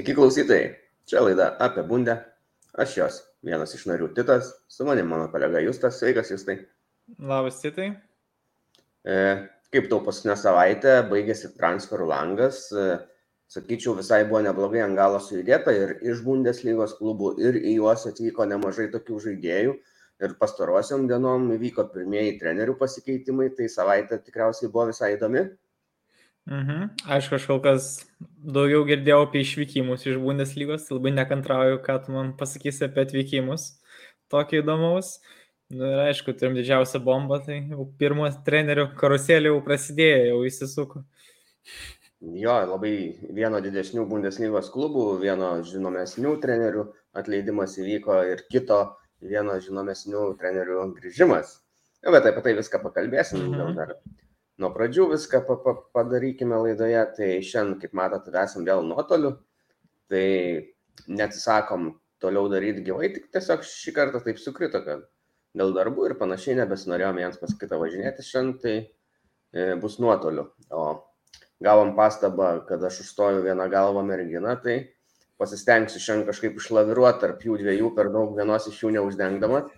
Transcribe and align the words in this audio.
Sveiki 0.00 0.14
klausytojai, 0.16 0.68
čia 1.04 1.20
laida 1.20 1.46
apie 1.60 1.82
bundę. 1.84 2.14
Aš 2.80 2.92
jos, 2.96 3.16
vienas 3.44 3.74
iš 3.76 3.82
narių 3.84 4.06
Titas, 4.16 4.46
su 4.64 4.86
manim 4.88 5.10
mano 5.12 5.26
kolega 5.28 5.60
Justas. 5.60 5.98
Sveikas, 6.00 6.30
Justai. 6.32 6.54
Labas, 7.20 7.58
Titai. 7.60 7.90
E, 9.04 9.18
kaip 9.68 9.90
tau 9.92 10.00
paskutinę 10.06 10.38
savaitę 10.40 10.94
baigėsi 11.10 11.50
transferų 11.58 12.06
langas, 12.14 12.62
e, 12.72 12.86
sakyčiau, 13.52 13.92
visai 13.98 14.22
buvo 14.24 14.40
neblogai 14.46 14.80
ant 14.86 14.96
galo 14.96 15.20
sujudėta 15.20 15.76
ir 15.76 15.92
iš 16.00 16.24
Bundeslygos 16.24 16.96
klubų, 16.96 17.34
ir 17.44 17.60
į 17.60 17.76
juos 17.82 18.08
atvyko 18.08 18.48
nemažai 18.48 18.88
tokių 18.96 19.20
žaidėjų. 19.26 19.76
Ir 20.24 20.36
pastarosiam 20.40 21.04
dienom 21.12 21.50
įvyko 21.58 21.90
pirmieji 21.92 22.38
trenerių 22.40 22.80
pasikeitimai, 22.80 23.52
tai 23.52 23.68
savaitė 23.68 24.22
tikriausiai 24.24 24.72
buvo 24.72 24.88
visai 24.94 25.18
įdomi. 25.18 25.50
Mhm. 26.48 26.94
Aišku, 27.04 27.36
aš 27.36 27.46
kol 27.50 27.60
kas 27.64 27.90
daugiau 28.40 28.86
girdėjau 28.88 29.26
apie 29.26 29.42
išvykimus 29.44 30.06
iš 30.08 30.16
Bundeslygos, 30.22 30.88
labai 30.90 31.12
nekantrauju, 31.18 31.82
ką 31.84 31.98
tu 32.06 32.14
man 32.16 32.32
pasakysi 32.38 32.86
apie 32.88 33.04
atvykimus. 33.04 33.74
Tokio 34.30 34.62
įdomaus. 34.62 35.18
Na 35.70 35.78
nu, 35.78 35.88
ir 35.94 36.00
aišku, 36.08 36.32
turim 36.34 36.56
didžiausią 36.58 36.98
bombą, 37.06 37.38
tai 37.46 37.60
jau 37.70 37.84
pirmas 37.98 38.40
trenerių 38.46 38.88
karuselė 38.98 39.52
jau 39.52 39.60
prasidėjo, 39.66 40.24
jau 40.32 40.40
įsisuko. 40.48 41.02
Jo, 42.20 42.56
labai 42.72 42.94
vieno 43.36 43.60
didesnių 43.62 44.02
Bundeslygos 44.10 44.72
klubų, 44.74 45.04
vieno 45.22 45.52
žinomesnių 45.64 46.34
trenerių 46.42 46.88
atleidimas 47.16 47.78
įvyko 47.78 48.18
ir 48.32 48.42
kito 48.50 48.80
vieno 49.22 49.54
žinomesnių 49.62 50.24
trenerių 50.40 50.88
grįžimas. 50.96 51.60
Ja, 52.02 52.10
bet 52.16 52.26
apie 52.26 52.42
tai 52.48 52.56
viską 52.58 52.82
pakalbėsim, 52.82 53.46
mhm. 53.52 53.78
dar 53.78 53.94
nuo 54.60 54.70
pradžių 54.74 55.08
viską 55.14 55.42
pa, 55.46 55.56
pa, 55.64 55.74
padarykime 55.96 56.58
laidoje. 56.66 57.00
Tai 57.16 57.30
šiandien, 57.46 57.78
kaip 57.82 57.96
matote, 57.96 58.34
esam 58.42 58.66
vėl 58.68 58.84
nuotoliu. 58.86 59.34
Tai 60.10 60.26
neatsisakom 61.08 61.92
toliau 62.20 62.48
daryti 62.52 62.84
gyvai, 62.84 63.10
tik 63.14 63.30
tiesiog 63.32 63.64
šį 63.64 63.94
kartą 63.96 64.20
taip 64.24 64.40
sukrito, 64.42 64.82
kad 64.84 65.06
dėl 65.56 65.72
darbų 65.74 66.10
ir 66.10 66.16
panašiai 66.20 66.58
nebesinorėjom 66.60 67.20
jiems 67.22 67.38
pas 67.40 67.54
kitą 67.62 67.78
važinėti 67.80 68.24
šiandien, 68.26 68.58
tai 68.60 68.74
e, 68.80 69.76
bus 69.80 69.96
nuotoliu. 70.02 70.50
O 70.70 70.84
gavom 71.64 71.94
pastabą, 71.96 72.52
kad 72.68 72.84
aš 72.84 73.02
užstoju 73.06 73.44
vieną 73.46 73.68
galvą 73.72 74.04
merginą, 74.06 74.56
tai 74.62 74.78
pasistengsiu 75.40 76.02
šiandien 76.02 76.28
kažkaip 76.28 76.58
išlaviruoti 76.60 77.24
tarp 77.24 77.44
jų 77.46 77.56
dviejų, 77.62 77.94
per 77.96 78.12
daug 78.12 78.36
vienos 78.36 78.68
iš 78.68 78.82
jų 78.84 78.94
neuždengdamas. 78.98 79.72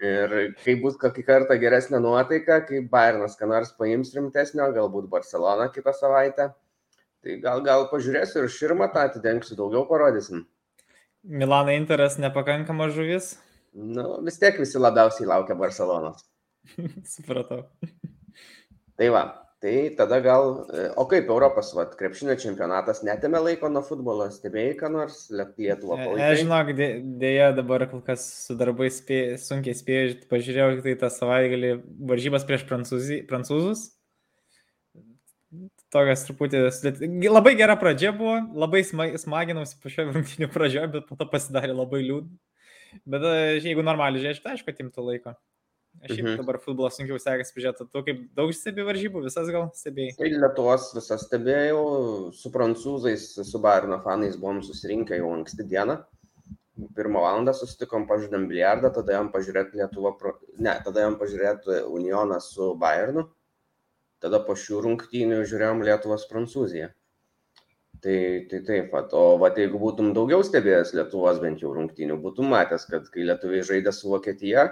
Ir 0.00 0.32
kai 0.62 0.78
bus 0.80 0.94
kokį 1.00 1.22
kartą 1.26 1.56
geresnė 1.60 1.98
nuotaika, 2.00 2.62
kai 2.64 2.80
Bayernas 2.92 3.36
ką 3.36 3.50
nors 3.50 3.74
paims 3.76 4.14
rimtesnio, 4.16 4.70
galbūt 4.72 5.10
Barcelona 5.12 5.66
kitą 5.74 5.92
savaitę, 5.92 6.46
tai 7.20 7.36
gal, 7.42 7.60
gal 7.66 7.84
pažiūrėsiu 7.90 8.46
ir 8.46 8.54
širmą 8.54 8.88
tą 8.94 9.04
atidengsiu, 9.10 9.58
daugiau 9.58 9.84
parodysim. 9.90 10.46
Milano 11.20 11.74
Interas 11.76 12.16
nepakankamas 12.16 12.94
žuvis? 12.96 13.34
Nu, 13.76 14.16
vis 14.24 14.40
tiek 14.40 14.56
visi 14.56 14.80
labiausiai 14.80 15.28
laukia 15.28 15.58
Barcelonos. 15.58 16.24
Supratau. 17.14 17.66
Tai 18.96 19.12
va, 19.12 19.24
Tai 19.60 19.90
tada 19.96 20.16
gal, 20.24 20.66
e, 20.72 20.86
o 20.96 21.04
kaip 21.04 21.28
Europos 21.28 21.74
vat, 21.76 21.92
krepšinio 21.98 22.32
čempionatas 22.40 23.02
netėmė 23.04 23.42
laiko 23.44 23.68
nuo 23.68 23.82
futbolo, 23.84 24.24
stebėjai, 24.32 24.72
ką 24.78 24.88
nors 24.94 25.18
Lietuvą 25.28 25.98
palaikai? 26.00 26.16
Ne, 26.16 26.38
žinok, 26.38 26.70
dėja 27.20 27.50
dabar 27.58 27.84
kol 27.90 28.00
kas 28.06 28.24
su 28.46 28.56
darbais 28.56 29.02
spė, 29.02 29.18
sunkiai 29.42 29.76
spėjau, 29.76 30.14
pažiūrėjau 30.32 30.80
tai 30.86 30.94
tą 31.02 31.12
savaitgalį 31.12 31.74
varžybas 32.08 32.48
prieš 32.48 32.64
prancūzį, 32.72 33.20
prancūzus. 33.28 33.90
Tokias 35.92 36.24
truputį, 36.24 36.64
labai 37.28 37.52
gera 37.58 37.76
pradžia 37.76 38.14
buvo, 38.16 38.38
labai 38.64 38.80
smaginausi 38.86 39.76
po 39.82 39.92
šio 39.92 40.08
rungtinių 40.08 40.48
pradžioje, 40.56 40.88
bet 40.96 41.08
po 41.10 41.20
to 41.20 41.28
pasidarė 41.28 41.76
labai 41.76 42.00
liūdna. 42.06 42.32
Bet 43.04 43.28
e, 43.28 43.36
jeigu 43.60 43.84
normaliai 43.84 44.24
žiūrėčiau, 44.24 44.46
tai 44.46 44.56
aišku, 44.56 44.72
atimtų 44.72 45.04
laiko. 45.04 45.36
Aš 46.00 46.14
šiaip 46.14 46.24
mhm. 46.24 46.36
dabar 46.40 46.56
futbolą 46.62 46.88
sunkiau 46.94 47.18
sekasi 47.20 47.52
pažiūrėti. 47.52 47.84
Tu 47.92 48.02
kaip 48.06 48.20
daug 48.38 48.52
stebi 48.56 48.84
varžybų, 48.86 49.20
visas 49.26 49.50
gal 49.52 49.66
stebėjai? 49.76 50.14
Tai 50.16 50.30
Lietuvos 50.32 50.86
visas 50.96 51.26
stebėjau, 51.26 51.82
su 52.36 52.52
prancūzais, 52.54 53.26
su 53.44 53.60
Bairno 53.60 53.98
fanais 54.04 54.38
buvom 54.40 54.62
susirinkę 54.64 55.18
jau 55.18 55.34
anksti 55.34 55.66
dieną. 55.68 55.98
Pirmą 56.96 57.20
valandą 57.26 57.52
susitikom, 57.52 58.06
pažiūrėjom 58.08 58.46
biliardą, 58.48 58.88
tada 58.96 59.18
jam 59.18 59.28
pažiūrėti 59.34 59.76
Lietuvą, 59.82 60.14
ne, 60.56 60.78
tada 60.86 61.04
jam 61.04 61.18
pažiūrėti 61.20 61.82
Unioną 61.92 62.40
su 62.40 62.72
Bairnu, 62.80 63.26
tada 64.24 64.40
po 64.46 64.56
šių 64.56 64.80
rungtynių 64.86 65.42
žiūrėjom 65.50 65.84
Lietuvos 65.84 66.24
Prancūziją. 66.30 66.88
Tai, 68.00 68.20
tai 68.48 68.62
taip 68.64 68.86
pat, 68.94 69.12
o 69.12 69.36
va, 69.36 69.50
jeigu 69.52 69.76
būtum 69.82 70.14
daugiau 70.16 70.40
stebėjęs 70.46 70.94
Lietuvos 70.96 71.42
bent 71.42 71.60
jau 71.60 71.74
rungtynių, 71.76 72.16
būtum 72.24 72.48
matęs, 72.54 72.88
kad 72.88 73.10
kai 73.12 73.26
Lietuvai 73.28 73.60
žaidė 73.68 73.92
su 73.92 74.08
Vokietija, 74.08 74.70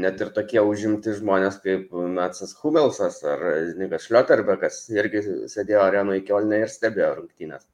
net 0.00 0.20
ir 0.20 0.32
tokie 0.34 0.62
užimti 0.64 1.14
žmonės 1.18 1.60
kaip 1.62 1.92
Metsas 2.16 2.56
Humelsas 2.62 3.20
ar 3.28 3.44
Nikas 3.78 4.08
Šlioterbekas 4.08 4.80
irgi 4.94 5.22
sėdėjo 5.52 5.84
arenoje 5.84 6.24
iki 6.24 6.34
Olne 6.34 6.64
ir 6.64 6.72
stebėjo 6.72 7.12
rungtynės. 7.20 7.66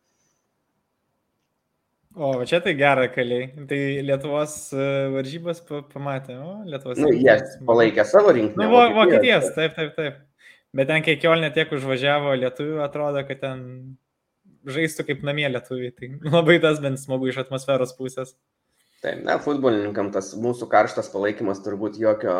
O, 2.16 2.32
čia 2.44 2.58
tai 2.60 2.74
gera 2.74 3.06
kaliai. 3.08 3.52
Tai 3.70 3.78
Lietuvos 4.02 4.54
e, 4.74 4.86
varžybas 5.14 5.62
pamatė, 5.92 6.34
o 6.42 6.56
Lietuvos. 6.66 6.98
Na, 6.98 7.06
nu, 7.06 7.14
jie 7.14 7.36
palaikė 7.68 8.04
savo 8.04 8.34
rinktinę. 8.34 8.66
Nu, 8.66 8.80
Vokietijos, 8.96 9.52
taip, 9.54 9.76
taip, 9.78 9.94
taip. 9.94 10.18
Bet 10.74 10.90
ten, 10.90 11.04
kai 11.06 11.16
Kielne 11.22 11.52
tiek 11.54 11.70
užvažiavo 11.74 12.34
lietuvių, 12.42 12.80
atrodo, 12.82 13.22
kad 13.26 13.40
ten 13.42 13.62
žaistų 14.68 15.06
kaip 15.06 15.22
namie 15.26 15.46
lietuviai. 15.54 15.94
Tai 15.94 16.10
labai 16.36 16.58
tas 16.62 16.82
bent 16.82 17.00
smagu 17.00 17.30
iš 17.30 17.44
atmosferos 17.44 17.94
pusės. 17.98 18.34
Taip, 19.00 19.22
na, 19.24 19.38
futbolininkam 19.40 20.10
tas 20.12 20.34
mūsų 20.36 20.66
karštas 20.68 21.06
palaikymas 21.08 21.62
turbūt 21.64 21.96
jokio 21.96 22.34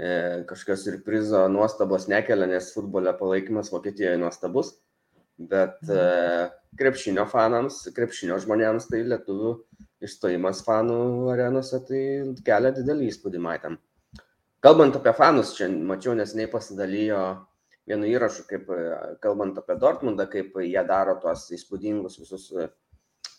e, 0.00 0.44
kažkokio 0.48 0.78
surprizo 0.80 1.42
nuostabos 1.52 2.06
nekelia, 2.08 2.48
nes 2.48 2.70
futbolio 2.72 3.12
palaikymas 3.18 3.68
Vokietijoje 3.72 4.16
nuostabus, 4.22 4.70
bet 5.36 5.82
e, 5.92 6.06
krepšinio 6.80 7.26
fanams, 7.28 7.82
krepšinio 7.96 8.38
žmonėms 8.40 8.88
tai 8.88 9.02
lietuvių 9.10 9.52
išstojimas 10.08 10.62
fanų 10.64 10.96
arenose 11.34 11.82
tai 11.84 12.00
kelia 12.46 12.72
didelį 12.78 13.10
įspūdį 13.12 13.42
matėm. 13.44 13.76
Kalbant 14.64 14.96
apie 14.96 15.12
fanus, 15.12 15.52
čia 15.58 15.68
mačiau 15.68 16.16
nesiniai 16.16 16.48
pasidalijo 16.48 17.20
vienu 17.84 18.08
įrašu, 18.08 18.46
kaip 18.48 18.72
kalbant 19.20 19.60
apie 19.60 19.76
Dortmundą, 19.84 20.24
kaip 20.32 20.56
jie 20.64 20.88
daro 20.88 21.18
tuos 21.20 21.44
įspūdingus 21.52 22.16
visus 22.22 22.48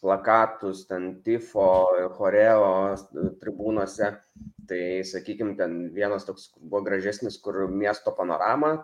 plakatus, 0.05 0.85
ten 0.89 1.16
tifo, 1.25 1.89
choreo 2.17 2.93
tribūnose. 3.41 4.11
Tai, 4.69 4.81
sakykime, 5.05 5.55
ten 5.57 5.89
vienas 5.93 6.25
toks 6.25 6.51
buvo 6.59 6.83
gražesnis, 6.85 7.38
kur 7.41 7.66
miesto 7.69 8.13
panorama, 8.17 8.75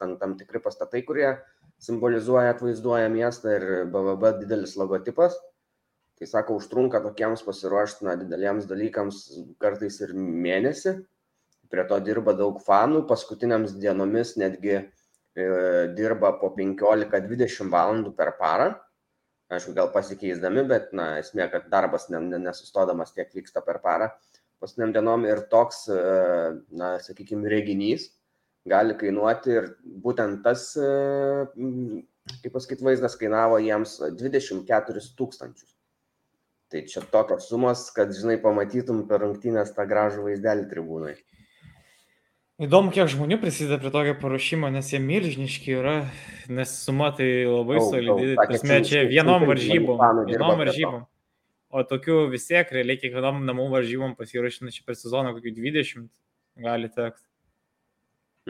ten 0.00 0.16
tam 0.20 0.36
tikri 0.40 0.60
pastatai, 0.64 1.02
kurie 1.04 1.34
simbolizuoja, 1.80 2.54
atvaizduoja 2.54 3.08
miestą 3.12 3.54
ir 3.56 3.68
BVB 3.92 4.34
didelis 4.42 4.76
logotipas. 4.80 5.36
Tai 6.20 6.28
sako, 6.28 6.58
užtrunka 6.60 7.00
tokiems 7.04 7.44
pasiruošti 7.46 8.04
na, 8.04 8.16
dideliems 8.20 8.68
dalykams 8.68 9.22
kartais 9.60 9.96
ir 10.04 10.12
mėnesį. 10.16 10.98
Prie 11.72 11.84
to 11.88 11.96
dirba 12.04 12.34
daug 12.36 12.60
fanų, 12.64 13.06
paskutiniams 13.08 13.76
dienomis 13.80 14.34
netgi 14.40 14.74
e, 14.76 14.84
dirba 15.96 16.34
po 16.40 16.50
15-20 16.56 17.72
valandų 17.72 18.12
per 18.16 18.34
parą 18.40 18.72
aišku, 19.50 19.74
gal 19.76 19.90
pasikeisdami, 19.94 20.64
bet, 20.70 20.92
na, 20.96 21.16
esmė, 21.20 21.48
kad 21.52 21.70
darbas 21.72 22.08
nesustodamas 22.10 23.14
tiek 23.16 23.32
vyksta 23.34 23.64
per 23.66 23.80
parą 23.82 24.10
paskutiniam 24.60 24.92
dienom 24.92 25.24
ir 25.28 25.44
toks, 25.52 25.86
e, 25.88 26.00
na, 26.76 26.94
sakykime, 27.02 27.48
reginys 27.48 28.10
gali 28.68 28.94
kainuoti 29.00 29.54
ir 29.56 29.68
būtent 30.04 30.42
tas, 30.44 30.66
e, 30.76 30.90
kaip 32.42 32.52
pasakyti, 32.52 32.84
vaizdas 32.84 33.16
kainavo 33.20 33.58
jiems 33.64 33.96
24 34.20 35.06
tūkstančius. 35.16 35.76
Tai 36.70 36.84
čia 36.86 37.02
tokios 37.12 37.48
sumos, 37.50 37.88
kad, 37.96 38.12
žinai, 38.14 38.36
pamatytum 38.42 39.06
per 39.08 39.24
rungtynės 39.24 39.72
tą 39.74 39.88
gražų 39.90 40.28
vaizdelį 40.28 40.68
tribūnai. 40.70 41.16
Įdomu, 42.60 42.90
kiek 42.92 43.08
žmonių 43.08 43.38
prisideda 43.40 43.78
prie 43.80 43.88
tokio 43.94 44.12
paruošimo, 44.20 44.68
nes 44.68 44.90
jie 44.92 44.98
milžiniški 45.00 45.72
yra, 45.78 45.94
nes 46.52 46.74
suma 46.82 47.08
tai 47.16 47.46
labai 47.48 47.78
oh, 47.80 47.86
solidi. 47.88 48.34
Tasme, 48.36 48.82
čia 48.84 49.06
vienom 49.08 49.46
varžybom. 49.48 50.02
Vienom 50.28 50.60
varžybom. 50.60 51.06
O 51.72 51.84
tokių 51.88 52.18
vis 52.28 52.44
tiek, 52.50 52.68
realiai 52.76 53.00
kiekvienom 53.00 53.40
namų 53.48 53.70
varžybom 53.72 54.12
pasiruošina 54.18 54.74
čia 54.74 54.84
per 54.84 54.98
sezoną 55.00 55.32
kokių 55.38 55.54
20 55.56 56.04
gali 56.60 56.92
tekti. 56.92 57.24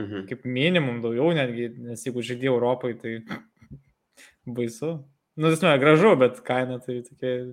Mhm. 0.00 0.26
Kaip 0.26 0.42
minimum 0.58 0.98
daugiau 1.06 1.30
netgi, 1.36 1.70
nes 1.92 2.02
jeigu 2.02 2.26
žaidė 2.26 2.50
Europai, 2.50 2.96
tai 2.98 3.20
baisu. 4.58 4.96
Nu, 5.38 5.54
ne, 5.54 5.78
gražu, 5.78 6.16
bet 6.18 6.42
kaina 6.42 6.82
tai 6.82 7.04
tokia. 7.06 7.52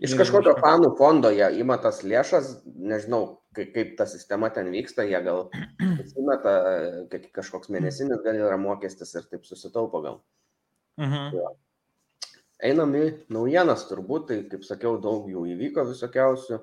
Iš 0.00 0.12
kažkokio 0.20 0.58
fanų 0.60 0.92
fondo 1.00 1.32
jie 1.32 1.48
ima 1.60 1.80
tas 1.80 2.04
lėšas, 2.04 2.58
nežinau, 2.68 3.39
kaip, 3.56 3.72
kaip 3.74 3.96
ta 3.98 4.06
sistema 4.10 4.50
ten 4.54 4.70
vyksta, 4.72 5.06
jie 5.08 5.20
gal 5.24 5.48
atsimeta, 6.02 6.54
kažkoks 7.36 7.72
mėnesinis 7.74 8.22
gal 8.24 8.38
yra 8.38 8.58
mokestis 8.60 9.14
ir 9.18 9.26
taip 9.30 9.48
susitaupo 9.48 10.02
gal. 10.06 10.20
Mhm. 11.00 11.36
Ja. 11.38 11.50
einam 12.66 12.92
į 12.98 13.04
naujienas 13.32 13.86
turbūt, 13.88 14.26
tai 14.28 14.42
kaip 14.50 14.66
sakiau, 14.68 14.98
daug 15.00 15.30
jų 15.32 15.46
įvyko 15.54 15.86
visokiausių. 15.88 16.60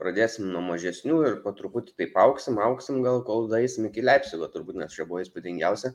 Pradėsim 0.00 0.50
nuo 0.52 0.60
mažesnių 0.60 1.18
ir 1.24 1.36
po 1.40 1.54
truputį 1.56 1.94
taip 1.96 2.16
auksim, 2.20 2.58
auksim 2.60 2.98
gal, 3.04 3.22
kol 3.24 3.46
daisim 3.48 3.86
iki 3.88 4.04
Leipzigo, 4.04 4.48
turbūt 4.52 4.76
nes 4.76 4.92
čia 4.92 5.06
buvo 5.08 5.22
įspūdingiausia. 5.22 5.94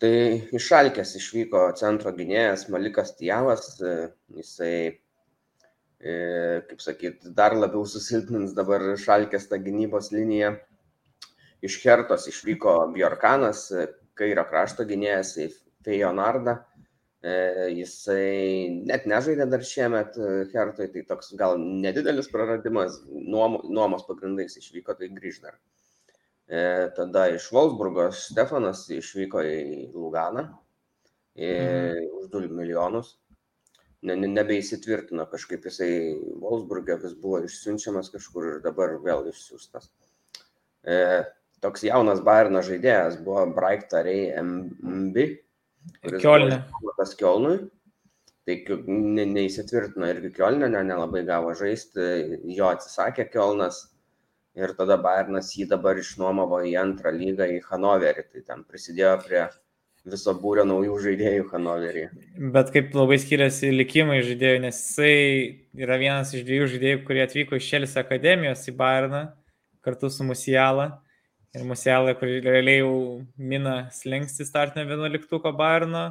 Tai 0.00 0.12
iš 0.52 0.66
Šalkės 0.68 1.14
išvyko 1.16 1.62
centro 1.80 2.12
gynėjas 2.12 2.66
Malikas 2.72 3.14
Tijavas, 3.16 3.78
jisai, 4.36 4.72
e, 4.90 4.96
kaip 6.00 6.82
sakyt, 6.84 7.28
dar 7.36 7.56
labiau 7.56 7.86
susilpnins 7.88 8.52
dabar 8.56 8.82
Šalkės 9.00 9.48
tą 9.50 9.58
gynybos 9.64 10.10
liniją. 10.12 10.52
Iš 11.64 11.78
Hertos 11.82 12.26
išvyko 12.28 12.74
Bjorkanas, 12.92 13.70
kairio 14.16 14.44
krašto 14.48 14.84
gynėjas 14.88 15.32
į 15.40 15.48
Fejonardą 15.86 16.58
E, 17.26 17.34
jisai 17.74 18.68
net 18.86 19.06
nežaidė 19.10 19.46
dar 19.50 19.64
šiemet 19.66 20.18
e, 20.20 20.26
Hertoj, 20.52 20.90
tai 20.92 21.02
toks 21.08 21.32
gal 21.40 21.56
nedidelis 21.58 22.28
praradimas, 22.30 23.00
nuomos 23.08 24.04
pagrindais 24.06 24.54
išvyko, 24.60 24.94
tai 24.98 25.08
grįž 25.16 25.40
dar. 25.42 25.56
E, 26.46 26.60
tada 26.94 27.24
iš 27.34 27.48
Wolfsburgo 27.56 28.10
Stefanas 28.14 28.84
išvyko 28.94 29.42
į 29.42 29.58
Luganą 29.96 30.44
mhm. 30.46 32.04
už 32.20 32.30
2 32.36 32.52
milijonus. 32.60 33.16
Ne, 34.06 34.14
ne, 34.14 34.28
nebeįsitvirtino 34.30 35.24
kažkaip 35.30 35.64
jisai 35.66 35.90
Wolfsburgė 36.42 36.98
vis 37.02 37.16
buvo 37.18 37.40
išsiunčiamas 37.46 38.12
kažkur 38.14 38.50
ir 38.52 38.60
dabar 38.64 38.94
vėl 39.02 39.26
išsiųstas. 39.32 39.88
E, 40.86 40.98
toks 41.64 41.82
jaunas 41.88 42.22
Bayerno 42.26 42.62
žaidėjas 42.62 43.18
buvo 43.26 43.48
Braiktarei 43.56 44.28
MB 44.42 45.26
Kielne. 46.20 46.60
Tas 46.98 47.14
Kielnui. 47.18 47.58
Tai 48.46 48.56
ne, 48.86 49.24
neįsitvirtino 49.26 50.06
irgi 50.12 50.30
Kielne, 50.36 50.68
ne, 50.70 50.82
nelabai 50.86 51.24
gavo 51.26 51.50
žaisti, 51.58 52.06
jo 52.54 52.70
atsisakė 52.70 53.26
Kielnas 53.32 53.80
ir 54.56 54.72
tada 54.78 54.96
Bayernas 55.02 55.50
jį 55.58 55.66
dabar 55.72 55.98
išnuomavo 56.00 56.62
į 56.70 56.76
antrą 56.80 57.12
lygą 57.14 57.48
į 57.56 57.62
Hanoverį. 57.66 58.26
Tai 58.32 58.44
ten 58.50 58.62
prisidėjo 58.70 59.16
prie 59.24 59.42
viso 60.06 60.34
būrio 60.38 60.64
naujų 60.68 60.98
žaidėjų 61.04 61.48
Hanoverį. 61.50 62.04
Bet 62.54 62.70
kaip 62.74 62.94
labai 62.96 63.18
skiriasi 63.22 63.72
likimai 63.74 64.20
žaidėjų, 64.26 64.60
nes 64.66 64.78
jisai 64.78 65.14
yra 65.82 65.98
vienas 66.00 66.30
iš 66.36 66.44
dviejų 66.46 66.68
žaidėjų, 66.74 67.00
kurie 67.08 67.24
atvyko 67.24 67.58
iš 67.58 67.70
Šelis 67.72 67.96
akademijos 68.00 68.62
į 68.70 68.76
Bayerną 68.78 69.24
kartu 69.86 70.10
su 70.10 70.26
Musiala 70.26 71.00
ir 71.54 71.66
Musialą, 71.66 72.14
kur 72.18 72.30
realiai 72.44 72.80
jau 72.82 72.94
mina 73.38 73.76
slengsti 73.94 74.46
startinio 74.46 74.86
11 74.94 75.52
Bairno. 75.58 76.06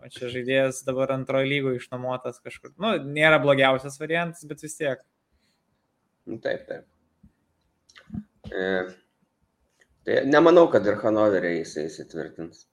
O 0.00 0.08
čia 0.08 0.30
žaidėjas 0.32 0.80
dabar 0.86 1.10
antrojo 1.12 1.44
lygoje 1.44 1.82
išnuomotas 1.82 2.40
kažkur. 2.40 2.72
Nu, 2.80 2.94
nėra 3.04 3.36
blogiausias 3.42 4.00
variantas, 4.00 4.46
bet 4.48 4.62
vis 4.64 4.78
tiek. 4.78 5.02
Nu, 6.24 6.38
taip, 6.40 6.64
taip. 6.70 6.86
E, 8.48 8.62
tai 10.08 10.22
nemanau, 10.24 10.70
kad 10.72 10.88
ir 10.88 10.96
Hanoverė 11.02 11.58
jisai 11.58 11.84
įsitvirtins. 11.90 12.64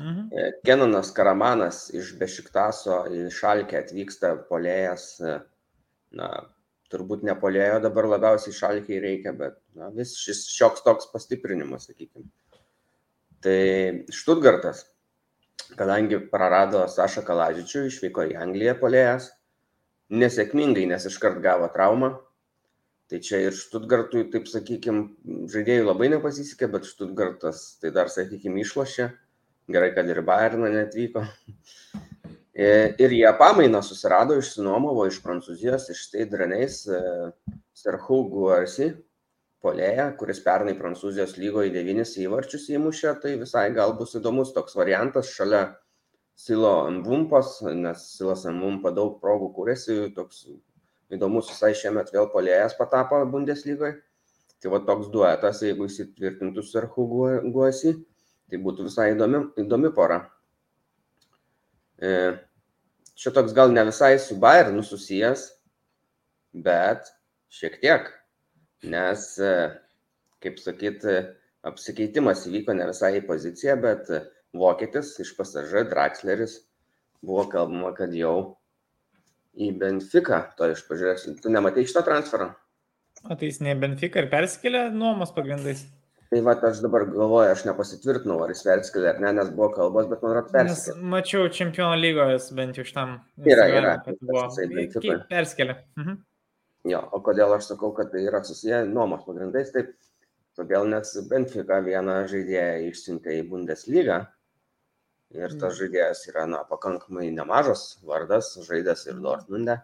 Mhm. 0.00 0.28
E, 0.32 0.52
Kenanas 0.64 1.10
Karamanas 1.12 1.82
iš 1.92 2.14
Bešiktaso 2.20 3.02
į 3.12 3.26
Šalkę 3.36 3.82
atvyksta 3.82 4.32
polėjas, 4.48 5.10
e, 5.20 5.34
na, 6.16 6.30
turbūt 6.90 7.26
nepolėjo 7.26 7.82
dabar 7.84 8.08
labiausiai 8.14 8.56
šalkiai 8.56 9.02
reikia, 9.04 9.34
bet 9.36 9.58
na, 9.76 9.90
vis 9.94 10.16
šis 10.18 10.46
šioks 10.54 10.86
toks 10.86 11.10
pastiprinimas, 11.12 11.90
sakykime. 11.90 12.26
Tai 13.44 13.60
Štutgartas, 14.12 14.86
kadangi 15.76 16.18
prarado 16.32 16.82
Sašą 16.90 17.22
Kaladžičių, 17.28 17.86
išvyko 17.90 18.26
į 18.32 18.36
Angliją 18.40 18.74
polėjas, 18.80 19.30
nesėkmingai, 20.10 20.88
nes 20.90 21.06
iškart 21.12 21.40
gavo 21.44 21.68
traumą. 21.76 22.14
Tai 23.10 23.18
čia 23.26 23.40
ir 23.42 23.56
Štutgartui, 23.56 24.28
taip 24.32 24.46
sakykime, 24.48 25.10
žaidėjai 25.50 25.86
labai 25.86 26.10
nepasisekė, 26.12 26.68
bet 26.72 26.88
Štutgartas 26.88 27.64
tai 27.82 27.92
dar, 27.94 28.10
sakykime, 28.12 28.62
išlošė. 28.64 29.10
Gerai, 29.70 29.92
kad 29.94 30.08
ir 30.10 30.22
Bayerną 30.26 30.70
netvyko. 30.72 31.22
E, 32.54 32.70
ir 32.98 33.12
jie 33.14 33.30
pamainą 33.38 33.82
susirado, 33.86 34.34
išsinuomavo 34.40 35.04
iš 35.06 35.20
Prancūzijos, 35.24 35.86
iš 35.92 36.00
Steidraniais 36.08 36.80
e, 36.90 37.02
Serhu 37.78 38.18
Guarsi, 38.32 38.90
polėje, 39.62 40.08
kuris 40.18 40.42
pernai 40.42 40.74
Prancūzijos 40.78 41.36
lygoje 41.38 41.70
devynis 41.74 42.16
įvarčius 42.18 42.66
įmušė, 42.74 43.14
tai 43.22 43.36
visai 43.40 43.68
gal 43.76 43.94
bus 44.00 44.16
įdomus 44.18 44.50
toks 44.56 44.74
variantas 44.80 45.30
šalia 45.36 45.62
Silo 46.40 46.74
Mbumpas, 46.98 47.60
nes 47.76 48.04
Silas 48.16 48.46
Mbumpa 48.48 48.90
daug 48.96 49.18
progų 49.22 49.52
kūrėsi, 49.56 50.00
toks 50.16 50.46
įdomus 51.14 51.52
visai 51.52 51.74
šiemet 51.78 52.10
vėl 52.14 52.30
polėjas 52.34 52.74
patapo 52.78 53.22
Bundeslygoje. 53.30 54.00
Tai 54.60 54.74
va 54.74 54.82
toks 54.84 55.08
duetas, 55.12 55.62
jeigu 55.64 55.86
įsitvirtintų 55.88 56.64
Serhu 56.66 57.06
Guarsi, 57.54 57.94
tai 58.50 58.60
būtų 58.62 58.86
visai 58.88 59.12
įdomi, 59.14 59.44
įdomi 59.62 59.90
pora. 59.94 60.20
E, 62.00 62.12
čia 63.14 63.32
toks 63.36 63.54
gal 63.56 63.72
ne 63.74 63.84
visai 63.88 64.16
su 64.18 64.38
Bayernu 64.40 64.82
susijęs, 64.86 65.46
bet 66.66 67.12
šiek 67.52 67.78
tiek, 67.82 68.08
nes, 68.82 69.26
e, 69.38 69.54
kaip 70.42 70.58
sakyt, 70.62 71.06
apsikeitimas 71.66 72.46
įvyko 72.48 72.74
ne 72.76 72.88
visai 72.90 73.16
į 73.20 73.26
poziciją, 73.28 73.76
bet 73.82 74.10
vokietis 74.56 75.12
iš 75.22 75.34
pasažė 75.38 75.84
Draxleris 75.90 76.56
buvo 77.22 77.44
kalbama, 77.52 77.92
kad 77.96 78.14
jau 78.16 78.56
į 79.60 79.72
Benfica, 79.78 80.44
to 80.56 80.70
iš 80.72 80.82
pažiūrėsiu, 80.88 81.36
tu 81.42 81.52
nematai 81.52 81.84
šito 81.86 82.02
transfero? 82.06 82.52
O 83.28 83.36
tai 83.36 83.50
jis 83.50 83.60
ne 83.64 83.74
Benfica 83.76 84.22
ir 84.22 84.30
persikėlė 84.32 84.86
nuomos 84.94 85.34
pagrindais? 85.36 85.84
Tai 86.30 86.40
va, 86.46 86.52
aš 86.68 86.78
dabar 86.84 87.02
galvoju, 87.10 87.50
aš 87.50 87.64
nepasitvirtinau, 87.66 88.36
ar 88.44 88.52
jis 88.52 88.60
persikėlė 88.62 89.08
ar 89.10 89.16
ne, 89.22 89.32
nes 89.40 89.48
buvo 89.54 89.72
kalbos, 89.74 90.06
bet 90.06 90.20
man 90.22 90.36
atrodo 90.38 90.52
persikėlė. 90.54 90.98
Nes 91.00 91.08
mačiau 91.14 91.48
čempionų 91.56 91.96
lygos 91.98 92.46
bent 92.54 92.78
jau 92.78 92.84
šitam. 92.86 93.16
Yra, 93.50 93.64
yra. 93.74 93.94
Persikėlė. 95.32 95.74
Mhm. 95.98 96.20
Jo, 96.92 97.00
o 97.12 97.18
kodėl 97.26 97.56
aš 97.56 97.72
sakau, 97.72 97.90
kad 97.96 98.12
tai 98.14 98.22
yra 98.28 98.44
susiję 98.46 98.84
nuomos 98.88 99.26
pagrindais, 99.26 99.74
taip, 99.74 99.90
todėl 100.56 100.86
nes 100.92 101.10
Benfica 101.28 101.80
vieną 101.84 102.20
žaidėją 102.30 102.86
išsiuntė 102.92 103.34
į 103.40 103.42
Bundesliga 103.50 104.22
ir 105.34 105.50
tas 105.58 105.74
mhm. 105.74 105.78
žaidėjas 105.82 106.24
yra, 106.30 106.46
na, 106.54 106.62
pakankamai 106.70 107.26
nemažas 107.34 107.98
vardas, 108.06 108.54
žaidęs 108.70 109.08
ir 109.10 109.18
Dortmunde. 109.26 109.80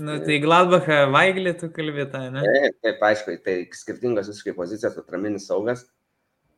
Nu, 0.00 0.14
tai 0.24 0.38
Gladbachą 0.40 1.02
Vaiglį 1.12 1.52
tu 1.60 1.68
kalbėtai, 1.74 2.28
ne? 2.32 2.40
Taip, 2.46 2.76
taip, 2.86 3.02
aišku, 3.10 3.34
tai 3.44 3.56
skirtingos 3.76 4.30
visiškai 4.30 4.54
pozicijos, 4.56 4.96
atraminis 4.96 5.48
saugas, 5.50 5.84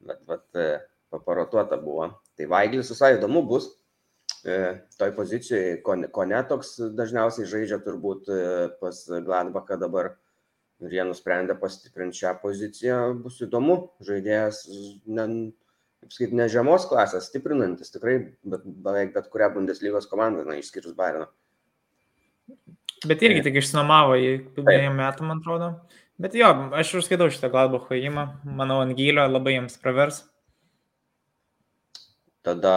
bet, 0.06 0.20
bet 0.30 0.60
e, 0.62 0.66
paparotuota 1.10 1.80
buvo. 1.80 2.06
Tai 2.38 2.46
Vaiglis 2.52 2.92
visai 2.92 3.16
įdomu 3.16 3.42
bus. 3.48 3.66
E, 4.46 4.60
toj 5.00 5.10
pozicijoje, 5.16 5.80
ko, 5.84 5.96
ko 6.14 6.26
netoks 6.30 6.76
dažniausiai 6.96 7.50
žaidžia 7.50 7.80
turbūt 7.84 8.30
pas 8.80 9.02
Gladbachą 9.26 9.80
dabar 9.80 10.14
ir 10.80 10.94
jie 10.94 11.04
nusprendė 11.04 11.58
pastiprinti 11.60 12.22
šią 12.22 12.36
poziciją, 12.44 13.00
bus 13.24 13.40
įdomu. 13.44 13.80
Žaidėjas, 14.06 14.62
ne, 15.10 15.26
kaip 16.00 16.14
sakyti, 16.14 16.38
ne 16.38 16.46
žemos 16.52 16.86
klasės, 16.88 17.28
stiprinantis 17.28 17.92
tikrai, 17.92 18.16
bet 18.46 18.64
beveik 18.86 19.12
bet 19.18 19.28
kurią 19.32 19.50
Bundeslygos 19.58 20.08
komandą, 20.10 20.46
na, 20.48 20.60
išskyrus 20.62 20.96
Bayerną. 20.96 21.28
Bet 23.08 23.22
irgi 23.24 23.40
tik 23.46 23.56
išsinomavo 23.62 24.16
į 24.20 24.30
dviejų 24.58 24.90
metų, 24.92 25.24
man 25.28 25.40
atrodo. 25.40 25.70
Bet 26.20 26.34
jo, 26.36 26.50
aš 26.76 26.98
užskaitau 27.00 27.30
šitą 27.32 27.48
Gladbacho 27.52 27.96
įimą. 27.96 28.26
Manau, 28.44 28.82
ant 28.84 28.92
gylio 28.98 29.24
labai 29.24 29.54
jiems 29.54 29.78
pravers. 29.80 30.18
Tada 32.44 32.74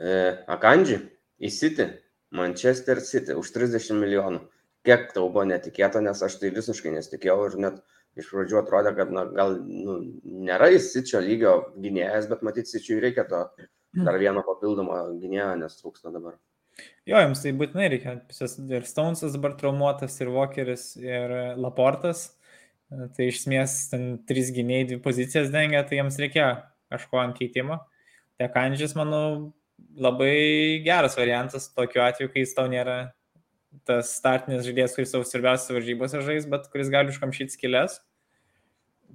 e, 0.00 0.14
Akandži 0.48 1.02
į 1.44 1.50
City, 1.52 1.90
Manchester 2.32 3.02
City 3.04 3.36
už 3.36 3.52
30 3.52 4.00
milijonų. 4.00 4.40
Kiek 4.88 5.10
tau 5.12 5.26
buvo 5.28 5.44
netikėta, 5.44 6.00
nes 6.00 6.22
aš 6.24 6.38
tai 6.40 6.52
visiškai 6.56 6.94
nesitikėjau 6.94 7.40
ir 7.50 7.58
net 7.66 7.82
iš 8.16 8.30
pradžių 8.32 8.62
atrodė, 8.62 8.94
kad 8.96 9.12
na, 9.12 9.26
gal 9.36 9.58
nu, 9.60 9.98
nėra 10.48 10.70
jis 10.72 10.88
Sičio 10.94 11.20
lygio 11.20 11.52
gynėjas, 11.76 12.30
bet 12.32 12.40
matyti 12.46 12.72
Sičiui 12.78 13.02
reikia 13.04 13.28
to 13.28 13.44
dar 14.06 14.16
vieno 14.22 14.40
papildomo 14.46 15.02
gynėjo, 15.20 15.52
nes 15.60 15.76
trūksta 15.82 16.12
dabar. 16.14 16.40
Jo, 17.08 17.20
jums 17.22 17.42
tai 17.42 17.52
būtinai 17.58 17.88
reikia. 17.92 18.18
Ir 18.70 18.86
Stonesas 18.88 19.34
dabar 19.34 19.56
traumuotas, 19.58 20.18
ir 20.20 20.30
Walkeris, 20.34 20.92
ir 21.00 21.32
Laportas. 21.58 22.28
Tai 22.90 23.26
iš 23.26 23.44
esmės 23.44 23.76
ten 23.92 24.04
trys 24.26 24.50
gyniai, 24.54 24.86
dvi 24.88 24.98
pozicijas 25.02 25.52
dengia, 25.54 25.84
tai 25.86 26.00
jiems 26.00 26.18
reikia 26.18 26.46
kažko 26.90 27.20
ant 27.22 27.38
keitimo. 27.38 27.78
Tai 28.38 28.48
Kandžis, 28.54 28.96
manau, 28.98 29.52
labai 29.94 30.82
geras 30.84 31.16
variantas 31.18 31.68
tokiu 31.74 32.02
atveju, 32.04 32.32
kai 32.32 32.44
jis 32.44 32.54
tau 32.56 32.66
nėra 32.70 32.98
tas 33.86 34.10
startinis 34.18 34.66
žaidėjas, 34.66 34.96
kuris 34.96 35.12
savo 35.14 35.26
svarbiausias 35.26 35.70
varžybose 35.74 36.22
žais, 36.26 36.46
bet 36.50 36.66
kuris 36.72 36.90
gali 36.92 37.14
užkamšyti 37.14 37.54
skilės. 37.54 38.00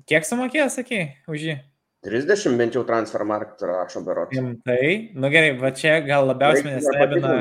Kiek 0.09 0.27
sumokėjo, 0.27 0.69
sakai, 0.71 1.01
už 1.31 1.47
jį? 1.49 1.57
30 2.05 2.57
bent 2.59 2.77
jau 2.77 2.83
transfermarkt 2.87 3.63
rašo 3.65 4.03
berots. 4.05 4.37
Tai, 4.67 4.85
nu 5.15 5.31
gerai, 5.33 5.51
va 5.59 5.71
čia 5.75 5.97
gal 6.05 6.29
labiausiai 6.29 6.67
mane 6.69 6.83
stebina. 6.85 7.33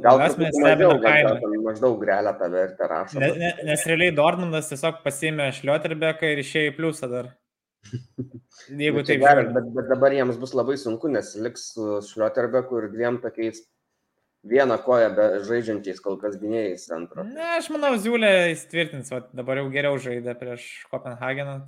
Gal 0.00 0.22
mes 0.22 0.36
stebime 0.56 0.96
kainą. 1.02 1.34
Maždaug 1.66 1.98
grelę 2.00 2.32
tą 2.38 2.48
vertę 2.52 2.88
rašo. 2.88 3.20
Ne, 3.20 3.32
ne, 3.42 3.50
nes 3.68 3.84
realiai 3.90 4.14
Dortmundas 4.16 4.70
tiesiog 4.72 5.02
pasiėmė 5.04 5.50
Šlioterbeką 5.58 6.30
ir 6.32 6.40
išėjo 6.44 6.70
į 6.72 6.76
pliusą 6.78 7.10
dar. 7.12 7.34
Jeigu 8.84 9.02
tai 9.08 9.18
gerai, 9.20 9.44
bet, 9.52 9.68
bet 9.76 9.90
dabar 9.90 10.14
jiems 10.14 10.40
bus 10.40 10.54
labai 10.56 10.76
sunku, 10.80 11.10
nes 11.12 11.34
liks 11.44 11.70
su 11.74 12.00
Šlioterbeku 12.08 12.80
ir 12.80 12.88
dviem 12.94 13.20
tokiais 13.24 13.62
vieną 14.44 14.78
koją 14.84 15.12
be 15.16 15.28
žaidžiančiais 15.44 16.00
kol 16.00 16.16
kas 16.20 16.38
gynėjais 16.40 16.86
centro. 16.88 17.24
Ne, 17.28 17.44
aš 17.58 17.68
manau, 17.74 17.92
Ziulė 18.00 18.50
įsitvirtins, 18.54 19.12
o 19.12 19.20
dabar 19.36 19.60
jau 19.60 19.68
geriau 19.72 20.00
žaidė 20.00 20.36
prieš 20.40 20.66
Kopenhageną. 20.92 21.60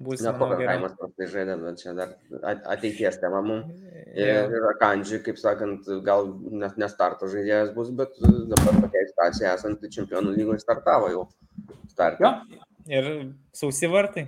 Tai 0.00 0.06
Bus 0.06 0.22
ne 0.24 0.30
Kopenhaimas 0.32 0.94
prastai 0.96 1.26
žaidė, 1.28 1.54
bet 1.60 1.80
čia 1.82 1.92
dar 1.92 2.14
ateities 2.72 3.18
tema 3.20 3.42
mums. 3.44 3.82
Ir, 4.16 4.48
ir 4.48 4.68
Akandžiui, 4.70 5.18
kaip 5.26 5.36
sakant, 5.36 5.84
gal 6.06 6.30
net 6.56 6.78
nestarto 6.80 7.28
žaidėjas 7.28 7.74
bus, 7.74 7.90
bet 7.98 8.16
dabar 8.22 8.78
tokia 8.78 9.02
situacija 9.10 9.52
esant 9.58 9.84
čempionų 9.92 10.32
lygoje 10.38 10.62
startavo 10.64 11.10
jau. 11.12 11.26
Startą. 11.92 12.30
Jo, 12.48 12.62
ir 12.96 13.10
sausi 13.60 13.90
vartai. 13.92 14.24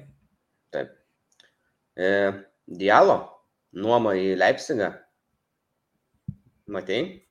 Taip. 0.76 0.92
E, 1.96 2.10
Dialo, 2.68 3.16
nuoma 3.72 4.12
į 4.20 4.34
Leipzigą. 4.36 4.92
Matei? 6.68 7.22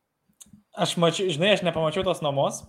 Aš 0.74 0.98
mačiau, 0.98 1.30
žinai, 1.30 1.54
aš 1.54 1.62
nepamačiau 1.68 2.02
tos 2.10 2.26
nuomos, 2.26 2.64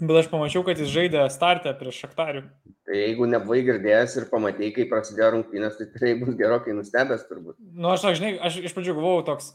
bet 0.00 0.16
aš 0.20 0.30
pamačiau, 0.30 0.64
kad 0.66 0.80
jis 0.80 0.90
žaidė 0.92 1.26
startę 1.32 1.72
prieš 1.78 2.02
Šaktarių. 2.04 2.42
Tai 2.86 2.96
jeigu 2.98 3.28
nebuvai 3.30 3.62
girdėjęs 3.66 4.16
ir 4.20 4.26
pamatai, 4.30 4.70
kai 4.74 4.86
prasidėjo 4.90 5.32
rungtynės, 5.34 5.78
tai 5.78 5.88
tikrai 5.90 6.12
bus 6.20 6.36
gerokai 6.38 6.74
nustebęs 6.76 7.24
turbūt. 7.30 7.56
Nu, 7.74 7.90
aš, 7.94 8.06
žinai, 8.18 8.36
aš 8.48 8.60
iš 8.62 8.76
pradžių 8.76 8.96
buvau 8.98 9.24
toks, 9.26 9.50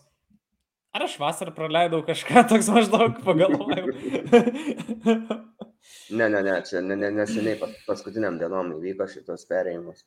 ar 0.96 1.06
aš 1.08 1.18
vasarą 1.22 1.54
praleidau 1.56 2.02
kažką 2.08 2.44
toks 2.52 2.72
maždaug 2.74 3.22
pagalvojau. 3.26 3.94
ne, 6.18 6.26
ne, 6.26 6.42
ne, 6.42 6.58
čia 6.68 6.84
ne, 6.84 6.98
ne, 6.98 7.14
neseniai 7.22 7.60
paskutiniam 7.88 8.42
dienom 8.42 8.76
įvyko 8.80 9.08
šitos 9.12 9.48
perėjimas. 9.50 10.04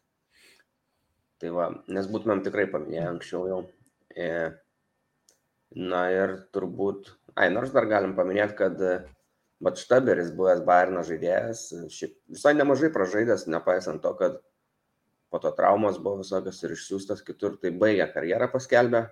Tai 1.43 1.50
va, 1.55 1.71
nes 1.93 2.07
būtumėm 2.11 2.45
tikrai 2.45 2.69
paminėję 2.71 3.09
anksčiau 3.11 3.49
jau. 3.50 3.64
E, 4.14 4.29
na 5.75 6.05
ir 6.14 6.38
turbūt, 6.55 7.11
ai, 7.35 7.49
nors 7.50 7.73
dar 7.75 7.88
galim 7.91 8.14
paminėti, 8.19 8.55
kad 8.61 8.81
Bet 9.64 9.80
Štaberis, 9.80 10.33
buvęs 10.37 10.61
Bayerno 10.66 11.04
žaidėjas, 11.06 11.68
šiaip 11.94 12.16
visai 12.35 12.52
nemažai 12.56 12.90
pražaidęs, 12.92 13.47
nepaisant 13.49 14.02
to, 14.04 14.12
kad 14.18 14.40
po 15.33 15.40
to 15.40 15.50
traumos 15.56 15.97
buvo 15.99 16.21
visokios 16.21 16.61
ir 16.62 16.75
išsiųstas 16.75 17.25
kitur, 17.26 17.56
tai 17.62 17.73
baigė 17.75 18.06
karjerą 18.12 18.50
paskelbę, 18.52 19.06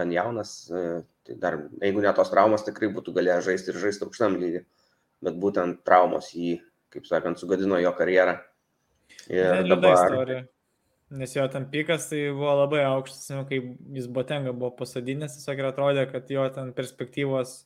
gan 0.00 0.10
jaunas, 0.12 0.56
e, 0.68 0.82
tai 1.24 1.38
dar, 1.40 1.60
jeigu 1.80 2.02
ne 2.04 2.12
tos 2.16 2.32
traumos, 2.32 2.66
tikrai 2.66 2.90
būtų 2.92 3.14
galėjęs 3.16 3.46
žaisti 3.46 3.72
ir 3.72 3.80
žaisti 3.84 4.04
aukštam 4.08 4.36
lygiui, 4.40 4.64
bet 5.24 5.38
būtent 5.40 5.80
traumos 5.88 6.32
jį, 6.34 6.58
kaip 6.92 7.06
sakant, 7.08 7.40
sugadino 7.40 7.78
jo 7.80 7.94
karjerą. 7.96 8.38
Ir 9.32 9.64
dabar... 9.70 9.94
istorija. 9.94 10.44
Nes 11.18 11.32
jo 11.32 11.46
ten 11.48 11.64
pikas 11.72 12.10
tai 12.10 12.26
buvo 12.36 12.52
labai 12.58 12.82
aukštas, 12.84 13.30
kai 13.48 13.62
jis 13.96 14.10
botenga 14.12 14.52
buvo 14.52 14.74
pasadinęs, 14.82 15.38
tiesiog 15.38 15.62
ir 15.62 15.68
atrodė, 15.70 16.04
kad 16.10 16.28
jo 16.28 16.44
ten 16.52 16.74
perspektyvos 16.76 17.62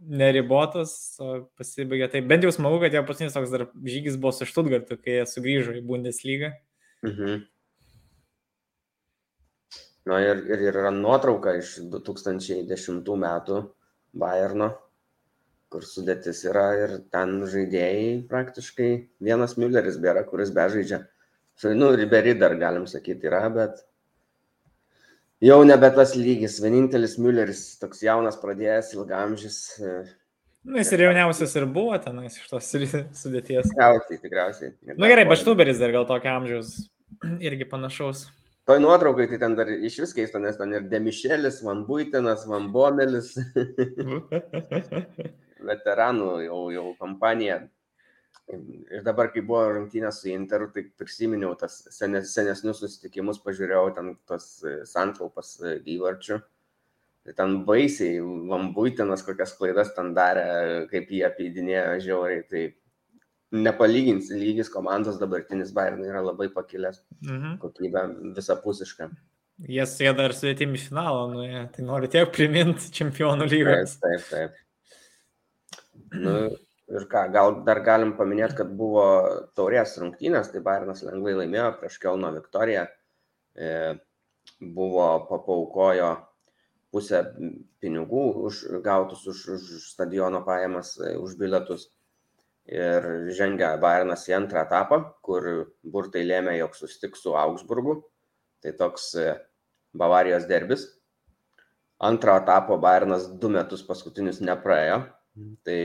neribotas, 0.00 1.16
pasibaigė. 1.58 2.08
Tai 2.12 2.22
bent 2.28 2.44
jau 2.44 2.52
smagu, 2.54 2.80
kad 2.82 2.94
jo 2.94 3.02
paskutinis 3.06 3.36
toks 3.36 3.52
dar 3.52 3.66
žygis 3.86 4.18
buvo 4.20 4.34
su 4.34 4.48
Štutgartu, 4.48 4.98
kai 5.00 5.20
jie 5.20 5.26
sugrįžo 5.30 5.76
į 5.78 5.84
Bundeslygą. 5.88 6.52
Mhm. 7.06 7.44
Na 10.04 10.20
ir, 10.20 10.42
ir 10.52 10.66
yra 10.68 10.90
nuotrauka 10.92 11.54
iš 11.56 11.78
2010 11.92 13.06
metų 13.22 13.62
Bayerno, 14.20 14.74
kur 15.72 15.86
sudėtis 15.88 16.42
yra 16.44 16.66
ir 16.76 16.92
ten 17.14 17.38
žaidėjai 17.48 18.26
praktiškai 18.28 18.90
vienas 19.24 19.56
Mülleris 19.56 19.96
bėra, 20.02 20.26
kuris 20.28 20.52
bežaidžia. 20.54 21.00
Nu, 21.72 21.88
Ribery 21.96 22.34
dar 22.36 22.56
galim 22.60 22.84
sakyti 22.90 23.30
yra, 23.30 23.46
bet 23.54 23.80
jau 25.42 25.62
nebe 25.66 25.90
tas 25.96 26.14
lygis. 26.18 26.60
Vienintelis 26.62 27.16
Mülleris, 27.18 27.64
toks 27.80 28.04
jaunas 28.04 28.38
pradėjęs, 28.42 28.92
ilgamžis. 28.98 29.58
E, 29.80 29.96
Na, 30.64 30.78
jis 30.80 30.94
ir 30.96 31.02
jauniausias 31.04 31.52
ir 31.58 31.66
buvo 31.68 31.96
tenais 32.00 32.38
iš 32.38 32.46
tos 32.48 32.70
sudėties. 32.72 33.68
Tikriausiai, 33.68 34.20
tikriausiai. 34.22 34.70
Na 34.88 34.96
nu, 34.96 35.10
gerai, 35.10 35.26
Baštuberis 35.28 35.76
dar 35.82 35.92
gal 35.92 36.06
tokio 36.08 36.32
amžiaus 36.38 36.70
irgi 37.50 37.66
panašaus. 37.68 38.24
Toj 38.64 38.80
nuotraukai 38.80 39.26
tai 39.28 39.36
ten 39.42 39.58
dar 39.58 39.68
iš 39.68 39.98
vis 40.00 40.14
keista, 40.16 40.40
nes 40.40 40.56
ten 40.56 40.72
ir 40.72 40.86
Demišelis, 40.88 41.58
Van 41.66 41.82
Buitenas, 41.84 42.46
Van 42.48 42.70
Bomelis. 42.72 43.34
Veteranų 45.68 46.30
jau, 46.46 46.60
jau 46.72 46.86
kompanija. 46.96 47.58
Ir 48.52 49.00
dabar, 49.06 49.30
kai 49.32 49.40
buvo 49.40 49.62
rungtynės 49.72 50.18
su 50.20 50.28
Interu, 50.28 50.68
tai 50.72 50.84
prisiminiau 51.00 51.54
tas 51.56 51.78
senes, 51.94 52.34
senesnius 52.36 52.82
susitikimus, 52.82 53.40
pažiūrėjau 53.44 53.94
ten 53.96 54.10
tos 54.28 54.48
e, 54.60 54.74
santraupas 54.88 55.54
e, 55.64 55.78
įvarčių. 55.94 56.38
Tai 57.24 57.34
ten 57.38 57.54
baisiai, 57.64 58.18
Vambuitinas 58.50 59.24
kokias 59.24 59.54
klaidas 59.56 59.94
ten 59.96 60.12
darė, 60.16 60.44
kaip 60.90 61.08
jį 61.08 61.22
apeidinėjo 61.24 61.94
žiauriai. 62.04 62.42
Tai 62.50 62.64
nepalyginsi 63.64 64.36
lygis 64.36 64.68
komandos 64.68 65.16
dabartinis 65.22 65.72
Bayern 65.72 66.04
yra 66.04 66.20
labai 66.26 66.50
pakilęs. 66.52 67.00
Mhm. 67.24 67.56
Kokybė 67.62 68.04
visapusiška. 68.36 69.08
Jie 69.70 69.86
sėda 69.86 70.28
ir 70.28 70.34
sudėtimi 70.34 70.80
finalą, 70.82 71.28
nu, 71.30 71.46
tai 71.72 71.86
noriu 71.86 72.10
tiek 72.10 72.28
priminti 72.34 72.90
čempionų 72.92 73.46
lygos. 73.48 73.96
Taip, 74.02 74.28
taip, 74.28 74.52
taip. 74.52 74.60
Nu, 76.14 76.34
Ir 76.92 77.06
ką, 77.08 77.22
gal 77.32 77.54
dar 77.64 77.80
galim 77.84 78.12
paminėti, 78.18 78.58
kad 78.58 78.72
buvo 78.76 79.04
taurės 79.56 79.96
rungtynės, 80.00 80.50
tai 80.52 80.60
Bairnas 80.64 81.00
lengvai 81.06 81.32
laimėjo 81.38 81.70
prieš 81.80 81.96
Kelno 82.02 82.28
Viktoriją, 82.34 82.84
e, 83.56 83.70
buvo 84.60 85.06
papaukojo 85.30 86.10
pusę 86.92 87.22
pinigų 87.82 88.24
už, 88.48 88.60
gautus 88.84 89.24
už, 89.30 89.40
už 89.56 89.86
stadiono 89.88 90.42
pajamas, 90.44 90.94
e, 91.00 91.14
už 91.18 91.38
bilietus. 91.40 91.88
Ir 92.64 93.06
žengia 93.36 93.74
Bairnas 93.80 94.28
į 94.28 94.36
antrą 94.38 94.62
etapą, 94.64 95.00
kur 95.24 95.48
burtai 95.84 96.22
lėmė, 96.24 96.54
jog 96.60 96.76
sustiks 96.76 97.24
su 97.24 97.34
Augsburgu. 97.36 97.98
Tai 98.64 98.72
toks 98.78 99.10
e, 99.20 99.34
Bavarijos 99.96 100.46
derbis. 100.48 100.86
Antro 102.04 102.36
etapo 102.36 102.78
Bairnas 102.80 103.26
du 103.40 103.50
metus 103.52 103.84
paskutinius 103.84 104.40
nepraėjo. 104.44 105.02
Tai 105.66 105.78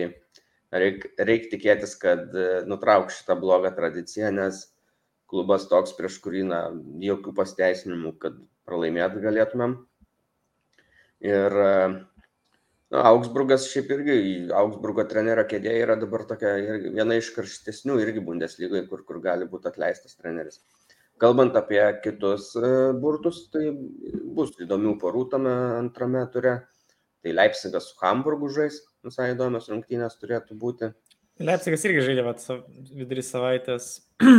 reikia 0.71 1.25
reik 1.29 1.49
tikėtis, 1.53 1.95
kad 2.01 2.33
e, 2.35 2.49
nutrauks 2.69 3.21
šitą 3.21 3.37
blogą 3.39 3.71
tradiciją, 3.75 4.31
nes 4.35 4.67
klubas 5.29 5.67
toks, 5.69 5.93
prieš 5.97 6.17
kurį, 6.23 6.43
na, 6.49 6.61
jokių 7.03 7.33
pasteisinimų, 7.37 8.15
kad 8.21 8.37
pralaimėt 8.69 9.17
galėtumėm. 9.23 9.75
Ir 11.25 11.55
na, 11.59 13.01
Augsburgas 13.11 13.67
šiaip 13.69 13.91
irgi, 13.93 14.17
Augsburgo 14.55 15.05
trenerio 15.09 15.45
kėdė 15.49 15.75
yra 15.83 15.97
dabar 15.99 16.25
tokia 16.29 16.55
irgi, 16.63 16.93
viena 16.95 17.17
iš 17.19 17.33
karštesnių 17.35 17.99
irgi 18.05 18.23
Bundeslygoje, 18.25 18.85
kur, 18.89 19.03
kur 19.05 19.21
gali 19.23 19.49
būti 19.49 19.69
atleistas 19.69 20.17
treneris. 20.17 20.61
Kalbant 21.19 21.57
apie 21.59 21.81
kitus 22.03 22.53
e, 22.55 22.67
burtus, 22.95 23.43
tai 23.53 23.73
bus 24.37 24.53
įdomių 24.63 24.95
porų 25.01 25.25
tame 25.33 25.55
antrame 25.75 26.23
ture. 26.33 26.55
Tai 27.23 27.35
Leipzigas 27.35 27.89
su 27.89 27.99
Hamburgu 27.99 28.49
žais, 28.55 28.79
visai 29.03 29.33
įdomios 29.33 29.67
rungtynės 29.71 30.17
turėtų 30.21 30.55
būti. 30.59 30.91
Leipzigas 31.43 31.83
irgi 31.87 32.05
žaidė 32.07 32.25
vat, 32.27 32.43
vidurį 32.95 33.23
savaitės 33.23 33.89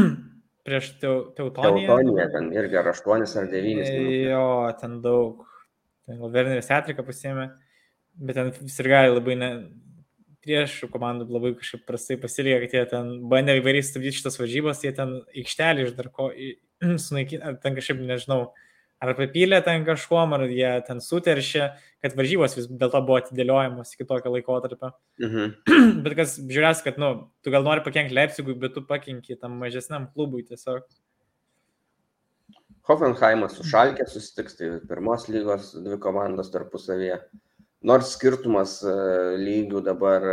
prieš 0.67 0.93
Teutoniją. 1.03 1.87
Teutonija, 1.87 2.29
ten 2.33 2.49
irgi 2.57 2.81
ar 2.81 2.91
8 2.93 3.27
ar 3.43 3.51
9. 3.53 3.93
Jo, 4.31 4.47
ten 4.81 5.01
daug. 5.05 5.45
Ten 6.09 6.21
gal 6.21 6.33
Werneris 6.35 6.73
Etrika 6.73 7.05
pasėmė, 7.07 7.51
bet 8.17 8.41
ten 8.41 8.53
ir 8.53 8.91
gali 8.91 9.13
labai 9.13 9.37
ne, 9.39 9.51
prieš 10.45 10.79
komandų 10.93 11.29
labai 11.29 11.53
kažkaip 11.59 11.85
prastai 11.89 12.17
pasilikė, 12.21 12.65
kad 12.65 12.77
jie 12.77 12.85
ten 12.95 13.11
bandė 13.31 13.59
įvairiai 13.61 13.85
stabdyti 13.85 14.21
šitas 14.21 14.41
varžybas, 14.41 14.83
jie 14.85 14.93
ten 14.97 15.19
aikštelį 15.37 15.87
iš 15.87 15.95
dar 15.99 16.09
ko 16.15 16.31
sunaikinti, 17.07 17.57
ten 17.63 17.77
kažkaip 17.77 18.01
nežinau, 18.09 18.51
ar 19.01 19.17
papylė 19.17 19.61
ten 19.65 19.85
kažkuom, 19.87 20.35
ar 20.37 20.45
jie 20.49 20.71
ten 20.87 21.01
suteršė, 21.05 21.67
kad 22.05 22.17
varžybos 22.19 22.57
vis 22.59 22.69
dėl 22.69 22.93
to 22.93 23.03
buvo 23.05 23.19
atidėliojamos 23.21 23.95
iki 23.97 24.07
tokio 24.09 24.33
laikotarpio. 24.35 24.93
Mhm. 25.23 25.53
bet 26.05 26.17
kas 26.21 26.37
žiūrės, 26.41 26.85
kad, 26.87 27.01
nu, 27.01 27.13
tu 27.45 27.53
gal 27.55 27.67
nori 27.67 27.85
pakengti 27.87 28.17
Leipzigui, 28.17 28.57
bet 28.61 28.77
tu 28.77 28.85
pakenki 28.87 29.39
tam 29.41 29.57
mažesniam 29.63 30.09
klubui 30.15 30.45
tiesiog. 30.49 30.85
Hoffenheimas 32.91 33.55
su 33.57 33.65
Šalkė 33.69 34.07
susitiks, 34.09 34.57
tai 34.59 34.73
pirmos 34.89 35.29
lygos 35.31 35.75
dvi 35.79 36.01
komandos 36.03 36.51
tarpusavyje. 36.53 37.21
Nors 37.87 38.11
skirtumas 38.17 38.81
e, 38.85 38.95
lygių 39.41 39.81
dabar 39.85 40.25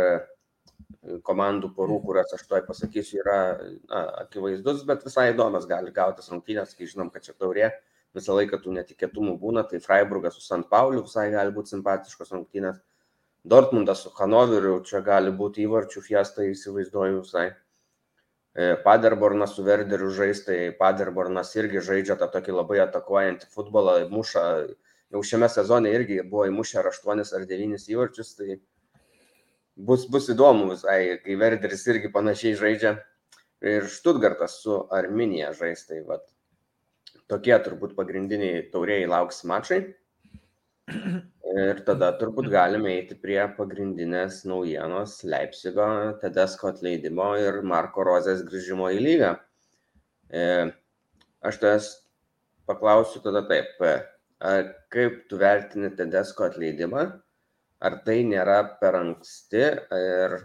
komandų 1.24 1.70
porų, 1.76 2.00
kurias 2.04 2.32
aš 2.34 2.42
tuoj 2.48 2.64
pasakysiu, 2.66 3.20
yra 3.22 3.38
na, 3.60 4.02
akivaizdus, 4.24 4.82
bet 4.88 5.04
visai 5.06 5.28
įdomias 5.32 5.68
gali 5.70 5.92
gautis 5.94 6.28
rungtynės, 6.32 6.74
kai 6.76 6.88
žinom, 6.90 7.12
kad 7.14 7.24
čia 7.24 7.36
taurė 7.38 7.70
visą 8.16 8.36
laiką 8.38 8.60
tų 8.62 8.74
netikėtumų 8.78 9.36
būna, 9.42 9.64
tai 9.68 9.80
Freiburgas 9.84 10.38
su 10.38 10.44
St. 10.44 10.66
Pauliu 10.70 11.04
visai 11.04 11.28
gali 11.34 11.54
būti 11.54 11.74
simpatiškos 11.74 12.32
rungtynės. 12.34 12.80
Dortmundas 13.48 14.02
su 14.04 14.12
Hanoveriu, 14.16 14.80
čia 14.84 15.00
gali 15.04 15.32
būti 15.32 15.64
įvarčių 15.64 16.02
fiesta, 16.04 16.44
įsivaizduoju 16.44 17.22
visai. 17.22 17.46
E, 18.58 18.74
Paderbornas 18.84 19.54
su 19.56 19.64
Verderiu 19.64 20.10
žais, 20.10 20.42
tai 20.44 20.58
Paderbornas 20.78 21.54
irgi 21.56 21.84
žaidžia 21.84 22.16
tą 22.18 22.28
tokį 22.32 22.56
labai 22.56 22.80
atakuojantį 22.84 23.50
futbolą, 23.54 24.00
muša, 24.10 24.44
jau 25.14 25.22
šiame 25.30 25.48
sezone 25.52 25.92
irgi 25.94 26.18
buvo 26.24 26.48
įmušę 26.50 26.80
ar 26.82 26.90
8 26.90 27.22
ar 27.38 27.46
9 27.52 27.86
įvarčius, 27.94 28.34
tai 28.40 28.58
bus, 29.76 30.08
bus 30.10 30.26
įdomu 30.34 30.72
visai, 30.72 31.20
kai 31.22 31.38
Verderis 31.38 31.86
irgi 31.86 32.10
panašiai 32.12 32.58
žaidžia. 32.58 32.96
Ir 33.68 33.88
Štutgartas 33.90 34.60
su 34.62 34.74
Arminija 34.94 35.52
žais, 35.58 35.80
tai 35.86 36.02
vat, 36.06 36.26
tokie 37.28 37.56
turbūt 37.64 37.94
pagrindiniai 37.98 38.66
tauriai 38.72 39.08
lauks 39.10 39.44
mačai. 39.48 39.82
Ir 41.58 41.80
tada 41.84 42.10
turbūt 42.20 42.48
galime 42.52 42.92
eiti 42.94 43.16
prie 43.18 43.40
pagrindinės 43.56 44.42
naujienos 44.48 45.18
Leipzigo, 45.28 45.88
Tedesko 46.22 46.72
atleidimo 46.72 47.30
ir 47.40 47.60
Marko 47.66 48.04
Rozės 48.08 48.44
grįžimo 48.48 48.90
į 48.94 49.00
lygą. 49.04 49.32
E, 50.28 50.44
aš 51.40 51.60
tas 51.62 51.88
paklausiu 52.68 53.22
tada 53.24 53.42
taip, 53.48 53.80
ar 54.44 54.72
kaip 54.92 55.24
tu 55.30 55.40
vertini 55.40 55.90
Tedesko 55.96 56.48
atleidimą, 56.48 57.06
ar 57.80 58.00
tai 58.04 58.20
nėra 58.28 58.60
per 58.80 59.00
anksti, 59.00 59.64
ir 60.00 60.36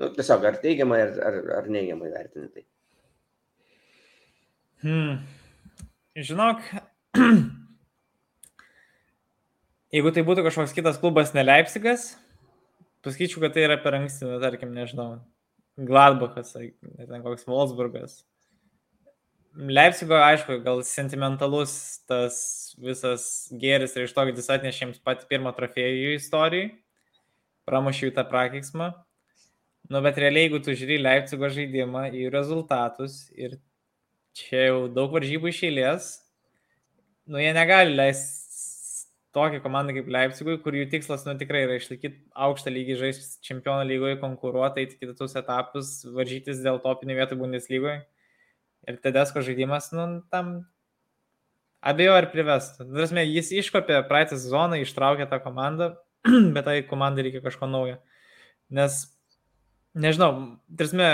nu, 0.00 0.10
tiesiog 0.16 0.44
ar 0.48 0.60
teigiamai, 0.64 1.00
ar, 1.06 1.16
ar, 1.28 1.40
ar 1.60 1.72
neigiamai 1.72 2.12
vertini 2.12 2.52
tai? 2.52 2.68
Hmm. 4.84 5.16
Žinok, 6.14 6.60
jeigu 9.94 10.12
tai 10.14 10.22
būtų 10.22 10.44
kažkoks 10.46 10.74
kitas 10.76 11.00
klubas, 11.02 11.32
ne 11.34 11.42
Leipzigas, 11.42 12.12
pasakyčiau, 13.02 13.42
kad 13.42 13.56
tai 13.56 13.64
yra 13.66 13.80
per 13.82 13.96
anksti, 13.98 14.28
na, 14.28 14.36
tarkim, 14.44 14.70
nežinau, 14.76 15.08
Gladbachas, 15.74 16.52
ten 16.54 17.24
koks 17.24 17.48
Wolfsburgas. 17.50 18.20
Leipzigo, 19.58 20.14
aišku, 20.14 20.60
gal 20.62 20.84
sentimentalus 20.86 21.74
tas 22.06 22.38
visas 22.78 23.50
gėris 23.50 23.98
ir 23.98 24.06
iš 24.06 24.14
to, 24.14 24.28
kad 24.30 24.38
jis 24.38 24.50
atnešė 24.54 24.84
jiems 24.84 25.02
patį 25.02 25.26
pirmą 25.34 25.50
trofėjų 25.58 25.98
jų 25.98 26.16
istorijai, 26.20 26.72
pramušė 27.66 28.06
jų 28.06 28.14
tą 28.14 28.28
prakeiksmą. 28.30 28.92
Nu, 29.90 29.98
bet 30.06 30.22
realiai, 30.22 30.46
jeigu 30.46 30.62
tu 30.62 30.78
žiūri 30.78 31.02
Leipzigo 31.02 31.50
žaidimą 31.58 32.06
į 32.14 32.28
rezultatus 32.30 33.24
ir 33.34 33.58
čia 34.34 34.68
jau 34.68 34.78
daug 34.92 35.14
varžybų 35.14 35.50
iš 35.50 35.60
eilės, 35.70 36.08
nu 37.30 37.40
jie 37.40 37.52
negali 37.56 37.94
leisti 37.96 38.44
tokią 39.34 39.60
komandą 39.64 39.94
kaip 39.96 40.10
Leipzigui, 40.14 40.56
kur 40.62 40.76
jų 40.78 40.86
tikslas, 40.92 41.24
nu 41.26 41.34
tikrai 41.38 41.64
yra 41.66 41.78
išlaikyti 41.80 42.20
aukštą 42.46 42.70
lygį, 42.70 42.98
žaisti 43.00 43.40
čempionų 43.48 43.88
lygoje, 43.88 44.18
konkuruoti, 44.20 44.84
eiti 44.84 44.98
kitus 45.00 45.34
etapus, 45.40 45.96
varžytis 46.14 46.62
dėl 46.62 46.78
topinių 46.84 47.18
vietų 47.18 47.40
Bundeslygoje. 47.40 48.04
Ir 48.86 49.00
Tedesko 49.02 49.42
žaidimas, 49.42 49.90
nu, 49.96 50.06
tam 50.30 50.54
abejo 51.84 52.14
ar 52.20 52.28
privestų. 52.30 52.86
Prasme, 52.92 53.24
jis 53.26 53.50
iškopė 53.58 54.04
praeitą 54.08 54.38
sezoną, 54.38 54.78
ištraukė 54.84 55.26
tą 55.30 55.40
komandą, 55.42 55.94
bet 56.54 56.68
tai 56.68 56.76
komandai 56.86 57.26
reikia 57.26 57.42
kažko 57.44 57.66
naujo. 57.70 57.98
Nes, 58.74 59.00
nežinau, 59.98 60.30
prasme, 60.78 61.10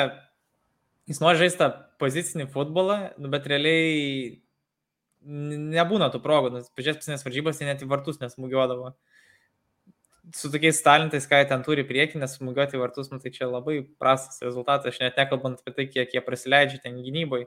jis 1.09 1.21
nori 1.23 1.41
žaisti 1.41 1.61
tą 1.61 1.71
pozicinį 2.01 2.49
futbolą, 2.53 2.99
nu, 3.21 3.31
bet 3.33 3.49
realiai 3.51 4.41
nebūna 5.21 6.09
tų 6.13 6.21
progų, 6.25 6.53
nes 6.55 6.71
pažiūrės 6.77 7.03
pasinės 7.03 7.25
varžybos, 7.27 7.61
jie 7.61 7.69
net 7.69 7.83
į 7.85 7.89
vartus 7.91 8.21
nesmugiuodavo. 8.23 8.95
Su 10.37 10.51
tokiais 10.53 10.79
talentais, 10.85 11.27
ką 11.29 11.41
jie 11.41 11.49
ten 11.51 11.65
turi 11.67 11.85
priekį, 11.89 12.21
nesmugiuoti 12.23 12.77
į 12.79 12.83
vartus, 12.83 13.11
nu, 13.13 13.19
tai 13.21 13.33
čia 13.35 13.49
labai 13.51 13.81
prastas 14.01 14.41
rezultatas, 14.45 14.95
aš 14.95 15.01
net 15.03 15.19
nekalbant 15.21 15.61
apie 15.61 15.75
tai, 15.77 15.87
kiek 15.91 16.15
jie 16.15 16.23
prasileidžia 16.25 16.81
ten 16.85 17.01
gynybai. 17.05 17.47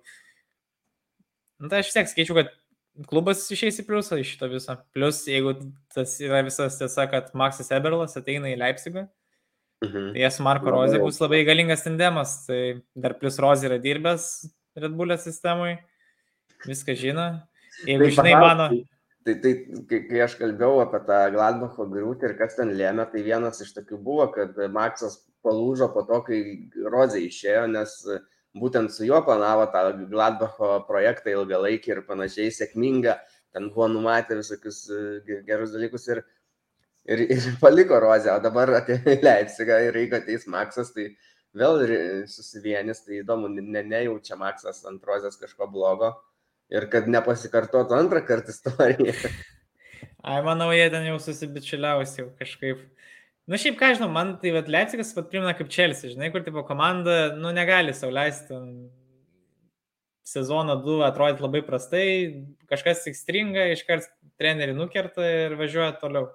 Nu, 1.61 1.69
tai 1.69 1.81
aš 1.81 1.89
vis 1.89 1.97
tiek 1.97 2.11
skaičiu, 2.11 2.37
kad 2.37 2.51
klubas 3.09 3.45
išeis 3.53 3.79
į 3.81 3.87
pliusą 3.87 4.19
iš 4.21 4.35
šito 4.35 4.49
viso. 4.51 4.75
Plus, 4.93 5.23
jeigu 5.29 5.55
tas 5.95 6.17
yra 6.21 6.43
visas 6.45 6.77
tiesa, 6.81 7.07
kad 7.09 7.31
Maksas 7.37 7.71
Eberlas 7.73 8.17
ateina 8.19 8.51
į 8.51 8.59
Leipzigą, 8.59 9.07
Mhm. 9.07 9.22
Tai 9.83 10.21
jas 10.21 10.39
Marko 10.43 10.71
Rozė 10.71 11.01
bus 11.03 11.19
labai 11.21 11.43
galingas 11.47 11.83
tandemas, 11.85 12.43
tai 12.47 12.61
dar 12.95 13.17
plus 13.19 13.39
Rozė 13.41 13.69
yra 13.71 13.79
dirbęs 13.83 14.27
Red 14.79 14.95
Bull'o 14.97 15.17
sistemui, 15.19 15.75
viską 16.65 16.95
žino. 16.97 17.27
Jeigu 17.87 18.07
tai 18.07 18.15
žinai 18.17 18.33
mano... 18.39 18.67
Tai, 19.23 19.37
tai 19.39 19.53
kai, 19.87 19.99
kai 20.09 20.19
aš 20.25 20.33
kalbėjau 20.35 20.81
apie 20.83 20.99
tą 21.07 21.17
Gladbacho 21.31 21.85
griūtį 21.87 22.27
ir 22.27 22.33
kas 22.39 22.57
ten 22.57 22.73
lėmė, 22.75 23.05
tai 23.11 23.21
vienas 23.23 23.61
iš 23.63 23.69
tokių 23.77 23.99
buvo, 24.03 24.25
kad 24.33 24.57
Maksas 24.73 25.21
palūžo 25.45 25.87
po 25.93 26.03
to, 26.09 26.19
kai 26.27 26.39
Rozė 26.91 27.21
išėjo, 27.29 27.61
nes 27.71 27.93
būtent 28.59 28.91
su 28.91 29.07
juo 29.07 29.21
planavo 29.23 29.69
tą 29.71 29.85
Gladbacho 30.11 30.73
projektą 30.89 31.31
ilgalaikį 31.37 31.95
ir 31.95 32.03
panašiai 32.09 32.51
sėkmingą, 32.51 33.15
ten 33.55 33.71
buvo 33.71 33.87
numatę 33.93 34.41
visokius 34.41 34.85
gerus 35.47 35.71
dalykus 35.71 36.09
ir 36.11 36.23
ir, 37.05 37.23
ir 37.35 37.47
paliko 37.61 37.99
Rozę, 38.03 38.33
o 38.35 38.41
dabar 38.43 38.71
atėjo 38.79 39.17
Leipzigą 39.27 39.79
ir 39.87 40.01
jeigu 40.01 40.19
ateis 40.19 40.47
Maksas, 40.49 40.93
tai 40.95 41.11
vėl 41.53 41.83
susivienis, 42.29 43.03
tai 43.05 43.21
įdomu, 43.21 43.51
ne, 43.57 43.83
nejaučia 43.83 44.37
Maksas 44.39 44.83
ant 44.89 45.03
Rozės 45.07 45.37
kažko 45.41 45.69
blogo 45.71 46.13
ir 46.73 46.87
kad 46.91 47.09
nepasikartotų 47.11 47.97
antrą 47.99 48.23
kartą 48.25 48.55
istoriją. 48.55 49.13
Ai, 50.23 50.39
manau, 50.45 50.69
jie 50.71 50.87
ten 50.91 51.05
jau 51.09 51.19
susibičiuliausi 51.19 52.21
jau 52.21 52.29
kažkaip. 52.39 52.81
Na 53.43 53.57
nu, 53.57 53.59
šiaip, 53.59 53.75
ką 53.75 53.89
žinau, 53.97 54.07
man 54.11 54.37
tai 54.39 54.53
vat, 54.55 54.69
Leipzigas 54.71 55.11
pat 55.15 55.27
primena 55.27 55.51
kaip 55.57 55.67
Chelsea, 55.71 56.13
žinai, 56.13 56.29
kur 56.31 56.45
tipo 56.45 56.63
komanda, 56.63 57.33
nu, 57.35 57.51
negali 57.51 57.91
sauliaisti 57.95 58.55
sezoną 60.23 60.77
du 60.85 61.01
atrodyti 61.03 61.43
labai 61.43 61.61
prastai, 61.67 62.05
kažkas 62.71 63.03
tik 63.03 63.17
stringa, 63.19 63.67
iškart 63.75 64.07
trenerių 64.39 64.77
nukerta 64.77 65.27
ir 65.27 65.57
važiuoja 65.59 65.91
toliau. 65.99 66.29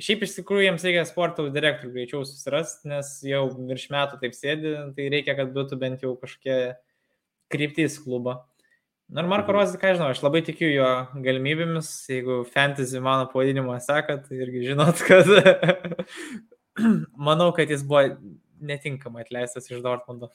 Šiaip 0.00 0.22
iš 0.24 0.38
tikrųjų 0.38 0.64
jiems 0.64 0.84
reikia 0.86 1.02
sporto 1.04 1.44
direktorių 1.52 1.92
greičiau 1.92 2.22
susirasti, 2.24 2.88
nes 2.88 3.10
jau 3.28 3.42
virš 3.58 3.90
metų 3.92 4.22
taip 4.22 4.36
sėdi, 4.36 4.72
tai 4.96 5.10
reikia, 5.12 5.34
kad 5.36 5.52
būtų 5.52 5.76
bent 5.80 6.04
jau 6.04 6.14
kažkokie 6.20 6.56
kryptys 7.52 7.98
klubo. 8.00 8.38
Ir 9.12 9.28
Marko 9.28 9.50
mhm. 9.50 9.58
Rozė, 9.58 9.76
ką 9.80 9.90
žinau, 9.98 10.08
aš 10.14 10.22
labai 10.24 10.40
tikiu 10.46 10.70
jo 10.72 10.88
galimybėmis, 11.24 11.90
jeigu 12.08 12.38
fantasy 12.48 13.02
mano 13.04 13.26
pavadinimą 13.28 13.76
sekat, 13.84 14.24
tai 14.28 14.38
irgi 14.40 14.62
žinot, 14.70 15.02
kad 15.08 15.28
manau, 17.28 17.50
kad 17.52 17.68
jis 17.68 17.84
buvo 17.84 18.06
netinkamai 18.64 19.26
atleistas 19.26 19.68
iš 19.68 19.82
Dortmundo. 19.84 20.30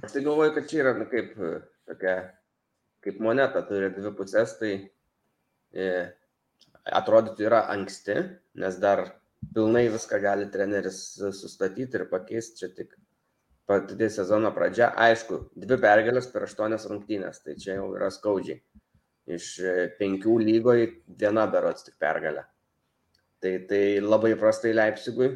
Aš 0.00 0.14
tai 0.14 0.22
galvoju, 0.24 0.54
kad 0.56 0.70
čia 0.70 0.80
yra 0.86 0.94
nu, 0.96 1.04
kaip, 1.10 1.34
tokia, 1.90 2.14
kaip 3.04 3.20
moneta, 3.20 3.60
turi 3.68 3.90
dvi 3.92 4.14
pusės, 4.16 4.56
tai 4.62 4.72
e, 5.76 5.90
atrodytų 6.86 7.46
yra 7.46 7.64
anksti, 7.72 8.16
nes 8.60 8.78
dar 8.80 9.04
pilnai 9.54 9.88
viską 9.92 10.20
gali 10.22 10.48
treneris 10.52 11.00
sustatyti 11.36 11.98
ir 11.98 12.06
pakeisti, 12.10 12.62
čia 12.62 12.70
tik 12.76 12.94
pati 13.70 14.08
sezono 14.10 14.50
pradžia. 14.54 14.90
Aišku, 14.98 15.40
dvi 15.54 15.78
pergalės 15.80 16.28
per 16.32 16.48
aštuonias 16.48 16.88
rungtynės, 16.90 17.42
tai 17.44 17.56
čia 17.60 17.76
jau 17.78 17.90
yra 17.94 18.10
skaudžiai. 18.10 18.58
Iš 19.30 19.50
e, 19.62 19.74
penkių 19.98 20.40
lygoje 20.42 20.88
viena 21.20 21.44
berots 21.50 21.86
tik 21.86 21.94
pergalė. 22.02 22.42
Tai, 23.40 23.52
tai 23.70 23.82
labai 24.02 24.34
prastai 24.36 24.74
Leipzigui, 24.74 25.30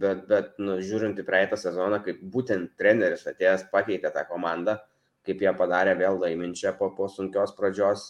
bet, 0.00 0.22
bet 0.30 0.54
nu, 0.62 0.78
žiūrint 0.80 1.18
į 1.20 1.26
praeitą 1.26 1.58
sezoną, 1.60 1.98
kaip 2.06 2.22
būtent 2.36 2.72
treneris 2.80 3.26
atėjęs 3.28 3.66
pakeitė 3.74 4.14
tą 4.14 4.24
komandą, 4.30 4.78
kaip 5.26 5.42
jie 5.44 5.52
padarė 5.58 5.98
vėl 5.98 6.22
laiminčią 6.22 6.72
po, 6.78 6.92
po 6.96 7.10
sunkios 7.12 7.52
pradžios, 7.58 8.06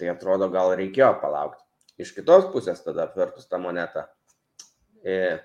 tai 0.00 0.10
atrodo 0.14 0.48
gal 0.50 0.74
reikėjo 0.80 1.12
palaukti. 1.22 1.67
Iš 1.98 2.12
kitos 2.14 2.46
pusės 2.52 2.78
tada 2.84 3.08
apvertus 3.08 3.48
tą 3.50 3.58
monetą, 3.58 4.04
e, 5.02 5.38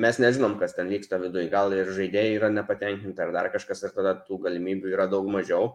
mes 0.00 0.18
nežinom, 0.22 0.54
kas 0.60 0.72
ten 0.76 0.88
vyksta 0.88 1.18
viduje, 1.20 1.50
gal 1.52 1.74
ir 1.76 1.90
žaidėjai 1.92 2.38
yra 2.38 2.48
nepatenkinti 2.52 3.20
ar 3.24 3.32
dar 3.34 3.50
kažkas 3.52 3.84
ir 3.84 3.92
tada 3.96 4.14
tų 4.24 4.38
galimybių 4.46 4.94
yra 4.94 5.04
daug 5.12 5.28
mažiau, 5.28 5.74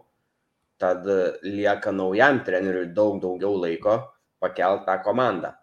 tad 0.82 1.06
lieka 1.46 1.92
naujam 1.94 2.40
treneriui 2.46 2.88
daug 2.96 3.20
daugiau 3.22 3.54
laiko 3.62 4.00
pakelt 4.42 4.82
tą 4.88 4.98
komandą. 5.06 5.54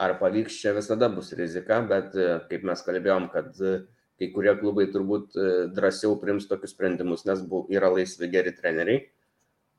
Ar 0.00 0.16
pavyks 0.20 0.56
čia 0.62 0.72
visada 0.76 1.10
bus 1.12 1.34
rizika, 1.36 1.82
bet 1.84 2.16
e, 2.16 2.38
kaip 2.48 2.64
mes 2.64 2.84
kalbėjom, 2.88 3.28
kad 3.32 3.52
e, 3.60 3.78
kai 4.16 4.30
kurie 4.32 4.54
klubai 4.56 4.86
turbūt 4.92 5.36
drąsiau 5.76 6.16
prims 6.20 6.48
tokius 6.48 6.72
sprendimus, 6.72 7.26
nes 7.28 7.42
yra 7.68 7.92
laisvi 7.92 8.30
geri 8.32 8.54
treneriai. 8.56 9.02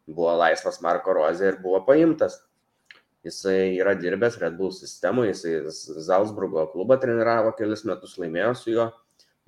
Buvo 0.05 0.35
laisvas 0.37 0.77
Marko 0.85 1.15
Rozė 1.17 1.49
ir 1.49 1.57
buvo 1.63 1.81
paimtas. 1.89 2.37
Jisai 3.25 3.75
yra 3.79 3.95
dirbęs 3.97 4.37
Red 4.39 4.57
Bull 4.59 4.71
sistemoje, 4.71 5.33
jisai 5.33 6.01
Zalzburgo 6.05 6.67
klubą 6.71 6.99
treniravo 7.01 7.53
kelis 7.57 7.83
metus, 7.87 8.17
laimėjo 8.21 8.53
su 8.55 8.73
juo 8.75 8.89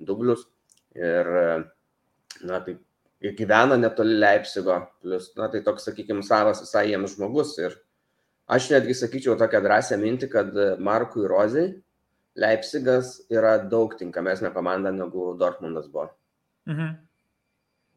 dublius. 0.00 0.46
Ir, 0.96 1.28
na, 2.42 2.58
tai 2.66 2.74
gyvena 3.38 3.78
netoli 3.78 4.16
Leipzigo, 4.18 4.80
plus, 5.02 5.30
na, 5.38 5.48
tai 5.52 5.62
toks, 5.64 5.86
sakykime, 5.88 6.24
savas 6.26 6.64
visai 6.64 6.88
jiems 6.90 7.14
žmogus. 7.14 7.54
Ir 7.62 7.76
aš 8.50 8.72
netgi 8.74 8.96
sakyčiau 8.98 9.38
tokią 9.40 9.62
drąsią 9.64 10.00
mintį, 10.00 10.30
kad 10.32 10.60
Markui 10.82 11.28
Rozai 11.30 11.68
Leipzigas 12.40 13.18
yra 13.32 13.56
daug 13.70 13.94
tinkamesnė 13.98 14.52
komanda 14.54 14.92
negu 14.94 15.32
Dortmundas 15.38 15.88
buvo. 15.90 16.10
Mhm. 16.70 16.90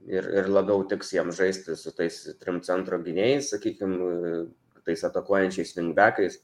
Ir, 0.03 0.25
ir 0.35 0.49
labiau 0.51 0.83
tiks 0.89 1.13
jiems 1.15 1.37
žaisti 1.39 1.77
su 1.79 1.93
tais 1.95 2.17
trim 2.41 2.59
centro 2.65 2.97
gynėjais, 2.99 3.53
sakykime, 3.53 3.99
tais 4.87 5.03
atakuojančiais 5.07 5.75
wingbackais. 5.77 6.39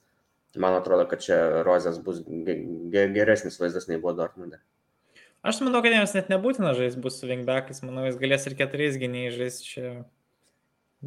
Man 0.58 0.74
atrodo, 0.74 1.06
kad 1.10 1.22
čia 1.22 1.62
Rozės 1.66 2.00
bus 2.02 2.24
geresnis 2.26 3.60
vaizdas 3.62 3.86
nei 3.90 4.00
buvo 4.02 4.16
Dortmunde. 4.18 4.58
Aš 5.46 5.62
manau, 5.64 5.80
kad 5.86 5.94
jiems 5.94 6.16
net 6.18 6.32
nebūtina 6.32 6.74
žaisti 6.76 7.00
bus 7.04 7.20
su 7.22 7.30
wingbackais, 7.30 7.84
manau, 7.86 8.08
jis 8.10 8.18
galės 8.20 8.48
ir 8.50 8.58
keturiais 8.60 8.98
gynėjais 9.00 9.38
žaisti 9.40 9.70
čia. 9.70 9.92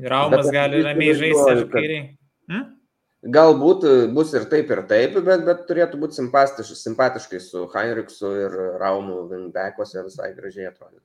Raumas 0.08 0.46
bet, 0.46 0.54
gali 0.54 0.78
ramiai 0.86 1.16
žaisti 1.18 1.48
ir 1.52 1.66
kairiai. 1.72 2.04
Hmm? 2.48 2.70
Galbūt 3.34 3.84
bus 4.16 4.32
ir 4.34 4.46
taip, 4.50 4.70
ir 4.72 4.80
taip, 4.90 5.18
bet, 5.26 5.44
bet 5.46 5.66
turėtų 5.68 6.00
būti 6.00 6.16
simpatiškai, 6.16 6.78
simpatiškai 6.80 7.40
su 7.44 7.66
Heinrichsu 7.74 8.30
ir 8.46 8.56
Raumu 8.80 9.26
wingbackuose 9.30 10.02
visai 10.08 10.32
gražiai 10.38 10.70
atrodytų. 10.70 11.04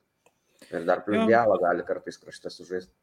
Ir 0.72 0.88
dar 0.88 1.04
plus 1.06 1.28
dialą 1.28 1.60
gali 1.62 1.86
kartais 1.88 2.18
krašte 2.18 2.50
sužaisti. 2.54 2.94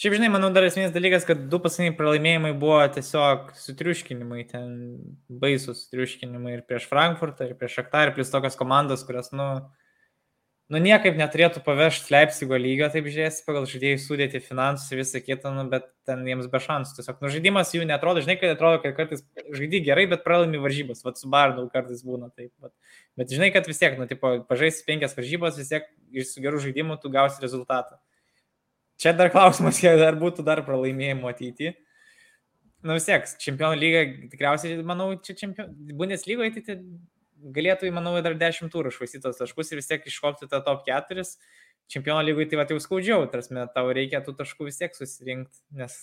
Šiaip 0.00 0.16
žinai, 0.16 0.30
manau, 0.32 0.50
dar 0.54 0.66
esminis 0.66 0.92
dalykas, 0.94 1.26
kad 1.28 1.46
du 1.52 1.60
paskutiniai 1.62 1.94
pralaimėjimai 1.98 2.52
buvo 2.60 2.80
tiesiog 2.94 3.52
sutriuškinimai, 3.58 4.46
ten 4.50 4.72
baisus 5.42 5.86
sutriuškinimai 5.86 6.58
ir 6.58 6.64
prieš 6.68 6.88
Frankfurtą, 6.90 7.48
ir 7.48 7.56
prieš 7.60 7.78
Šaktą, 7.80 8.06
ir 8.06 8.12
plus 8.16 8.32
tokias 8.32 8.58
komandas, 8.60 9.04
kurios, 9.08 9.32
nu, 9.36 9.48
nu 10.72 10.80
niekaip 10.82 11.16
neturėtų 11.18 11.62
pavežti 11.64 12.12
Leipzigo 12.14 12.58
lygio, 12.60 12.90
taip 12.92 13.08
žiūrėsi, 13.08 13.44
pagal 13.48 13.66
žaidėjų 13.70 14.02
sudėti 14.04 14.42
finansus 14.44 14.92
ir 14.92 15.02
visą 15.02 15.22
kitą, 15.24 15.54
nu, 15.56 15.66
bet 15.72 15.88
ten 16.08 16.22
jiems 16.28 16.52
be 16.52 16.60
šansų. 16.66 16.98
Tiesiog, 16.98 17.24
nu, 17.24 17.32
žaidimas 17.32 17.74
jų 17.76 17.88
netrodo, 17.88 18.22
žinai, 18.24 18.38
kad 18.40 18.54
atrodo, 18.54 18.82
kad 18.84 18.96
kartais 19.00 19.24
žaidži 19.56 19.82
gerai, 19.88 20.06
bet 20.12 20.24
pralaimi 20.26 20.60
varžybas, 20.62 21.04
vad 21.06 21.20
su 21.20 21.32
Barnu 21.32 21.66
kartais 21.72 22.04
būna 22.06 22.30
taip. 22.32 22.52
Vat. 22.62 22.72
Bet 23.20 23.34
žinai, 23.34 23.52
kad 23.54 23.68
vis 23.68 23.82
tiek, 23.82 23.98
nu, 24.00 24.08
tipo, 24.10 24.38
pažaisi 24.48 24.86
penkias 24.88 25.16
varžybas, 25.18 25.60
vis 25.60 25.72
tiek 25.72 25.92
iš 26.22 26.36
gerų 26.40 26.64
žaidimų 26.64 27.00
tu 27.02 27.12
gausi 27.12 27.44
rezultatą. 27.44 28.00
Čia 29.02 29.12
dar 29.18 29.32
klausimas, 29.34 29.80
dar 29.98 30.14
būtų 30.18 30.44
dar 30.46 30.62
pralaimėjimų 30.66 31.30
ateityje. 31.32 31.72
Na 32.82 32.92
nu, 32.92 32.98
vis 32.98 33.06
tiek, 33.06 33.26
čempionų 33.42 33.78
lyga, 33.78 34.02
tikriausiai, 34.30 34.76
manau, 34.86 35.12
čia 35.22 35.34
čempion... 35.38 35.70
Bundeslygoje 35.98 36.62
tai 36.66 36.76
galėtų, 37.54 37.90
manau, 37.94 38.14
dar 38.22 38.36
10 38.38 38.70
turų 38.70 38.90
švaistytos 38.94 39.38
taškus 39.38 39.72
ir 39.72 39.80
vis 39.80 39.90
tiek 39.90 40.06
iškopti 40.06 40.48
tą 40.50 40.62
top 40.66 40.84
4. 40.86 41.24
Čempionų 41.90 42.26
lygoje 42.28 42.50
tai 42.50 42.60
va 42.60 42.66
jau 42.70 42.78
skaudžiau, 42.82 43.26
tarsi 43.30 43.66
tau 43.74 43.88
reikia 43.94 44.22
tų 44.22 44.36
taškų 44.38 44.68
vis 44.68 44.78
tiek 44.78 44.94
susirinkti, 44.98 45.62
nes 45.78 45.96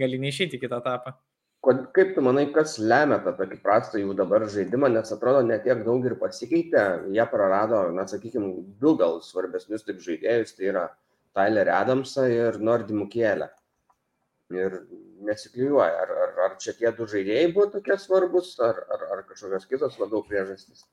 gali 0.00 0.20
neišeiti 0.20 0.60
kitą 0.60 0.80
etapą. 0.80 1.16
Kaip 1.60 2.14
tu 2.16 2.24
manai, 2.24 2.46
kas 2.54 2.78
lemia 2.80 3.18
tą 3.20 3.34
tokį 3.36 3.60
prastą 3.60 4.00
jų 4.00 4.14
dabar 4.16 4.46
žaidimą, 4.48 4.88
nes 4.94 5.12
atrodo 5.12 5.42
netiek 5.44 5.84
daug 5.84 6.06
ir 6.08 6.16
pasikeitė, 6.20 6.84
jie 7.12 7.26
prarado, 7.28 7.82
na, 7.92 8.06
sakykime, 8.08 8.54
du 8.80 8.94
gal 8.96 9.20
svarbesnius 9.24 9.84
taip 9.84 10.00
žaidėjus, 10.00 10.56
tai 10.56 10.70
yra 10.72 10.86
Tylerį 11.38 11.72
Adamsą 11.74 12.26
ir 12.30 12.58
Nordį 12.62 12.96
Mukėlę. 12.98 13.50
Ir 14.50 14.80
nesiklijuoja, 15.26 16.00
ar, 16.02 16.10
ar, 16.24 16.32
ar 16.46 16.56
čia 16.62 16.74
tie 16.78 16.90
du 16.96 17.06
žaidėjai 17.10 17.52
buvo 17.54 17.68
tokie 17.74 17.94
svarbus, 18.02 18.56
ar, 18.66 18.80
ar, 18.90 19.04
ar 19.14 19.22
kažkokios 19.28 19.68
kitos 19.70 19.98
labiau 20.00 20.24
priežastys. 20.26 20.86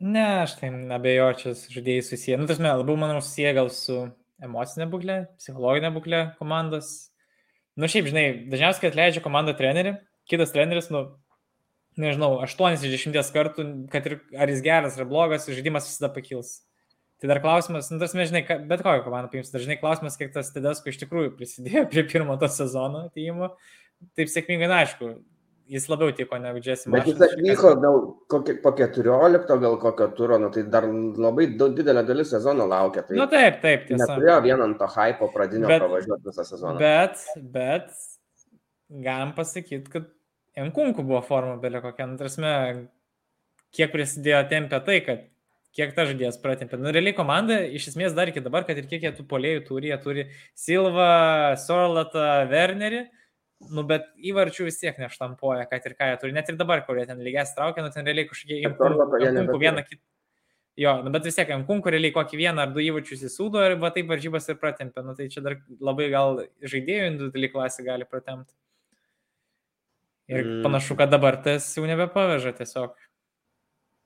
Ne, 0.00 0.44
aš 0.44 0.54
tai 0.60 0.70
abejočiau, 0.96 1.56
žaidėjai 1.74 2.04
susiję. 2.06 2.38
Nu, 2.40 2.46
tas, 2.48 2.60
labiau, 2.62 2.96
manau, 3.00 3.18
susiję 3.24 3.52
gal 3.58 3.72
su 3.74 3.98
emocinė 4.40 4.86
būklė, 4.92 5.16
psichologinė 5.40 5.90
būklė 5.96 6.22
komandos. 6.38 7.10
Nu, 7.76 7.90
šiaip, 7.90 8.08
žinai, 8.12 8.24
dažniausiai, 8.52 8.92
atleidžia 8.92 9.24
komandą 9.24 9.56
trenerių, 9.58 9.96
kitas 10.30 10.54
treneris, 10.54 10.88
nu, 10.94 11.04
nežinau, 12.00 12.36
8 12.46 12.78
iš 12.78 13.04
10 13.10 13.34
kartų, 13.34 13.66
kad 13.92 14.08
ir 14.08 14.20
ar 14.38 14.52
jis 14.52 14.64
geras 14.64 14.98
ar 14.98 15.08
blogas, 15.10 15.48
žaidimas 15.50 15.88
visada 15.90 16.12
pakils. 16.14 16.60
Tai 17.20 17.28
dar 17.28 17.40
klausimas, 17.44 17.90
nu, 17.92 17.98
tas 18.00 18.14
mes 18.16 18.30
žinai, 18.30 18.40
bet 18.68 18.80
kokią 18.80 19.02
komandą 19.04 19.28
paims, 19.28 19.50
dažnai 19.52 19.76
klausimas, 19.80 20.16
kiek 20.16 20.30
tas 20.32 20.48
Tedesko 20.54 20.88
iš 20.88 21.02
tikrųjų 21.02 21.34
prisidėjo 21.36 21.82
prie 21.92 22.06
pirmo 22.08 22.38
to 22.40 22.48
sezono 22.48 23.04
atėjimo. 23.10 23.50
Taip 24.16 24.30
sėkmingai, 24.32 24.70
na, 24.70 24.78
aišku, 24.86 25.10
jis 25.70 25.88
labiau 25.92 26.14
tiko 26.16 26.38
negu 26.40 26.62
Jesse 26.64 26.90
Bet 26.90 27.10
jis 27.10 27.20
atvyko 27.26 27.72
gal 27.82 27.98
kokie, 28.32 28.54
po 28.62 28.72
14, 28.78 29.52
gal 29.62 29.76
kokio 29.82 30.06
turo, 30.16 30.38
nu, 30.40 30.48
tai 30.54 30.64
dar 30.72 30.86
labai 30.88 31.50
didelė 31.60 32.06
dalis 32.08 32.32
sezono 32.32 32.64
laukia. 32.70 33.04
Tai 33.06 33.18
Na 33.18 33.26
nu, 33.26 33.30
taip, 33.34 33.60
taip, 33.66 33.84
tiesa. 33.90 34.06
Neturėjo 34.06 34.38
vien 34.48 34.64
ant 34.64 34.80
to 34.80 34.88
hypo 34.96 35.28
pradinio 35.34 35.68
bet, 35.70 35.84
pravažiuoti 35.84 36.30
visą 36.30 36.46
sezoną. 36.48 36.80
Bet, 36.80 37.26
bet, 37.58 37.92
galim 39.08 39.34
pasakyti, 39.36 39.92
kad 39.92 40.08
Enkunku 40.58 41.04
buvo 41.06 41.20
forma 41.22 41.60
belė 41.62 41.84
kokia, 41.84 42.08
nu, 42.10 42.18
tarsi, 42.18 42.42
kiek 43.76 43.92
prisidėjo 43.92 44.40
tempė 44.50 44.80
tai, 44.88 44.98
kad 45.06 45.28
kiek 45.76 45.94
ta 45.94 46.06
žaidėjas 46.08 46.40
pratempė. 46.42 46.78
Nu, 46.80 46.90
realiai 46.94 47.16
komanda 47.16 47.60
iš 47.78 47.92
esmės 47.92 48.14
dar 48.16 48.30
iki 48.30 48.42
dabar, 48.44 48.66
kad 48.68 48.78
ir 48.80 48.88
kiek 48.90 49.06
jie 49.06 49.14
tų 49.16 49.26
polėjų 49.30 49.64
turi, 49.68 49.90
jie 49.92 49.98
turi 50.02 50.26
Silva, 50.58 51.56
Sorlatą, 51.62 52.28
Wernerį, 52.50 53.04
nu, 53.70 53.84
bet 53.88 54.08
įvarčių 54.30 54.66
vis 54.70 54.80
tiek 54.80 54.98
neštampuoja, 55.00 55.66
kad 55.70 55.84
ir 55.86 55.96
ką 55.98 56.12
jie 56.12 56.22
turi. 56.22 56.36
Net 56.36 56.48
ir 56.50 56.58
dabar, 56.60 56.82
kur 56.86 56.98
jie 56.98 57.06
ten 57.10 57.20
lygiai 57.22 57.46
traukia, 57.56 57.84
nu, 57.84 57.92
ten 57.94 58.08
realiai 58.08 58.28
kažkokie 58.30 58.62
imkunkų 58.70 59.60
vieną 59.60 59.84
kitą. 59.86 60.02
Jo, 60.80 60.94
nu, 61.04 61.10
bet 61.12 61.26
vis 61.26 61.36
tiek 61.36 61.50
imkunkų 61.52 61.92
realiai 61.92 62.14
kokį 62.14 62.38
vieną 62.40 62.64
ar 62.64 62.70
du 62.72 62.80
įvarčius 62.80 63.26
įsūdo 63.28 63.60
ir 63.66 63.74
va 63.82 63.90
taip 63.92 64.08
varžybas 64.08 64.46
ir 64.48 64.56
pratempė. 64.62 65.02
Nu, 65.04 65.12
tai 65.18 65.26
čia 65.32 65.42
dar 65.44 65.58
labai 65.82 66.06
gal 66.12 66.44
žaidėjų 66.62 67.10
individuali 67.10 67.50
klasė 67.52 67.84
gali 67.84 68.06
pratempti. 68.08 68.54
Ir 70.30 70.46
mm. 70.46 70.60
panašu, 70.64 70.94
kad 70.96 71.10
dabar 71.10 71.40
tas 71.42 71.66
jau 71.74 71.84
nebepaveža 71.90 72.54
tiesiog. 72.62 72.94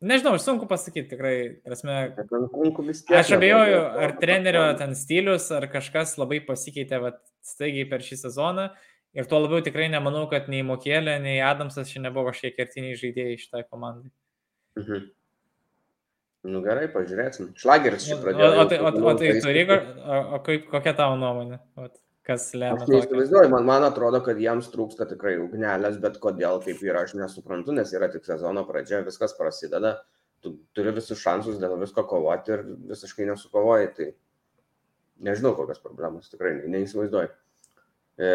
Nežinau, 0.05 0.37
sunku 0.43 0.67
pasakyti, 0.69 1.07
tikrai. 1.15 1.37
Prasme, 1.65 1.95
aš 3.17 3.31
abejoju, 3.37 3.79
ar 4.05 4.13
trenerio 4.21 4.65
ten 4.77 4.93
stilius, 4.99 5.49
ar 5.55 5.65
kažkas 5.73 6.19
labai 6.21 6.43
pasikeitė 6.45 7.01
vat, 7.01 7.23
staigiai 7.45 7.89
per 7.89 8.05
šį 8.05 8.21
sezoną. 8.27 8.69
Ir 9.15 9.29
tuo 9.31 9.41
labiau 9.41 9.63
tikrai 9.65 9.87
nemanau, 9.89 10.27
kad 10.29 10.51
nei 10.53 10.65
Mokėlė, 10.67 11.17
nei 11.23 11.39
Adamsas 11.47 11.93
čia 11.93 12.03
nebuvo 12.05 12.33
kažkiek 12.33 12.57
kertiniai 12.59 12.99
žaidėjai 13.01 13.41
šitai 13.41 13.65
komandai. 13.65 14.11
Mhm. 14.81 15.11
Nu 16.53 16.61
gerai, 16.61 16.89
pažiūrėsim. 16.93 17.55
Šlageris 17.57 18.05
čia 18.05 18.19
pradėjo. 18.21 18.51
O, 18.51 18.65
o, 18.65 18.69
tai, 18.69 18.81
o, 18.83 18.91
o 18.93 19.15
tai 19.17 19.37
turi, 19.41 19.63
o, 19.71 20.19
o 20.37 20.41
kaip, 20.45 20.67
kokia 20.69 20.93
tavo 20.99 21.17
nuomonė? 21.17 21.63
Ot 21.81 21.95
kas 22.27 22.49
lemia. 22.57 22.81
Aš 22.81 22.91
neįsivaizduoju, 22.91 23.51
man, 23.53 23.67
man 23.69 23.87
atrodo, 23.87 24.21
kad 24.25 24.41
jiems 24.41 24.71
trūksta 24.73 25.07
tikrai 25.11 25.37
ugnelės, 25.43 25.99
bet 26.03 26.19
kodėl 26.23 26.61
taip 26.65 26.83
yra, 26.85 27.05
aš 27.05 27.15
nesuprantu, 27.19 27.75
nes 27.77 27.93
yra 27.97 28.09
tik 28.13 28.25
sezono 28.27 28.65
pradžia, 28.69 29.03
viskas 29.07 29.37
prasideda, 29.37 29.99
tu 30.45 30.57
turi 30.77 30.95
visus 30.97 31.21
šansus 31.21 31.61
dėl 31.61 31.77
visko 31.81 32.05
kovoti 32.09 32.57
ir 32.57 32.65
visiškai 32.93 33.29
nesukovoji, 33.31 33.91
tai 33.99 34.09
nežinau, 35.25 35.55
kokios 35.59 35.83
problemos, 35.85 36.31
tikrai 36.33 36.57
ne, 36.59 36.71
neįsivaizduoju. 36.79 37.33
E, 38.21 38.33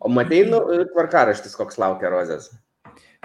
o 0.00 0.12
matai, 0.12 0.42
nu, 0.48 0.62
tvarkaraštis, 0.94 1.56
koks 1.58 1.80
laukia 1.80 2.12
Rozės? 2.12 2.50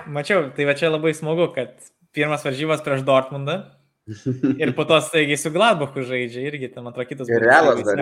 Mačiau, 0.09 0.49
tai 0.55 0.67
va 0.67 0.75
čia 0.77 0.91
labai 0.91 1.13
smagu, 1.15 1.47
kad 1.55 1.75
pirmas 2.15 2.45
varžybas 2.45 2.83
prieš 2.85 3.05
Dortmundą. 3.07 3.63
ir 4.63 4.73
po 4.75 4.83
to 4.83 4.97
staigiai 4.99 5.39
su 5.39 5.47
Gladbachu 5.53 6.03
žaidžia 6.03 6.41
irgi, 6.49 6.67
ten 6.73 6.87
atrodo 6.89 7.07
kitas. 7.07 7.29
Ir 7.31 7.45
realas 7.45 7.79
dar. 7.87 8.01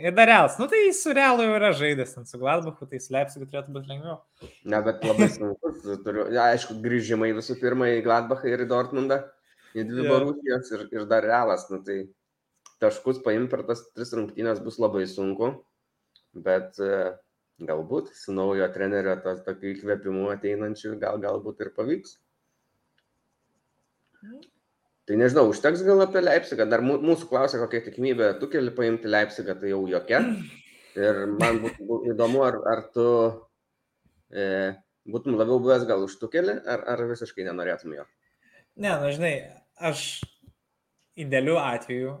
Ir 0.00 0.14
dar 0.16 0.28
Realas. 0.30 0.56
Nu 0.58 0.66
tai 0.70 0.80
su 0.96 1.12
Realu 1.12 1.44
jau 1.44 1.56
yra 1.58 1.70
žaidęs, 1.76 2.14
su 2.28 2.38
Gladbachu, 2.40 2.86
tai 2.88 3.00
su 3.04 3.12
Leipzigu 3.12 3.48
turėtų 3.50 3.74
būti 3.74 3.90
lengviau. 3.90 4.16
Ne, 4.64 4.80
bet 4.86 5.04
labai 5.04 5.28
sunku. 5.32 5.72
Turiu, 6.04 6.24
ja, 6.32 6.46
aišku, 6.54 6.78
grįžimai 6.84 7.34
visų 7.36 7.58
pirma 7.60 7.90
į 7.92 8.00
Gladbachą 8.06 8.48
ir 8.48 8.64
į 8.64 8.68
Dortmundą, 8.70 9.20
į 9.74 9.84
dvi 9.90 10.06
yeah. 10.06 10.12
Borusijas 10.14 10.72
ir, 10.72 10.86
ir 10.96 11.04
dar 11.10 11.26
Realas. 11.26 11.66
Nu, 11.72 11.82
tai 11.84 11.98
taškus 12.80 13.20
paimti 13.26 13.52
per 13.52 13.66
tas 13.68 13.84
tris 13.92 14.14
rungtynės 14.16 14.62
bus 14.64 14.80
labai 14.80 15.04
sunku, 15.10 15.52
bet 16.48 16.80
uh, 16.80 17.12
galbūt 17.68 18.14
su 18.16 18.32
naujo 18.32 18.68
trenerio 18.72 19.18
tas 19.24 19.44
tokiu 19.44 19.74
įkvėpimu 19.74 20.30
ateinančiu 20.32 20.96
gal, 21.02 21.20
galbūt 21.20 21.60
ir 21.66 21.74
pavyks. 21.76 22.16
Tai 25.10 25.16
nežinau, 25.18 25.48
užteks 25.50 25.80
gal 25.82 26.04
apie 26.04 26.20
Leipzigą. 26.22 26.68
Dar 26.70 26.84
mūsų 26.86 27.26
klausia, 27.26 27.58
kokia 27.58 27.80
tikimybė 27.82 28.28
tu 28.38 28.46
keli 28.52 28.70
paimti 28.70 29.10
Leipzigą, 29.10 29.56
tai 29.58 29.72
jau 29.72 29.80
jokia. 29.90 30.20
Ir 30.94 31.18
man 31.32 31.58
būtų 31.64 31.96
įdomu, 32.12 32.44
ar, 32.46 32.60
ar 32.70 32.84
tu 32.94 33.06
e, 34.30 34.44
būtum 35.10 35.34
labiau 35.34 35.58
buvęs 35.64 35.88
gal 35.90 36.06
už 36.06 36.14
tukelį, 36.20 36.60
ar, 36.62 36.86
ar 36.94 37.02
visiškai 37.10 37.48
nenorėtum 37.48 37.96
jo. 37.98 38.06
Ne, 38.78 38.92
na 39.02 39.10
žinai, 39.10 39.32
aš 39.82 40.04
idealiu 41.18 41.58
atveju, 41.58 42.14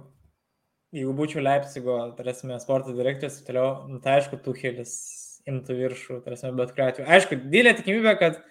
jeigu 0.98 1.14
būčiau 1.22 1.46
Leipzigo, 1.46 2.00
tarėsime, 2.18 2.58
sporto 2.58 2.94
direktorius, 2.98 3.38
toliau, 3.46 3.84
nu, 3.86 4.02
tai 4.02 4.18
aišku, 4.18 4.42
tukelis 4.42 4.96
imtų 5.46 5.78
viršų, 5.84 6.22
tarėsime, 6.26 6.56
bet 6.58 6.74
kuriuo 6.74 6.90
atveju. 6.90 7.06
Aišku, 7.06 7.38
didelė 7.46 7.78
tikimybė, 7.78 8.18
kad 8.18 8.42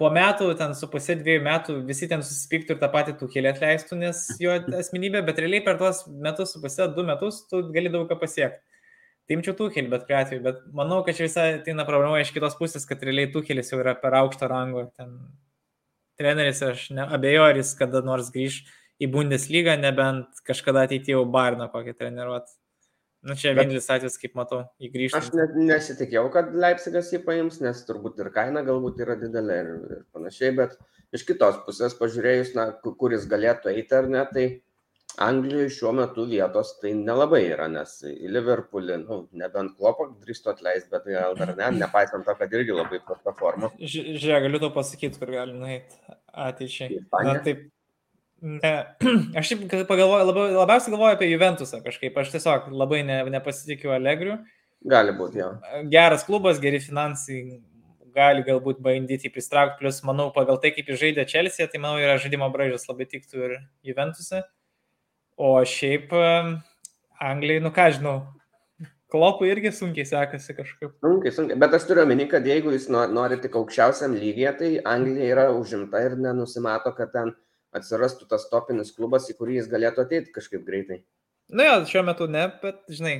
po 0.00 0.10
metų, 0.10 0.50
ten 0.58 0.74
su 0.74 0.88
pusė 0.90 1.16
dviejų 1.20 1.42
metų 1.46 1.78
visi 1.88 2.08
ten 2.10 2.22
susipyktų 2.26 2.74
ir 2.74 2.80
tą 2.82 2.90
patį 2.92 3.16
Tuhelį 3.20 3.50
atleistų, 3.52 3.98
nes 4.00 4.24
jo 4.42 4.54
asmenybė, 4.82 5.22
bet 5.26 5.40
realiai 5.42 5.64
per 5.66 5.78
tuos 5.80 6.04
metus 6.08 6.54
su 6.54 6.62
pusė, 6.62 6.88
du 6.96 7.06
metus 7.06 7.44
tu 7.50 7.62
gali 7.74 7.92
daug 7.92 8.08
ką 8.10 8.18
pasiekti. 8.20 8.62
Timčiau 9.30 9.54
Tuhelį, 9.56 9.88
bet 9.88 10.02
kuriuo 10.04 10.20
atveju, 10.20 10.42
bet 10.44 10.58
manau, 10.76 10.98
kad 11.06 11.16
čia 11.16 11.24
visai 11.24 11.46
ateina 11.60 11.86
problema 11.88 12.18
iš 12.20 12.34
kitos 12.34 12.58
pusės, 12.58 12.84
kad 12.88 13.00
realiai 13.06 13.30
Tuhelis 13.32 13.72
jau 13.72 13.78
yra 13.80 13.94
per 13.96 14.18
aukšto 14.18 14.50
rango. 14.50 14.82
Ten 14.98 15.14
treneris, 16.20 16.60
aš 16.66 16.90
abejoju, 17.06 17.46
ar 17.46 17.60
jis 17.62 17.72
kada 17.78 18.02
nors 18.04 18.28
grįž 18.34 18.60
į 19.00 19.08
Bundeslygą, 19.14 19.78
nebent 19.80 20.44
kažkada 20.44 20.84
ateityje 20.84 21.16
jau 21.16 21.24
Barną 21.24 21.70
kokį 21.72 21.96
treniruot. 21.96 22.52
Na 23.24 23.32
nu, 23.32 23.38
čia 23.40 23.54
vienintelis 23.56 23.86
atvejis, 23.88 24.18
kaip 24.20 24.34
matau, 24.36 24.58
įgrįžti. 24.84 25.16
Aš 25.16 25.30
net 25.32 25.54
nesitikėjau, 25.56 26.26
kad 26.34 26.50
Leipzigas 26.60 27.08
jį 27.14 27.22
paims, 27.24 27.56
nes 27.64 27.78
turbūt 27.88 28.18
ir 28.20 28.28
kaina 28.34 28.60
galbūt 28.66 29.00
yra 29.00 29.16
didelė 29.16 29.56
ir, 29.62 29.70
ir 29.96 30.02
panašiai, 30.12 30.50
bet 30.58 30.74
iš 31.16 31.24
kitos 31.30 31.62
pusės 31.64 31.96
pažiūrėjus, 31.96 32.52
na, 32.58 32.66
kur 32.84 33.16
jis 33.16 33.24
galėtų 33.30 33.72
eiti 33.72 33.96
ar 33.96 34.10
ne, 34.12 34.26
tai 34.34 34.44
Anglijoje 35.24 35.70
šiuo 35.70 35.92
metu 35.94 36.24
vietos 36.26 36.72
tai 36.80 36.90
nelabai 36.98 37.44
yra, 37.46 37.68
nes 37.70 37.90
į 38.08 38.28
Liverpoolį, 38.34 38.96
nu, 39.04 39.18
nebent 39.40 39.76
klopą 39.78 40.08
drįstu 40.20 40.50
atleisti, 40.50 40.90
bet 40.90 41.06
gal 41.06 41.36
dar 41.38 41.54
ne, 41.54 41.68
nepaisant 41.78 42.26
to, 42.26 42.34
kad 42.38 42.52
irgi 42.58 42.74
labai 42.74 42.98
prasta 43.06 43.32
forma. 43.38 43.70
Žiūrėk, 43.78 44.48
galiu 44.48 44.60
to 44.64 44.72
pasakyti, 44.74 45.20
kur 45.22 45.30
gali 45.36 45.54
nueiti 45.54 46.18
ateičiai. 46.34 47.04
Na, 47.14 47.38
taip, 47.46 47.68
Ne, 48.44 48.72
aš 49.38 49.50
šiaip 49.50 49.70
pagalvoju, 49.88 50.24
labiau, 50.28 50.48
labiausiai 50.58 50.92
galvoju 50.92 51.16
apie 51.16 51.30
Juventusą 51.30 51.80
kažkaip, 51.84 52.16
aš 52.20 52.34
tiesiog 52.34 52.66
labai 52.76 53.00
ne, 53.08 53.22
nepasitikiu 53.32 53.94
Allegriu. 53.96 54.36
Gali 54.84 55.14
būti, 55.16 55.40
jo. 55.40 55.48
Geras 55.92 56.26
klubas, 56.28 56.60
geri 56.60 56.82
finansai, 56.84 57.38
gali 58.14 58.44
galbūt 58.44 58.82
bandyti 58.84 59.32
pristraukti, 59.32 59.80
plus 59.80 60.02
manau, 60.04 60.28
pagal 60.34 60.60
tai, 60.60 60.74
kaip 60.76 60.90
jis 60.92 61.00
žaidė 61.00 61.24
Chelsea, 61.30 61.70
tai 61.72 61.80
manau, 61.80 61.96
yra 62.02 62.18
žaidimo 62.20 62.50
braižas 62.52 62.84
labai 62.90 63.08
tiktų 63.08 63.46
ir 63.46 63.56
Juventusą. 63.88 64.44
O 65.40 65.56
šiaip 65.66 66.12
Anglijai, 66.12 67.64
nu 67.64 67.72
ką 67.74 67.88
žinau, 67.96 68.18
Klopui 69.14 69.46
irgi 69.46 69.70
sunkiai 69.70 70.06
sekasi 70.08 70.56
kažkaip. 70.56 70.90
Sunkiai, 71.04 71.30
sunkiai. 71.32 71.58
Bet 71.62 71.74
aš 71.76 71.84
turiu 71.86 72.02
omeny, 72.02 72.24
kad 72.26 72.46
jeigu 72.48 72.72
jis 72.74 72.88
nori 72.90 73.36
tik 73.38 73.54
aukščiausiam 73.60 74.16
lygiai, 74.18 74.52
tai 74.58 74.70
Anglija 74.90 75.28
yra 75.30 75.44
užimta 75.54 76.00
ir 76.02 76.16
nenusimato, 76.18 76.90
kad 76.96 77.12
ten 77.14 77.30
atsirastų 77.76 78.28
tas 78.30 78.46
topinis 78.50 78.94
klubas, 78.94 79.28
į 79.30 79.36
kurį 79.38 79.60
jis 79.60 79.68
galėtų 79.72 80.04
ateiti 80.04 80.32
kažkaip 80.34 80.64
greitai. 80.66 81.02
Na, 81.52 81.66
jo, 81.66 81.76
šiuo 81.90 82.04
metu 82.06 82.26
ne, 82.30 82.46
bet, 82.62 82.80
žinai, 82.88 83.14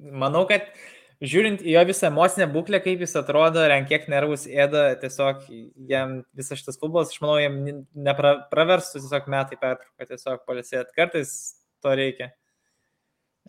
manau, 0.00 0.46
kad 0.48 0.70
žiūrint 1.20 1.60
į 1.60 1.74
jo 1.74 1.82
visą 1.90 2.08
emocinę 2.08 2.46
būklę, 2.52 2.80
kaip 2.84 3.02
jis 3.04 3.12
atrodo, 3.20 3.66
kiek 3.90 4.08
nervus 4.12 4.46
ėda, 4.48 4.86
tiesiog 5.02 5.44
jam 5.90 6.20
visas 6.36 6.62
šitas 6.62 6.80
futbolas, 6.80 7.12
aš 7.12 7.20
manau, 7.20 7.36
jam 7.42 7.84
nepraverstų 8.08 9.02
tiesiog 9.02 9.28
metai 9.32 9.60
pertrauką, 9.60 10.08
tiesiog 10.08 10.46
palisėt. 10.48 10.94
Kartais 10.96 11.34
to 11.84 11.94
reikia. 12.00 12.32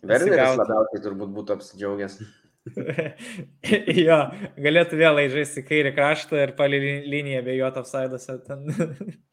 Werneris 0.02 0.58
labiausiai 0.58 1.02
turbūt 1.04 1.32
būtų 1.32 1.56
apsidžiaugęs. 1.56 2.20
jo, 4.06 4.18
galėtų 4.62 4.98
vėl 5.00 5.24
žaisti 5.32 5.64
kairį 5.66 5.96
kraštą 5.96 6.44
ir 6.44 6.54
palį 6.58 6.80
liniją 7.10 7.42
be 7.46 7.56
jo 7.56 7.70
topsaiduose. 7.74 8.38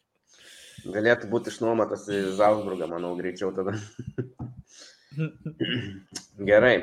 Galėtų 0.87 1.29
būti 1.31 1.51
išnuomotas 1.51 2.05
į 2.11 2.21
Zalzburgą, 2.37 2.87
manau, 2.91 3.15
greičiau 3.17 3.51
tada. 3.55 3.75
Gerai. 6.49 6.75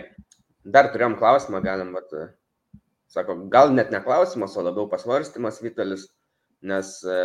Dar 0.66 0.90
turėjom 0.92 1.16
klausimą, 1.20 1.60
galim, 1.64 1.92
vat, 1.94 2.12
sako, 3.12 3.38
gal 3.52 3.72
net 3.74 3.92
ne 3.94 4.00
klausimas, 4.04 4.56
o 4.58 4.64
labiau 4.66 4.88
pasvarstymas 4.90 5.60
Vitalis, 5.62 6.08
nes 6.66 6.90
e, 7.06 7.20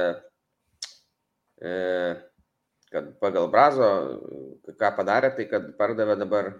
e, 1.65 1.71
kad 2.93 3.09
pagal 3.23 3.49
Brazo, 3.51 3.89
ką 4.77 4.91
padarė, 4.99 5.33
tai 5.37 5.47
kad 5.49 5.71
pardavė 5.79 6.19
dabar 6.21 6.51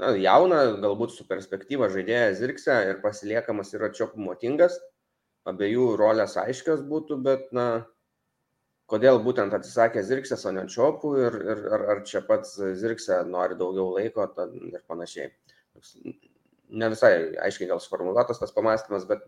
na, 0.00 0.12
jauną, 0.18 0.60
galbūt 0.82 1.14
su 1.14 1.28
perspektyva 1.28 1.88
žaidėją 1.92 2.34
Zirksę 2.40 2.80
ir 2.90 3.02
pasiliekamas 3.04 3.72
yra 3.78 3.92
čiopų 3.94 4.26
motingas, 4.26 4.80
abiejų 5.46 5.92
rolės 6.00 6.34
aiškios 6.42 6.82
būtų, 6.90 7.20
bet, 7.22 7.46
na, 7.54 7.86
kodėl 8.90 9.18
būtent 9.22 9.54
atsisakė 9.56 10.04
Zirksės, 10.06 10.44
o 10.46 10.52
ne 10.54 10.66
Čiopų 10.70 11.12
ir, 11.24 11.36
ir 11.52 11.64
ar, 11.74 11.84
ar 11.94 12.02
čia 12.06 12.22
pats 12.26 12.54
Zirksė 12.80 13.22
nori 13.28 13.58
daugiau 13.58 13.90
laiko 13.96 14.26
ir 14.26 14.80
panašiai. 14.86 15.32
Ne 16.76 16.88
visai 16.90 17.10
aiškiai 17.46 17.68
gal 17.70 17.78
sformuoluotas 17.82 18.40
tas 18.42 18.54
pamastymas, 18.54 19.04
bet... 19.06 19.22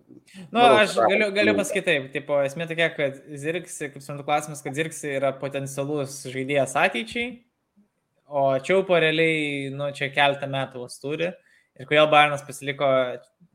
Na, 0.51 0.59
nu, 0.59 0.63
aš 0.81 0.97
galiu, 0.99 1.29
galiu 1.35 1.55
pasakyti 1.59 1.87
taip, 1.87 2.09
tipo, 2.15 2.39
esmė 2.43 2.67
tokia, 2.71 2.89
kad 2.97 3.21
Zirksė, 3.45 3.93
kaip 3.93 4.03
suprantu 4.03 4.27
klausimas, 4.27 4.63
kad 4.65 4.79
Zirksė 4.79 5.13
yra 5.21 5.31
potencialus 5.39 6.21
žaidėjas 6.27 6.75
ateičiai, 6.83 7.29
o 8.27 8.49
Čiaupo 8.63 8.99
realiai, 8.99 9.71
nu, 9.75 9.93
čia 9.95 10.11
keltą 10.15 10.51
metų 10.51 10.83
vos 10.87 10.99
turi. 11.03 11.31
Ir 11.79 11.87
kodėl 11.87 12.11
Barnas 12.11 12.43
pasiliko 12.47 12.89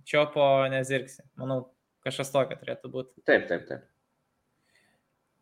Čiopo, 0.07 0.45
ne 0.71 0.79
Zirksė. 0.87 1.25
Manau, 1.39 1.65
kažkas 2.07 2.31
tokio 2.31 2.55
turėtų 2.59 2.91
būti. 2.91 3.19
Taip, 3.27 3.49
taip, 3.51 3.67
taip. 3.67 3.89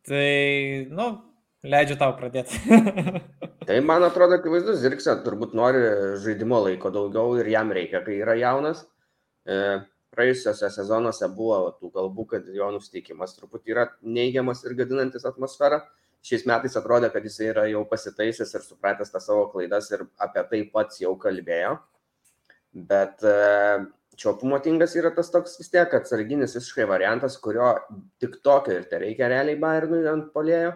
Tai, 0.07 0.87
nu, 0.89 1.07
leidžiu 1.67 1.97
tau 2.01 2.15
pradėti. 2.17 2.57
tai 3.67 3.77
man 3.85 4.05
atrodo, 4.07 4.39
akivaizdus, 4.39 4.79
Zirksė 4.81 5.19
turbūt 5.25 5.53
nori 5.57 5.81
žaidimo 6.23 6.63
laiko 6.65 6.89
daugiau 6.93 7.37
ir 7.37 7.51
jam 7.53 7.69
reikia, 7.75 8.01
kai 8.05 8.17
yra 8.23 8.35
jaunas. 8.39 8.81
E, 9.45 9.57
praėjusiuose 10.15 10.71
sezonuose 10.73 11.29
buvo 11.37 11.63
tų 11.77 11.91
kalbų, 11.93 12.27
kad 12.33 12.49
jo 12.55 12.71
nusteikimas 12.73 13.37
truputį 13.37 13.75
yra 13.75 13.87
neigiamas 14.01 14.65
ir 14.65 14.75
gadinantis 14.79 15.27
atmosferą. 15.29 15.83
Šiais 16.25 16.43
metais 16.49 16.75
atrodė, 16.77 17.09
kad 17.13 17.23
jis 17.25 17.39
yra 17.47 17.63
jau 17.69 17.81
pasitaisęs 17.89 18.51
ir 18.57 18.65
supratęs 18.65 19.13
tą 19.13 19.21
savo 19.21 19.47
klaidas 19.53 19.87
ir 19.93 20.05
apie 20.21 20.43
tai 20.49 20.59
pats 20.73 21.01
jau 21.01 21.15
kalbėjo. 21.21 21.77
Bet 22.89 23.23
e, 24.13 24.17
Čiopumo 24.17 24.59
tingas 24.59 24.95
yra 24.99 25.11
tas 25.15 25.31
toks 25.31 25.57
vis 25.59 25.71
tiek 25.71 25.93
atsarginis 25.93 26.55
visiškai 26.57 26.85
variantas, 26.89 27.37
kurio 27.39 27.73
tik 28.19 28.41
tokio 28.43 28.75
ir 28.77 28.87
tai 28.89 28.99
reikia 29.05 29.29
realiai 29.31 29.59
Bayernui 29.59 30.03
ant 30.11 30.31
polėjo. 30.35 30.75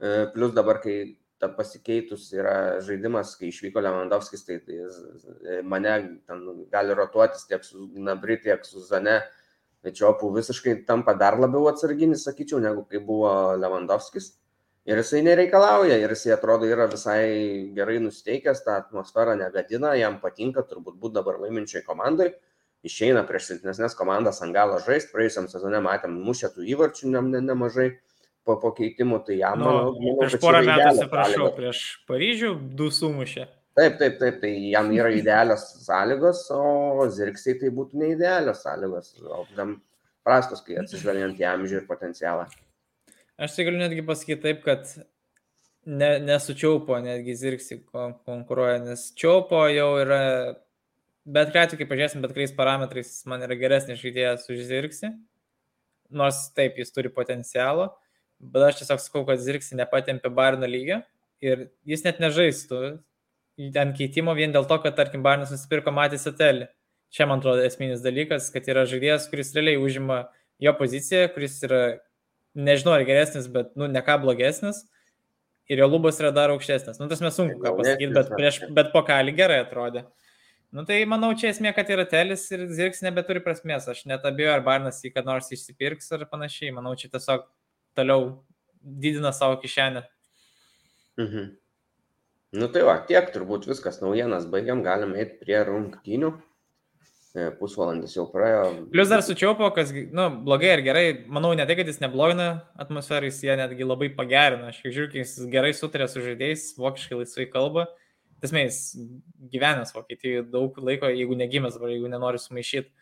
E, 0.00 0.26
Plus 0.34 0.52
dabar, 0.54 0.80
kai 0.82 1.18
ta 1.38 1.48
pasikeitus 1.54 2.32
yra 2.34 2.80
žaidimas, 2.82 3.36
kai 3.38 3.52
išvyko 3.52 3.82
Lewandowskis, 3.82 4.42
tai, 4.46 4.58
tai 4.66 4.80
e, 4.82 5.60
mane 5.62 5.94
ten 6.26 6.42
gali 6.72 6.96
rotuotis 6.98 7.46
tiek 7.46 7.62
su 7.64 7.86
Nabri, 7.94 8.40
tiek 8.42 8.66
su 8.66 8.82
Zane. 8.82 9.20
Čiopų 9.88 10.32
visiškai 10.34 10.72
tampa 10.88 11.14
dar 11.14 11.36
labiau 11.38 11.68
atsarginis, 11.70 12.24
sakyčiau, 12.26 12.58
negu 12.60 12.82
kai 12.90 12.98
buvo 12.98 13.30
Lewandowskis. 13.56 14.32
Ir 14.88 14.98
jisai 14.98 15.22
nereikalauja, 15.22 16.00
ir 16.02 16.10
jisai 16.10 16.32
atrodo 16.34 16.66
yra 16.66 16.88
visai 16.90 17.70
gerai 17.76 18.00
nusteikęs, 18.02 18.64
tą 18.66 18.74
atmosferą 18.82 19.36
negadina, 19.38 19.94
jam 20.00 20.18
patinka 20.20 20.64
turbūt 20.66 20.98
būti 20.98 21.20
dabar 21.20 21.38
laiminčiai 21.44 21.84
komandai 21.86 22.32
išeina 22.86 23.24
prieš 23.28 23.52
silpnesnės 23.52 23.96
komandas 23.98 24.42
ant 24.44 24.54
galo 24.54 24.78
žaisti. 24.84 25.12
Praėjusiam 25.14 25.48
sezone 25.50 25.80
matėm, 25.84 26.18
mušė 26.26 26.52
tų 26.54 26.66
įvarčių 26.74 27.12
ne, 27.12 27.22
ne, 27.32 27.42
nemažai 27.50 27.90
po 28.48 28.56
pakeitimų, 28.62 29.20
tai 29.26 29.38
jam, 29.42 29.60
nu, 29.60 29.66
manau, 29.68 29.90
manau 29.98 30.20
prieš 30.22 30.38
porą 30.40 30.62
metų, 30.64 30.86
atsiprašau, 30.94 31.48
prieš 31.56 31.82
Paryžių 32.08 32.52
du 32.78 32.88
sumušė. 32.94 33.44
Taip, 33.78 33.98
taip, 34.00 34.16
taip, 34.18 34.38
tai 34.42 34.52
jam 34.72 34.88
yra 34.90 35.10
idealios 35.14 35.66
sąlygos, 35.84 36.46
o 36.50 37.04
Zirksiai 37.14 37.58
tai 37.60 37.68
būtų 37.74 38.00
neidealios 38.00 38.64
sąlygos, 38.64 39.12
o 39.22 39.44
tam 39.54 39.76
prastos, 40.26 40.64
kai 40.66 40.80
atsižvelgiant 40.80 41.38
į 41.38 41.46
amžių 41.52 41.82
ir 41.82 41.86
potencialą. 41.86 42.48
Aš 43.38 43.54
tai 43.54 43.68
galiu 43.68 43.78
netgi 43.84 44.02
pasakyti 44.06 44.42
taip, 44.48 44.64
kad 44.64 44.88
ne, 45.86 46.10
nesučiaupo 46.24 46.98
netgi 47.04 47.36
Zirksiai 47.38 47.84
konkuruoja, 48.26 48.80
nes 48.88 49.10
čiaupo 49.18 49.62
jau 49.70 49.92
yra 50.02 50.22
bet 51.36 51.52
ką 51.54 51.64
atveju, 51.66 51.82
kai 51.82 51.88
pažiūrėsim 51.90 52.24
bet 52.24 52.32
kuriais 52.36 52.54
parametrais, 52.56 53.10
jis 53.12 53.28
man 53.28 53.44
yra 53.44 53.56
geresnis 53.58 54.00
žaidėjas 54.00 54.48
už 54.48 54.64
Zirksi. 54.68 55.12
Nors 56.08 56.46
taip, 56.56 56.78
jis 56.80 56.94
turi 56.94 57.10
potencialą, 57.12 57.90
bet 58.40 58.70
aš 58.70 58.80
tiesiog 58.80 59.02
sakau, 59.04 59.26
kad 59.28 59.42
Zirksi 59.44 59.76
nepatempė 59.76 60.32
Barno 60.32 60.68
lygio 60.68 61.02
ir 61.44 61.68
jis 61.86 62.04
net 62.06 62.22
nežaistų 62.22 62.80
ant 63.78 63.96
keitimo 63.98 64.34
vien 64.38 64.54
dėl 64.54 64.66
to, 64.70 64.78
kad, 64.82 64.96
tarkim, 64.96 65.22
Barnas 65.24 65.52
nusipirko 65.52 65.92
Matį 65.94 66.20
Satelį. 66.22 66.68
Čia, 67.14 67.26
man 67.26 67.40
atrodo, 67.40 67.64
esminis 67.64 68.04
dalykas, 68.04 68.50
kad 68.54 68.66
yra 68.68 68.84
žaidėjas, 68.88 69.26
kuris 69.32 69.54
realiai 69.56 69.80
užima 69.80 70.26
jo 70.62 70.74
poziciją, 70.76 71.26
kuris 71.34 71.56
yra, 71.66 71.82
nežinau, 72.58 72.94
ar 72.94 73.04
geresnis, 73.08 73.48
bet, 73.50 73.72
nu, 73.80 73.88
ne 73.90 74.02
ką 74.04 74.18
blogesnis. 74.22 74.84
Ir 75.68 75.82
jo 75.82 75.88
lubos 75.88 76.20
yra 76.20 76.30
dar 76.32 76.52
aukštesnis. 76.52 77.00
Nu, 77.00 77.08
tas 77.10 77.20
mes 77.24 77.34
sunku 77.36 77.58
ką 77.60 77.74
pasakyti, 77.80 78.12
bet, 78.14 78.30
prieš, 78.32 78.60
bet 78.76 78.92
po 78.92 79.02
kalį 79.08 79.34
gerai 79.36 79.58
atrodė. 79.64 80.04
Nu 80.72 80.84
tai 80.84 80.98
manau, 81.08 81.30
čia 81.32 81.48
esmė, 81.48 81.72
kad 81.76 81.88
yra 81.88 82.04
telis 82.08 82.42
ir 82.52 82.66
zirgs 82.76 83.00
nebeturi 83.04 83.40
prasmės. 83.44 83.86
Aš 83.88 84.02
net 84.10 84.26
abejoju, 84.28 84.52
ar 84.52 84.64
Barnas 84.66 85.00
jį 85.04 85.14
kad 85.14 85.28
nors 85.28 85.48
išsipirks 85.54 86.12
ar 86.12 86.26
panašiai. 86.28 86.74
Manau, 86.76 86.92
čia 86.98 87.08
tiesiog 87.12 87.46
toliau 87.96 88.26
didina 88.82 89.32
savo 89.32 89.56
kišenę. 89.62 90.04
Mhm. 91.18 91.48
Nu 92.58 92.68
tai 92.72 92.84
va, 92.88 92.98
tiek 93.08 93.26
turbūt 93.32 93.66
viskas 93.68 93.98
naujienas 94.00 94.46
baigiam, 94.48 94.80
galim 94.84 95.16
eiti 95.16 95.40
prie 95.40 95.58
rungtynių. 95.68 96.30
E, 97.36 97.48
pusvalandis 97.58 98.14
jau 98.16 98.24
praėjo. 98.32 98.88
Plius 98.92 99.10
dar 99.12 99.20
sučiaupo, 99.22 99.68
kas, 99.76 99.92
nu, 99.92 100.28
blogai 100.46 100.70
ar 100.78 100.82
gerai, 100.84 101.04
manau, 101.28 101.52
ne 101.56 101.66
tai, 101.68 101.76
kad 101.78 101.90
jis 101.90 102.00
neblogina 102.00 102.48
atmosferą, 102.80 103.28
jis 103.28 103.42
ją 103.44 103.56
netgi 103.60 103.84
labai 103.84 104.08
pagerina. 104.16 104.72
Aš 104.72 104.80
žiūriu, 104.86 105.10
kai 105.12 105.22
jis 105.22 105.34
gerai 105.52 105.74
sutarė 105.76 106.08
su 106.08 106.24
žaidėjais, 106.24 106.70
vokiškai 106.80 107.20
laisvai 107.20 107.46
kalba. 107.52 107.84
Tasme, 108.42 108.64
jis 108.68 108.80
gyvenęs 109.52 109.94
Vokietijoje 109.94 110.44
daug 110.52 110.76
laiko, 110.84 111.10
jeigu 111.10 111.38
negimęs, 111.38 111.74
dabar 111.78 111.90
jeigu 111.94 112.10
nenori 112.10 112.38
sumaišyti. 112.42 112.92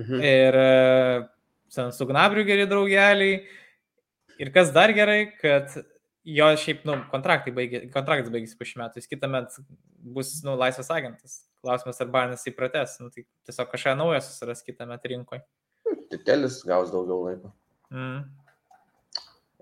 Mhm. 0.00 0.22
Ir 0.24 0.58
e, 0.58 1.90
su 1.92 2.06
Gnabriu 2.08 2.46
geri 2.48 2.66
draugeliai. 2.70 3.42
Ir 4.40 4.50
kas 4.54 4.72
dar 4.74 4.90
gerai, 4.96 5.34
kad 5.38 5.74
jo 6.24 6.46
šiaip, 6.58 6.84
nu, 6.88 6.96
kontraktai 7.12 7.52
baigė, 7.54 7.84
kontraktas 7.94 8.32
baigėsi 8.32 8.56
po 8.58 8.66
šių 8.66 8.80
metų, 8.80 9.02
jis 9.02 9.10
kitą 9.10 9.28
metą 9.30 9.64
bus, 10.16 10.32
nu, 10.46 10.56
laisvas 10.58 10.88
agentas. 10.94 11.42
Klausimas, 11.64 12.00
ar 12.02 12.10
Barnas 12.12 12.44
įprates, 12.48 12.96
nu, 13.00 13.10
tai 13.12 13.26
tiesiog 13.46 13.70
kažką 13.72 13.94
naujo 14.00 14.18
susiras 14.24 14.64
kitą 14.64 14.88
metą 14.88 15.12
rinkoje. 15.12 15.44
Titelis 16.12 16.62
gaus 16.66 16.90
daugiau 16.92 17.20
laiko. 17.28 17.52
Mm. 17.92 18.24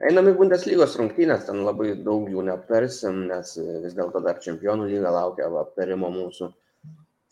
Einam 0.00 0.31
į 0.31 0.33
Bundeslygos 0.38 0.96
rungtynės, 0.98 1.44
ten 1.46 1.61
labai 1.66 1.92
daug 2.07 2.31
jų 2.31 2.42
neaptarsim, 2.46 3.26
nes 3.28 3.52
vis 3.59 3.92
dėlto 3.98 4.22
dar 4.24 4.40
čempionų 4.42 4.88
lyga 4.88 5.12
laukia 5.14 5.50
aptarimo 5.61 6.09
mūsų. 6.11 6.48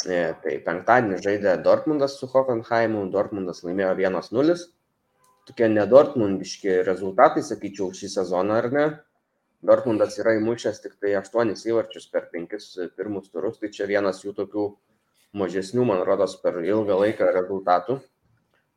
E, 0.06 0.18
tai 0.42 0.52
penktadienį 0.64 1.18
žaidė 1.24 1.56
Dortmundas 1.64 2.14
su 2.20 2.28
Hoffenheimu, 2.30 3.06
Dortmundas 3.12 3.64
laimėjo 3.64 3.94
1-0. 3.98 4.56
Tokie 5.48 5.68
nedortmundiški 5.72 6.76
rezultatai, 6.86 7.42
sakyčiau, 7.44 7.90
šį 7.96 8.12
sezoną 8.14 8.60
ar 8.60 8.70
ne. 8.76 8.86
Dortmundas 9.66 10.16
yra 10.20 10.36
įmušęs 10.38 10.80
tik 10.84 10.94
tai 11.02 11.16
8 11.18 11.52
įvarčius 11.72 12.06
per 12.12 12.30
5 12.32 12.88
pirmus 12.96 13.28
turus, 13.32 13.58
tai 13.60 13.72
čia 13.74 13.88
vienas 13.90 14.22
jų 14.24 14.32
tokių 14.36 14.68
mažesnių, 15.36 15.84
man 15.90 16.04
rodos, 16.06 16.36
per 16.44 16.62
ilgą 16.62 16.96
laiką 17.02 17.28
rezultatų. 17.34 17.98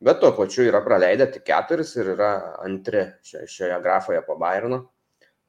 Bet 0.04 0.20
tuo 0.20 0.32
pačiu 0.36 0.66
yra 0.68 0.82
praleidę 0.84 1.30
tik 1.32 1.46
keturis 1.48 1.94
ir 1.96 2.12
yra 2.12 2.32
antri 2.64 3.06
šioje 3.24 3.78
grafoje 3.84 4.20
po 4.26 4.36
Bayerno. 4.40 4.84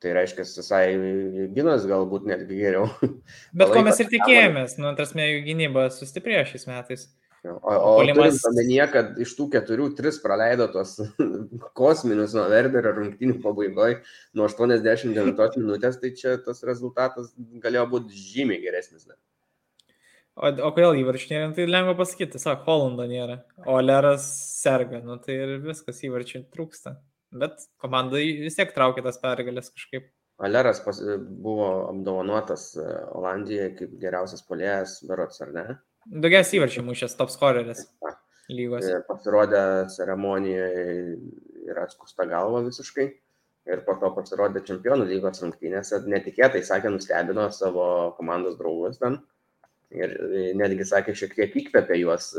Tai 0.03 0.11
reiškia, 0.15 0.43
visai 0.59 1.49
gynas 1.55 1.85
galbūt 1.89 2.27
netgi 2.29 2.59
geriau. 2.59 2.89
Bet 3.59 3.71
ko 3.73 3.83
mes 3.85 3.99
ir 4.03 4.09
tikėjomės, 4.11 4.75
nu, 4.79 4.91
tarsi 4.97 5.23
jų 5.23 5.43
gynyba 5.47 5.87
sustiprėjo 5.91 6.43
šiais 6.51 6.67
metais. 6.69 7.05
O, 7.45 7.57
o 7.73 7.91
polimas... 7.99 8.39
omenyje, 8.49 8.85
kad 8.93 9.19
iš 9.21 9.35
tų 9.37 9.47
keturių 9.53 9.91
tris 9.97 10.17
praleido 10.23 10.65
tos 10.73 10.95
kosminius 11.79 12.33
nuo 12.37 12.47
Verderio 12.49 12.95
rungtynių 12.95 13.37
pabaigoje 13.43 13.99
nuo 14.37 14.47
89 14.49 15.59
minutės, 15.61 15.99
tai 16.01 16.11
čia 16.17 16.35
tas 16.45 16.63
rezultatas 16.65 17.31
galėjo 17.63 17.85
būti 17.93 18.25
žymiai 18.31 18.63
geresnis. 18.63 19.05
Ne? 19.09 19.17
O, 20.35 20.49
o 20.51 20.69
kodėl 20.75 20.99
įvarčių 20.99 21.31
nėra, 21.31 21.51
tai 21.55 21.65
lengva 21.69 21.93
pasakyti, 21.95 22.33
tiesiog 22.35 22.65
Holando 22.67 23.05
nėra, 23.07 23.37
o 23.71 23.77
Leras 23.79 24.25
serga, 24.59 24.99
nu 25.03 25.15
tai 25.23 25.37
ir 25.45 25.53
viskas 25.63 26.01
įvarčių 26.03 26.43
trūksta. 26.51 26.97
Bet 27.35 27.63
komanda 27.81 28.19
vis 28.19 28.57
tiek 28.57 28.73
traukia 28.75 29.03
tas 29.05 29.19
pergalės 29.21 29.71
kažkaip. 29.71 30.09
Aleras 30.43 30.81
pas, 30.83 30.99
buvo 31.43 31.67
apdovanotas 31.87 32.73
e, 32.75 32.85
Olandijoje 33.15 33.69
kaip 33.79 33.93
geriausias 34.01 34.43
polėjas, 34.43 34.97
berots 35.07 35.39
ar 35.43 35.53
ne? 35.55 35.65
Daugiausiai 36.11 36.59
įvarčių 36.59 36.83
mušęs 36.89 37.15
top 37.15 37.31
scoreris 37.31 37.85
lygos. 38.51 38.89
Pasirodė 39.07 39.61
ceremonijoje 39.95 41.15
ir 41.69 41.79
atskusta 41.81 42.27
galva 42.29 42.65
visiškai. 42.67 43.07
Ir 43.71 43.79
po 43.87 43.95
to 44.01 44.11
pasirodė 44.13 44.61
čempionų 44.67 45.07
lygos 45.09 45.39
rungtynėse. 45.41 46.03
Netikėtai, 46.11 46.61
sakė, 46.67 46.91
nustebino 46.93 47.47
savo 47.55 47.87
komandos 48.19 48.59
draugus 48.59 48.99
ten. 49.01 49.17
Ir 49.95 50.15
netgi 50.59 50.87
sakė, 50.87 51.15
šiek 51.17 51.35
tiek 51.37 51.59
įkvėpė 51.63 51.99
juos 52.01 52.31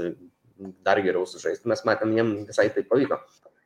dar 0.87 1.03
geriau 1.05 1.27
sužaisti. 1.29 1.69
Mes 1.69 1.85
matėm, 1.88 2.14
jiem 2.16 2.33
visai 2.49 2.69
tai 2.73 2.85
pavyko. 2.88 3.21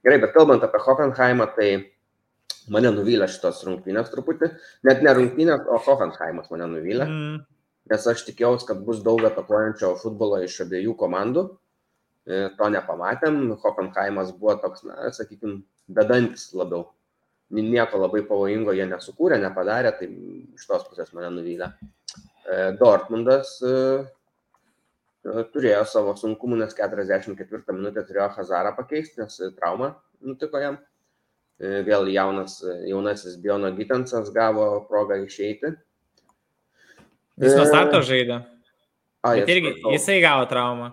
Gerai, 0.06 0.18
bet 0.22 0.34
kalbant 0.34 0.64
apie 0.64 0.80
Hoffenheimą, 0.82 1.46
tai 1.56 1.70
mane 2.72 2.90
nuvylė 2.94 3.28
šitos 3.30 3.62
rungtynės 3.68 4.10
truputį. 4.14 4.52
Net 4.88 5.02
ne 5.04 5.14
rungtynės, 5.16 5.66
o 5.68 5.78
Hoffenheimas 5.86 6.50
mane 6.54 6.70
nuvylė. 6.74 7.06
Mm 7.06 7.40
nes 7.90 8.06
aš 8.12 8.22
tikėjausi, 8.28 8.68
kad 8.68 8.84
bus 8.86 9.02
daug 9.06 9.22
atakuojančio 9.26 9.94
futbolo 10.02 10.40
iš 10.44 10.60
abiejų 10.66 10.94
komandų. 11.00 11.46
E, 12.30 12.48
to 12.56 12.70
nepamatėm. 12.72 13.42
Hoffenheimas 13.62 14.32
buvo 14.36 14.56
toks, 14.62 14.84
na, 14.86 15.10
sakykime, 15.16 15.60
bedantis 15.90 16.50
labiau. 16.56 16.90
Nieko 17.50 17.98
labai 17.98 18.22
pavojingo 18.28 18.74
jie 18.76 18.84
nesukūrė, 18.86 19.40
nepadarė, 19.42 19.90
tai 19.98 20.06
iš 20.54 20.68
tos 20.68 20.84
pusės 20.86 21.10
mane 21.16 21.32
nuvylė. 21.34 21.72
E, 21.72 21.88
Dortmundas 22.80 23.56
e, 23.62 23.74
turėjo 25.54 25.84
savo 25.86 26.14
sunkumų, 26.18 26.62
nes 26.62 26.74
44 26.76 27.76
minutę 27.76 28.04
turėjo 28.08 28.30
Hazarą 28.38 28.72
pakeisti, 28.78 29.20
nes 29.22 29.36
trauma 29.58 29.94
nutiko 30.20 30.62
jam. 30.62 30.80
Vėl 31.60 32.08
jaunas, 32.08 32.54
jaunasis 32.88 33.34
Biono 33.36 33.68
Gitensas 33.76 34.30
gavo 34.32 34.64
progą 34.88 35.18
išeiti 35.26 35.74
Jis 37.40 37.56
nuo 37.56 37.64
starto 37.68 38.00
žaidė. 38.04 38.42
A, 39.24 39.32
Bet 39.36 39.48
irgi 39.48 39.72
supratau. 39.72 39.94
jisai 39.94 40.18
gavo 40.20 40.44
traumą. 40.48 40.90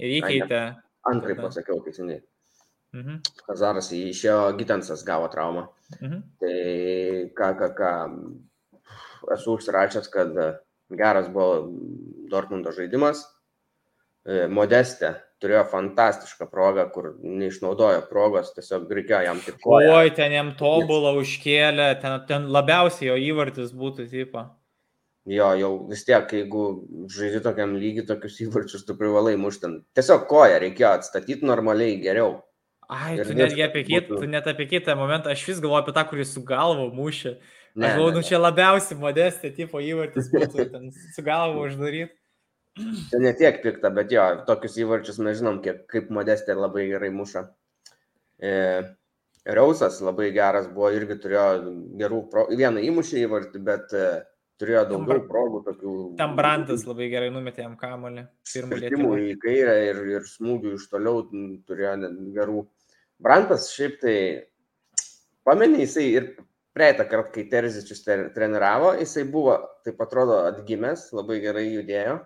Ir 0.00 0.14
jį 0.14 0.20
keitė. 0.24 0.60
Antrai 1.08 1.36
pasakiau 1.38 1.80
teisingai. 1.84 2.20
Mhm. 2.96 3.20
Kazaras 3.44 3.90
išėjo, 3.92 4.38
Gitensas 4.56 5.04
gavo 5.04 5.28
traumą. 5.32 5.66
Mhm. 6.00 6.22
Tai 6.40 6.56
ką, 7.36 7.50
ką, 7.60 7.68
ką, 7.76 7.92
esu 9.34 9.56
užsirašęs, 9.56 10.10
kad 10.12 10.34
geras 10.90 11.30
buvo 11.32 11.70
Dortmundo 12.30 12.72
žaidimas. 12.74 13.24
E, 14.26 14.46
Modestė 14.50 15.14
turėjo 15.42 15.64
fantastišką 15.70 16.48
progą, 16.50 16.86
kur 16.92 17.10
neišnaudojo 17.22 18.04
progos, 18.10 18.52
tiesiog 18.56 18.88
reikėjo 18.98 19.22
jam 19.28 19.42
tik 19.44 19.58
koją. 19.62 19.98
Oi, 20.00 20.12
ten 20.16 20.34
jam 20.34 20.52
tobulą 20.58 21.12
užkėlė, 21.20 21.90
ten, 22.02 22.16
ten 22.28 22.48
labiausiai 22.52 23.10
jo 23.10 23.18
įvartis 23.30 23.74
būtų 23.76 24.08
tipo. 24.10 24.46
Jo, 25.26 25.50
jau 25.58 25.70
vis 25.90 26.04
tiek, 26.06 26.30
jeigu 26.38 26.64
žaidži 27.10 27.42
tokiam 27.42 27.74
lygiui 27.76 28.06
tokius 28.06 28.38
įvarčius, 28.44 28.84
tu 28.86 28.94
privalai 28.98 29.34
mušti. 29.40 29.72
Tiesiog 29.98 30.28
koją 30.30 30.60
reikėjo 30.62 30.92
atstatyti 31.00 31.48
normaliai 31.48 31.98
geriau. 32.02 32.36
Ai, 32.86 33.16
ir 33.18 33.26
tu 33.26 33.34
netgi 33.34 33.64
apie 33.64 33.82
kitą, 33.82 34.14
būtų... 34.14 34.28
net 34.30 34.46
apie 34.46 34.68
kitą 34.70 34.94
momentą, 34.98 35.32
aš 35.34 35.42
vis 35.48 35.62
galvoju 35.62 35.82
apie 35.82 35.94
tą, 35.96 36.04
kurį 36.06 36.26
su 36.30 36.42
galvo 36.46 36.86
mušė. 36.94 37.34
Ne, 37.76 37.90
aš 37.90 37.98
galvoju, 37.98 38.14
nu 38.16 38.22
čia 38.24 38.38
labiausiai 38.40 38.96
modestė 38.96 39.50
tipo 39.52 39.80
įvartis, 39.84 40.30
būtų 40.32 40.64
ten 40.72 40.86
su 40.96 41.24
galvo 41.24 41.66
uždaryti. 41.68 42.14
Čia 43.10 43.20
ne 43.20 43.32
tiek 43.36 43.58
pikta, 43.62 43.90
bet 43.92 44.12
jo, 44.12 44.24
tokius 44.48 44.78
įvarčius 44.80 45.18
mes 45.24 45.36
žinom, 45.40 45.62
kiek, 45.64 45.82
kaip 45.92 46.08
modestė 46.12 46.56
labai 46.56 46.86
gerai 46.90 47.10
muša. 47.12 47.46
E, 48.40 48.54
Reusas 49.46 50.00
labai 50.02 50.30
geras 50.34 50.66
buvo, 50.72 50.88
irgi 50.96 51.18
turėjo 51.22 51.44
gerų, 52.00 52.22
pro... 52.32 52.46
vieną 52.50 52.80
įmušę 52.88 53.20
įvartį, 53.22 53.62
bet 53.68 53.92
e, 53.96 54.08
turėjo 54.60 54.82
daugiau 54.90 55.22
progų 55.28 55.62
tokių. 55.68 55.92
Tam 56.18 56.34
Brandas 56.38 56.84
labai 56.88 57.10
gerai 57.12 57.30
numetė 57.32 57.64
jam 57.66 57.76
kamolį. 57.80 58.26
Pirmų 58.52 59.12
į 59.22 59.36
kairę 59.44 59.76
ir, 59.90 60.02
ir 60.16 60.28
smūgių 60.32 60.74
iš 60.80 60.88
toliau 60.92 61.24
turėjo 61.28 61.94
gerų. 62.40 62.66
Brandas 63.22 63.70
šiaip 63.72 64.00
tai, 64.02 64.18
pamenė, 65.48 65.84
jisai 65.84 66.10
ir 66.10 66.30
praeitą 66.76 67.08
kartą, 67.08 67.32
kai 67.34 67.46
Terzičius 67.50 68.04
treniravo, 68.36 68.92
jisai 69.00 69.24
buvo, 69.32 69.56
taip 69.86 70.00
atrodo, 70.04 70.42
atgimęs, 70.52 71.08
labai 71.16 71.40
gerai 71.44 71.66
judėjo. 71.70 72.20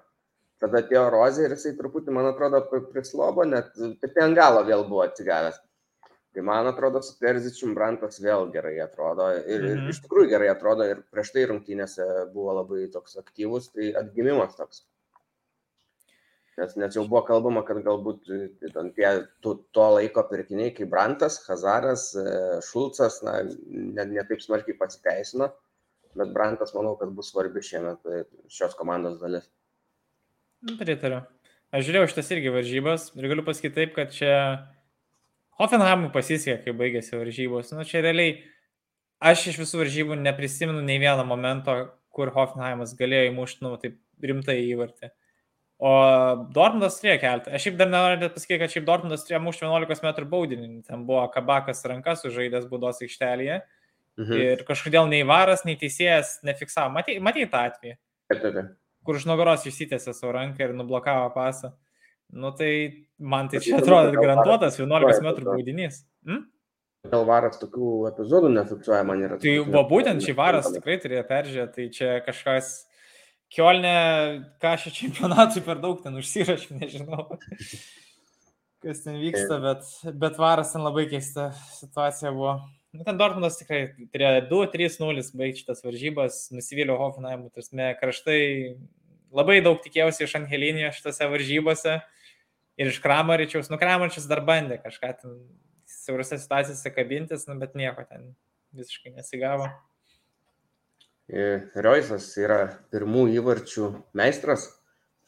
Tada 0.60 0.82
atėjo 0.82 1.06
Rozė 1.14 1.46
ir 1.46 1.54
jisai 1.56 1.72
truputį, 1.78 2.12
man 2.12 2.28
atrodo, 2.28 2.60
prislobo, 2.92 3.46
net 3.48 3.72
tik 4.02 4.18
ant 4.20 4.36
galo 4.36 4.64
vėl 4.66 4.84
buvo 4.88 5.06
atsigavęs. 5.06 5.60
Tai 6.34 6.42
man 6.46 6.68
atrodo, 6.70 7.00
su 7.02 7.16
Terzičium 7.18 7.72
Brantas 7.74 8.20
vėl 8.22 8.50
gerai 8.54 8.76
atrodo. 8.84 9.30
Ir, 9.40 9.64
mhm. 9.64 9.86
ir 9.88 9.94
iš 9.94 10.02
tikrųjų 10.04 10.30
gerai 10.30 10.50
atrodo. 10.52 10.86
Ir 10.86 11.00
prieš 11.10 11.32
tai 11.34 11.46
rungtynėse 11.50 12.06
buvo 12.34 12.54
labai 12.60 12.84
toks 12.92 13.18
aktyvus, 13.22 13.70
tai 13.74 13.90
atgimimas 13.98 14.54
toks. 14.58 14.84
Nes, 16.58 16.74
nes 16.76 16.96
jau 16.96 17.04
buvo 17.06 17.22
kalbama, 17.28 17.62
kad 17.64 17.78
galbūt 17.84 18.26
tai 18.74 18.84
tie 18.96 19.10
to, 19.44 19.54
to 19.74 19.86
laiko 19.94 20.24
pirkiniai, 20.28 20.74
kaip 20.76 20.90
Brantas, 20.92 21.38
Hazaras, 21.46 22.10
e, 22.18 22.24
Šulcas, 22.66 23.20
na, 23.24 23.38
ne, 23.70 24.06
ne 24.10 24.24
taip 24.28 24.42
smarkiai 24.44 24.76
pasiteisino. 24.78 25.48
Bet 26.18 26.32
Brantas, 26.34 26.74
manau, 26.74 26.96
kad 26.98 27.12
bus 27.14 27.30
svarbi 27.30 27.62
šiemet 27.64 28.10
e, 28.10 28.24
šios 28.50 28.74
komandos 28.78 29.20
dalis. 29.22 29.46
Pritariu. 30.80 31.22
Aš 31.70 31.86
žiūrėjau 31.86 32.10
šitas 32.10 32.32
irgi 32.34 32.50
varžybas 32.50 33.06
ir 33.14 33.30
galiu 33.30 33.46
pasakyti 33.46 33.76
taip, 33.76 33.94
kad 33.94 34.10
čia 34.12 34.34
Hoffenheimui 35.60 36.10
pasisekė, 36.10 36.64
kai 36.64 36.74
baigėsi 36.74 37.14
varžybos. 37.14 37.70
Nu, 37.76 37.86
čia 37.86 38.02
realiai 38.02 38.40
aš 39.30 39.46
iš 39.52 39.60
visų 39.62 39.84
varžybų 39.84 40.18
neprisimenu 40.18 40.82
nei 40.82 40.98
vieno 40.98 41.22
momento, 41.28 41.76
kur 42.10 42.32
Hoffenheimas 42.34 42.96
galėjo 42.98 43.30
įmušti, 43.30 43.62
nu, 43.64 43.76
taip 43.80 44.00
rimtai 44.24 44.58
įvartį. 44.66 45.12
O 45.80 45.90
Dortmundas 46.52 46.98
turėjo 47.00 47.16
keltą. 47.22 47.52
Aš 47.56 47.64
šiaip 47.64 47.76
dar 47.80 47.88
nenoriu 47.88 48.28
pasakyti, 48.28 48.58
kad 48.60 48.72
šiaip 48.74 48.84
Dortmundas 48.84 49.22
turėjo 49.24 49.40
mušti 49.46 49.64
11 49.64 50.04
m 50.04 50.26
baudinį. 50.28 50.68
Ten 50.84 51.06
buvo 51.08 51.22
kabakas 51.32 51.80
rankas 51.88 52.20
sužaidęs 52.20 52.66
būdos 52.68 53.00
aikštelėje. 53.06 53.62
Mhm. 54.20 54.42
Ir 54.44 54.64
kažkodėl 54.68 55.08
nei 55.08 55.22
varas, 55.24 55.64
nei 55.64 55.78
teisėjas 55.80 56.40
nefiksavo. 56.44 56.92
Matei, 56.92 57.16
matei 57.24 57.46
tą 57.48 57.64
atvejį? 57.70 57.96
Taip, 58.28 58.42
taip. 58.44 58.74
Kur 59.08 59.16
už 59.16 59.24
nugaros 59.30 59.64
išsitėsi 59.64 60.12
savo 60.12 60.34
ranką 60.36 60.66
ir 60.66 60.76
nublokavo 60.76 61.30
pasą. 61.32 61.72
Nu 62.30 62.52
tai 62.52 63.06
man 63.18 63.48
tai 63.48 63.62
čia 63.64 63.80
atrodo 63.80 64.12
garantuotas 64.14 64.76
11 64.78 65.24
metrų 65.24 65.48
baudinys. 65.48 66.04
Hmm? 66.28 66.44
Gal 67.08 67.24
varas 67.24 67.56
tokių 67.56 68.10
epizodų 68.10 68.52
nefiksuoja 68.52 69.00
man 69.08 69.24
yra. 69.24 69.40
Tai 69.40 69.56
buvo 69.64 69.86
būtent 69.88 70.20
šį 70.20 70.36
varas 70.36 70.68
tikrai 70.68 70.98
turėjo 71.00 71.24
peržiūrėti, 71.30 71.72
tai 71.78 71.86
čia 71.96 72.10
kažkas 72.26 72.74
Kielne, 73.50 73.94
ką 74.62 74.76
šį 74.78 74.92
čempionatui 74.94 75.62
per 75.66 75.80
daug 75.82 75.98
ten 76.04 76.14
užsirašė, 76.20 76.76
nežinau, 76.78 77.24
kas 78.84 79.02
ten 79.02 79.18
vyksta, 79.18 79.58
bet, 79.64 79.88
bet 80.22 80.38
varas 80.38 80.70
ten 80.74 80.84
labai 80.86 81.08
keista 81.10 81.48
situacija 81.74 82.30
buvo. 82.36 82.60
Nu, 82.94 83.02
ten 83.06 83.18
Dortmundas 83.18 83.58
tikrai 83.58 83.82
turėjo 84.10 84.46
2-3-0 84.50 85.26
baigti 85.38 85.64
šitas 85.64 85.82
varžybas, 85.86 86.38
nusivylė 86.54 86.94
Hoffenheimų, 86.98 87.50
tasme, 87.54 87.90
kraštai 87.98 88.40
labai 89.34 89.60
daug 89.66 89.78
tikėjausi 89.82 90.26
iš 90.26 90.38
Angelinio 90.40 90.90
šitose 90.94 91.28
varžybose 91.30 91.98
ir 92.80 92.90
iš 92.90 92.98
Kramaričiaus, 93.02 93.70
nu 93.70 93.78
Kramaričius 93.78 94.26
dar 94.30 94.42
bandė 94.46 94.80
kažką 94.82 95.12
ten 95.20 95.36
siaurose 95.90 96.38
situacijose 96.38 96.94
kabintis, 96.94 97.46
nu, 97.50 97.58
bet 97.62 97.74
nieko 97.78 98.06
ten 98.06 98.32
visiškai 98.78 99.14
nesigavo. 99.18 99.70
Reusas 101.30 102.26
yra 102.42 102.62
pirmų 102.90 103.28
įvarčių 103.38 103.90
meistras 104.18 104.66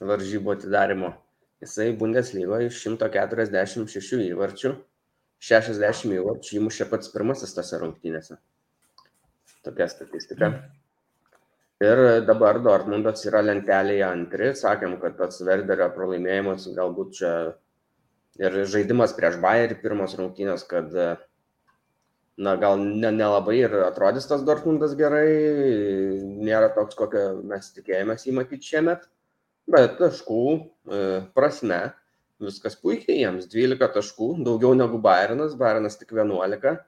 varžybų 0.02 0.56
atidarimo. 0.56 1.12
Jisai 1.62 1.92
Bundeslygoje 1.94 2.72
iš 2.72 2.80
146 2.88 4.24
įvarčių, 4.32 4.72
60 5.46 6.16
įvarčių 6.18 6.56
įmušė 6.58 6.88
pats 6.90 7.12
pirmasis 7.14 7.54
tose 7.54 7.78
rungtynėse. 7.78 8.38
Tokia 9.62 9.86
statistika. 9.86 10.50
Ir 11.82 12.00
dabar 12.26 12.58
Dortmundas 12.62 13.22
yra 13.26 13.44
lentelėje 13.46 14.04
antri. 14.06 14.50
Sakėm, 14.58 14.96
kad 15.02 15.16
tas 15.18 15.38
Verderio 15.46 15.86
pralaimėjimas 15.94 16.66
galbūt 16.74 17.14
čia 17.20 17.32
ir 18.42 18.58
žaidimas 18.74 19.14
prieš 19.14 19.38
Bayerį 19.42 19.78
pirmos 19.82 20.14
rungtynės, 20.18 20.66
kad 20.66 20.90
na, 22.36 22.54
gal 22.56 22.78
nelabai 22.80 23.56
ne, 23.56 23.60
ne 23.60 23.64
ir 23.66 23.74
atrodys 23.86 24.28
tas 24.28 24.44
Dortmundas 24.46 24.94
gerai, 24.98 25.26
nėra 26.42 26.70
toks, 26.76 26.96
kokio 26.98 27.42
mes 27.48 27.72
tikėjomės 27.76 28.26
jį 28.26 28.36
matyti 28.38 28.72
šiemet, 28.72 29.04
bet 29.70 29.98
taškų 30.00 30.44
e, 30.56 31.02
prasme 31.36 31.82
viskas 32.42 32.76
puikiai 32.80 33.20
jiems, 33.20 33.46
12 33.52 33.92
taškų, 33.96 34.32
daugiau 34.46 34.74
negu 34.74 34.98
Bayernas, 35.02 35.54
Bayernas 35.58 35.98
tik 36.00 36.14
11, 36.16 36.80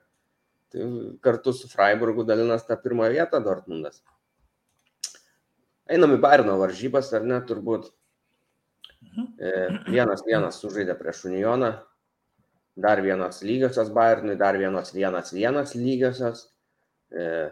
tai 0.73 0.89
kartu 1.23 1.53
su 1.55 1.69
Freiburgu 1.71 2.25
dalinas 2.27 2.65
tą 2.67 2.77
pirmą 2.81 3.07
vietą 3.13 3.39
Dortmundas. 3.43 4.01
Einam 5.85 6.15
į 6.15 6.21
Bayerno 6.23 6.57
varžybas, 6.59 7.11
ar 7.13 7.25
ne, 7.29 7.37
turbūt. 7.45 7.91
Mhm. 9.05 9.25
E, 9.37 9.51
vienas 9.93 10.25
vienas 10.25 10.57
sužaidė 10.59 10.97
prieš 10.97 11.27
Unioną, 11.29 11.75
dar 12.75 13.01
vienos 13.01 13.41
lygiosios 13.43 13.91
Bayernui, 13.93 14.35
dar 14.35 14.57
vienos 14.57 14.93
vienas 14.93 15.31
vienas 15.33 15.75
lygiosios 15.75 16.45
e, 17.11 17.49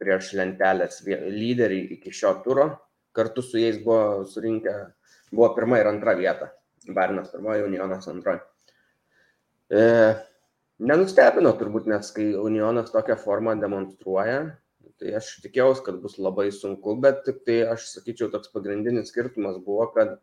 prieš 0.00 0.32
lentelės 0.38 1.02
lyderį 1.06 1.80
iki 1.98 2.12
šio 2.12 2.38
turo. 2.44 2.68
Kartu 3.16 3.44
su 3.44 3.60
jais 3.60 3.78
buvo 3.84 4.24
surinkę, 4.28 4.72
buvo 5.32 5.52
pirma 5.56 5.80
ir 5.80 5.88
antra 5.88 6.16
vieta. 6.16 6.50
Bayernas 6.86 7.32
pirmoji, 7.32 7.64
Unionas 7.66 8.08
antroji. 8.08 8.42
E, 9.72 9.82
nenustebino 10.78 11.52
turbūt, 11.58 11.88
nes 11.90 12.12
kai 12.14 12.28
Unionas 12.38 12.92
tokią 12.94 13.16
formą 13.20 13.56
demonstruoja, 13.60 14.40
tai 15.00 15.16
aš 15.18 15.32
tikėjausi, 15.44 15.84
kad 15.88 15.98
bus 16.00 16.16
labai 16.22 16.48
sunku, 16.54 16.94
bet 17.02 17.24
tik 17.26 17.42
tai 17.48 17.58
aš 17.72 17.88
sakyčiau, 17.94 18.30
toks 18.32 18.52
pagrindinis 18.54 19.10
skirtumas 19.12 19.58
buvo, 19.64 19.88
kad 19.96 20.16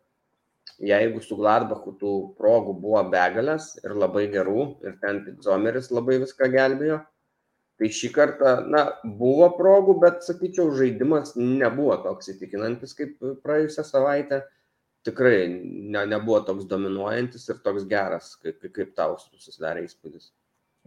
jeigu 0.82 1.22
su 1.22 1.36
Gladbachu 1.38 1.94
tų 2.00 2.12
progų 2.38 2.74
buvo 2.82 3.02
begalės 3.12 3.74
ir 3.84 3.94
labai 3.98 4.26
gerų, 4.32 4.68
ir 4.86 4.96
ten 5.02 5.22
tik 5.26 5.42
Zomeris 5.44 5.90
labai 5.94 6.18
viską 6.22 6.48
gelbėjo, 6.52 7.00
tai 7.78 7.90
šį 7.90 8.10
kartą, 8.14 8.54
na, 8.70 8.84
buvo 9.04 9.48
progų, 9.58 9.98
bet, 10.02 10.22
sakyčiau, 10.26 10.70
žaidimas 10.78 11.34
nebuvo 11.38 11.96
toks 12.04 12.30
įtikinantis 12.34 12.94
kaip 12.98 13.18
praėjusią 13.44 13.86
savaitę. 13.86 14.44
Tikrai 15.04 15.50
ne, 15.50 16.04
nebuvo 16.08 16.38
toks 16.46 16.64
dominuojantis 16.70 17.50
ir 17.50 17.58
toks 17.64 17.84
geras, 17.90 18.30
kaip, 18.40 18.62
kaip 18.72 18.94
tau 18.96 19.18
susidarė 19.20 19.82
įspūdis. 19.84 20.30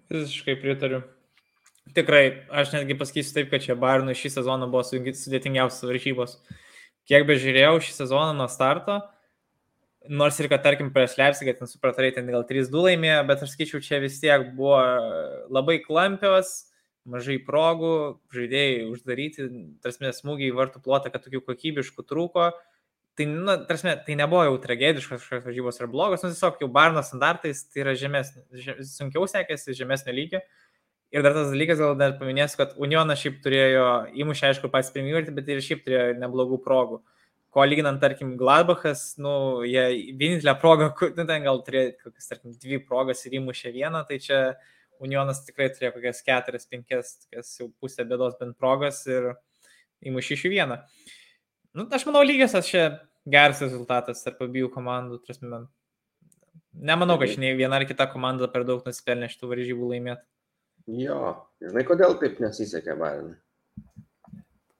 Visiškai 0.09 0.55
pritariu. 0.61 1.03
Tikrai, 1.95 2.23
aš 2.51 2.73
netgi 2.73 2.97
pasakysiu 2.99 3.35
taip, 3.35 3.51
kad 3.51 3.63
čia 3.63 3.75
Bairnui 3.79 4.15
šį 4.17 4.33
sezoną 4.39 4.67
buvo 4.71 4.81
sudėtingiausios 4.87 5.85
varžybos. 5.87 6.33
Kiek 7.07 7.27
bežiūrėjau 7.29 7.77
šį 7.83 7.93
sezoną 8.01 8.33
nuo 8.35 8.49
starto, 8.51 8.97
Nors 10.09 10.37
ir 10.39 10.47
kad, 10.51 10.63
tarkim, 10.63 10.89
prieš 10.93 11.17
Leipzigą 11.19 11.53
ten 11.57 11.69
supratarai, 11.69 12.13
ten 12.15 12.27
gal 12.29 12.45
3-2 12.47 12.83
laimėjo, 12.85 13.19
bet 13.29 13.43
aš 13.43 13.53
skaičiau, 13.55 13.81
čia 13.83 13.99
vis 14.03 14.19
tiek 14.21 14.49
buvo 14.57 14.79
labai 15.53 15.77
klampios, 15.83 16.67
mažai 17.07 17.37
progų, 17.43 17.91
žaidėjai 18.35 18.85
uždaryti, 18.91 19.47
tarsi 19.83 20.11
smūgiai 20.19 20.51
į 20.51 20.57
vartų 20.57 20.83
plotą, 20.83 21.11
kad 21.13 21.25
tokių 21.25 21.43
kokybiškų 21.47 22.05
trūko. 22.07 22.51
Tai, 23.17 23.25
na, 23.25 23.57
tarsi, 23.65 23.89
tai 24.05 24.15
nebuvo 24.19 24.43
jau 24.45 24.55
tragediškos 24.61 25.23
kažkokios 25.23 25.47
varžybos 25.47 25.81
ar 25.81 25.89
blogos, 25.89 26.21
nu 26.21 26.29
tiesiog 26.35 26.59
jau 26.61 26.69
Barno 26.69 27.01
standartais 27.01 27.63
tai 27.65 27.81
yra 27.81 27.95
žemesnė, 27.97 28.43
žem, 28.61 28.81
sunkiau 28.85 29.25
sekėsi, 29.31 29.73
žemesnio 29.77 30.13
lygio. 30.13 30.43
Ir 31.15 31.23
dar 31.25 31.33
tas 31.33 31.49
dalykas, 31.49 31.79
gal 31.81 31.95
dar 31.97 32.17
paminėsiu, 32.19 32.59
kad 32.59 32.75
Unionas 32.83 33.23
šiaip 33.23 33.39
turėjo, 33.41 33.87
įmušę 34.21 34.51
aišku 34.51 34.69
pats 34.69 34.91
pirmąjį, 34.93 35.33
bet 35.33 35.49
ir 35.49 35.63
šiaip 35.65 35.85
turėjo 35.87 36.17
neblogų 36.19 36.59
progų. 36.65 36.99
Uh, 36.99 37.16
ko 37.53 37.65
lyginant, 37.65 37.99
tarkim, 38.01 38.35
Gladbachas, 38.39 39.15
nu, 39.21 39.63
jie 39.65 40.13
vienintelę 40.19 40.55
progą, 40.61 40.89
nu, 41.17 41.25
ten 41.25 41.45
gal 41.45 41.61
turėjo 41.65 41.93
kokias, 42.03 42.29
tarkim, 42.31 42.55
dvi 42.61 42.81
progas 42.83 43.23
ir 43.25 43.37
įmušė 43.39 43.73
vieną, 43.75 44.03
tai 44.09 44.19
čia 44.23 44.41
Unionas 45.03 45.43
tikrai 45.45 45.69
turėjo 45.73 45.93
kokias 45.95 46.23
keturias, 46.25 46.67
penkias, 46.69 47.13
tokias 47.23 47.53
jau 47.59 47.69
pusę 47.81 48.05
bėdos 48.07 48.37
bent 48.39 48.57
progas 48.57 49.03
ir 49.09 49.33
įmušė 50.05 50.37
iš 50.37 50.45
vieną. 50.51 50.79
Nu, 51.77 51.85
aš 51.93 52.07
manau, 52.09 52.23
lygiosios 52.25 52.69
čia 52.69 52.87
geras 53.29 53.61
rezultatas 53.61 54.23
tarp 54.25 54.41
abiejų 54.45 54.71
komandų. 54.73 55.19
Trasme, 55.25 55.65
nemanau, 56.73 57.19
kad 57.21 57.29
šiandien 57.33 57.59
viena 57.59 57.77
ar 57.77 57.85
kita 57.89 58.09
komanda 58.09 58.49
per 58.51 58.65
daug 58.67 58.85
nusipelnė 58.87 59.29
šitų 59.33 59.51
varžybų 59.53 59.91
laimėti. 59.93 60.25
Jo, 60.97 61.21
žinai, 61.61 61.83
kodėl 61.87 62.15
taip 62.21 62.39
nesisekė 62.41 62.95
Bayernui? 62.97 63.35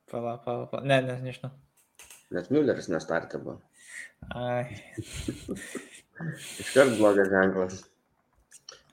Pala, 0.07 0.38
pala, 0.39 0.70
pala. 0.72 0.86
Ne, 0.88 1.01
ne, 1.03 1.18
nežinau. 1.26 1.51
Nes 2.36 2.50
Mülleris 2.52 2.90
nestartė 2.92 3.40
buvo. 3.44 3.62
Ai. 4.36 4.66
Iškart 6.64 6.98
blogas 6.98 7.30
ženklas. 7.32 7.86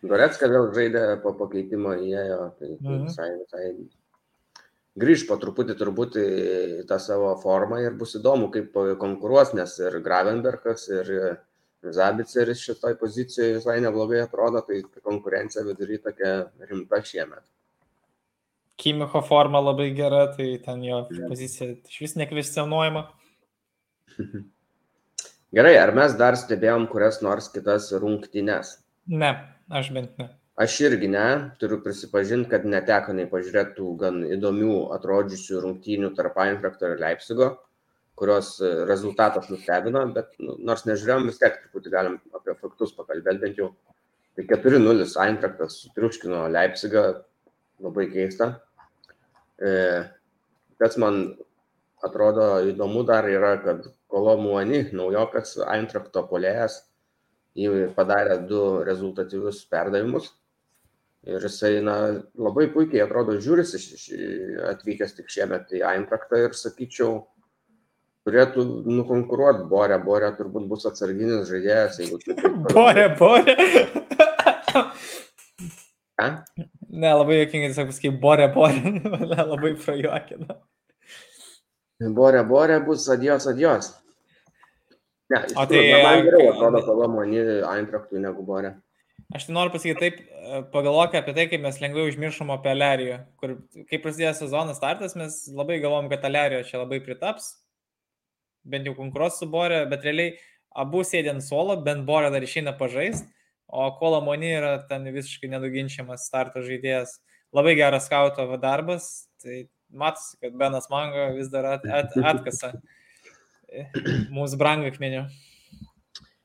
Goretska 0.04 0.48
vėl 0.52 0.68
žaidė 0.76 1.04
po 1.22 1.32
pakeitimo 1.38 1.94
įėjo, 1.96 2.40
tai, 2.58 2.74
tai 2.76 2.92
mhm. 2.92 3.06
visai, 3.08 3.28
visai 3.40 3.64
grįž 5.00 5.24
po 5.28 5.38
truputį 5.40 5.76
turbūt 5.80 6.18
į 6.20 6.28
tą 6.90 7.00
savo 7.02 7.32
formą 7.40 7.80
ir 7.82 7.96
bus 7.98 8.14
įdomu, 8.18 8.50
kaip 8.54 8.76
konkuruos, 9.00 9.54
nes 9.56 9.78
ir 9.80 9.98
Gravenbergas, 10.04 10.86
ir 10.92 11.10
Zabiceris 11.94 12.62
šitoj 12.64 12.96
pozicijoje 13.00 13.58
visai 13.58 13.80
neblogai 13.84 14.22
atrodo, 14.24 14.62
tai 14.64 14.82
konkurencija 15.04 15.64
vidury 15.66 15.98
tokia 16.04 16.36
rimta 16.68 17.02
šiemet. 17.04 17.44
Kimicho 18.80 19.20
forma 19.22 19.60
labai 19.62 19.90
gera, 19.94 20.24
tai 20.34 20.56
ten 20.64 20.80
jo 20.82 21.04
pozicija 21.28 21.76
iš 21.76 22.00
vis 22.02 22.16
nekvestionuojama. 22.18 23.04
Gerai, 25.56 25.74
ar 25.78 25.92
mes 25.94 26.14
dar 26.18 26.38
stebėjom 26.38 26.88
kurias 26.90 27.20
nors 27.22 27.50
kitas 27.54 27.90
rungtynes? 28.02 28.78
Ne, 29.10 29.30
aš 29.70 29.92
bent 29.94 30.16
ne. 30.18 30.30
Aš 30.64 30.76
irgi 30.86 31.08
ne, 31.10 31.26
turiu 31.58 31.80
prisipažinti, 31.82 32.46
kad 32.52 32.66
neteko 32.66 33.14
nei 33.18 33.26
pažiūrėtų 33.30 33.86
gan 33.98 34.20
įdomių 34.36 34.74
atrodžiusių 34.94 35.62
rungtynių 35.64 36.12
tarp 36.14 36.36
Einfrakto 36.44 36.92
ir 36.92 37.00
Leipzigo, 37.02 37.48
kurios 38.18 38.52
e, 38.62 38.70
rezultatas 38.86 39.48
nustebino, 39.50 40.04
bet 40.14 40.30
nu, 40.38 40.54
nors 40.62 40.86
nežiūrėjom, 40.86 41.26
vis 41.26 41.40
tiek 41.42 41.58
truputį 41.58 41.94
galim 41.94 42.20
apie 42.38 42.54
faktus 42.60 42.94
pakalbėti 42.94 43.42
bent 43.42 43.58
jau. 43.58 43.72
Tai 44.34 44.46
4-0 44.50 45.08
Einfraktas 45.26 45.80
sutriuškino 45.82 46.44
Leipzigą, 46.54 47.04
labai 47.82 48.06
keista. 48.14 48.52
E, 49.58 49.74
kas 50.82 50.98
man 51.02 51.20
atrodo 52.06 52.48
įdomu 52.70 53.02
dar 53.06 53.26
yra, 53.30 53.56
kad 53.62 53.90
Kolomuoni, 54.14 54.84
naujokas 54.94 55.56
Eintrakto 55.66 56.22
polėjas, 56.30 56.84
jį 57.58 57.90
padarė 57.96 58.38
du 58.46 58.62
rezultatyvius 58.86 59.64
perdavimus. 59.70 60.30
Ir 61.24 61.42
jisai 61.42 61.78
na, 61.82 61.94
labai 62.36 62.68
puikiai 62.70 63.00
atrodo 63.02 63.38
žiūris 63.40 63.72
atvykęs 64.70 65.16
tik 65.16 65.30
šiemet 65.32 65.72
į 65.72 65.80
Eintraktą 65.88 66.42
ir 66.44 66.54
sakyčiau, 66.58 67.22
turėtų 68.28 68.64
nukonkuruoti 68.84 69.66
Borę. 69.70 69.98
Borė 70.04 70.30
turbūt 70.38 70.68
bus 70.68 70.86
atsarginis 70.88 71.48
žaidėjas, 71.48 71.98
jeigu 72.02 72.20
tu. 72.22 72.36
Borė, 72.70 73.08
Borė. 73.18 73.56
Ne, 76.94 77.10
labai 77.10 77.40
jokingai 77.40 77.72
tiesiog 77.72 77.90
pasakai, 77.90 78.14
Borė, 78.22 78.48
Borė. 78.54 78.94
labai 79.54 79.74
prajuokina. 79.80 80.60
Borė, 82.14 82.44
Borė 82.46 82.80
bus 82.86 83.08
adios, 83.12 83.48
adios. 83.50 83.94
Ne, 85.32 85.40
o 85.56 85.64
tai 85.68 85.84
man 86.04 86.26
geriau 86.26 86.50
atrodo 86.52 86.82
Kolomoni 86.84 87.40
Eintrachtui 87.64 88.20
negu 88.20 88.44
Borė. 88.44 88.74
Aš 89.34 89.46
tai 89.48 89.54
noriu 89.56 89.72
pasakyti 89.72 90.00
taip, 90.02 90.18
pagalvok 90.72 91.14
apie 91.16 91.32
tai, 91.36 91.46
kaip 91.48 91.62
mes 91.64 91.78
lengvai 91.80 92.04
užmiršom 92.10 92.50
apie 92.52 92.72
Aleriją, 92.74 93.20
kur 93.40 93.54
kai 93.88 94.00
prasidėjo 94.02 94.34
sezonas 94.42 94.76
startas, 94.78 95.16
mes 95.16 95.38
labai 95.48 95.78
galvom, 95.82 96.10
kad 96.12 96.26
Alerija 96.28 96.66
čia 96.68 96.82
labai 96.82 97.00
pritaps, 97.02 97.54
bent 98.68 98.88
jau 98.88 98.94
konkuruos 98.98 99.38
su 99.40 99.48
Borė, 99.50 99.84
bet 99.88 100.04
realiai 100.04 100.34
abu 100.84 101.00
sėdė 101.06 101.32
ant 101.32 101.46
suolo, 101.46 101.78
bent 101.86 102.04
Borė 102.08 102.28
dar 102.34 102.44
išeina 102.44 102.74
pažaist, 102.76 103.24
o 103.66 103.86
Kolomoni 103.96 104.52
yra 104.58 104.74
ten 104.90 105.08
visiškai 105.14 105.48
nenuginčiamas 105.54 106.28
starto 106.28 106.62
žaidėjas. 106.66 107.16
Labai 107.54 107.76
geras 107.78 108.08
skauto 108.10 108.44
darbas, 108.60 109.28
tai 109.40 109.68
matosi, 109.94 110.36
kad 110.42 110.56
Benas 110.58 110.90
Manga 110.90 111.30
vis 111.36 111.48
dar 111.52 111.68
at, 111.76 111.86
at, 111.86 112.12
atkasa 112.34 112.74
mūsų 114.34 114.60
brangakmenių. 114.60 115.24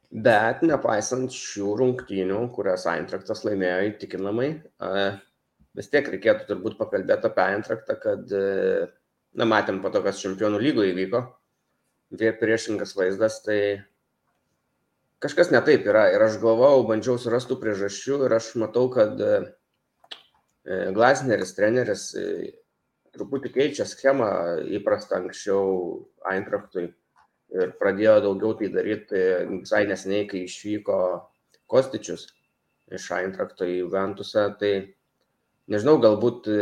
Bet 0.10 0.64
nepaisant 0.66 1.34
šių 1.36 1.76
rungtynių, 1.78 2.40
kurias 2.56 2.88
Eintraktas 2.90 3.44
laimėjo 3.46 3.92
įtikinamai, 3.92 4.48
vis 5.78 5.92
tiek 5.94 6.08
reikėtų 6.10 6.48
turbūt 6.48 6.80
pakalbėti 6.80 7.30
apie 7.30 7.44
Eintraktą, 7.46 7.98
kad, 8.02 8.34
na, 9.38 9.46
matėm 9.46 9.84
po 9.84 9.92
to, 9.94 10.02
kas 10.06 10.22
čempionų 10.24 10.64
lygoje 10.64 10.96
įvyko, 10.96 11.22
vėl 12.18 12.34
priešingas 12.42 12.96
vaizdas, 12.98 13.38
tai 13.46 13.60
kažkas 15.22 15.54
netaip 15.54 15.86
yra. 15.86 16.08
Ir 16.16 16.26
aš 16.26 16.40
galvojau, 16.42 16.88
bandžiau 16.90 17.20
surastų 17.22 17.60
priežasčių 17.62 18.24
ir 18.26 18.38
aš 18.40 18.56
matau, 18.62 18.88
kad 18.90 19.14
Glasneris, 20.66 21.54
treneris, 21.58 22.10
truputį 23.14 23.54
keičia 23.54 23.86
schemą 23.90 24.32
įprastą 24.80 25.22
anksčiau 25.22 26.10
Eintrachtui 26.30 26.90
ir 27.56 27.74
pradėjo 27.80 28.20
daugiau 28.28 28.56
tai 28.60 28.70
daryti 28.74 29.24
visai 29.52 29.86
neseniai, 29.90 30.28
kai 30.30 30.44
išvyko 30.46 31.00
Kostičius 31.70 32.28
iš 32.94 33.10
Eintrakto 33.14 33.68
į 33.70 33.84
Ventusą, 33.94 34.48
tai 34.60 34.72
nežinau, 35.70 36.00
galbūt 36.02 36.50
e, 36.50 36.62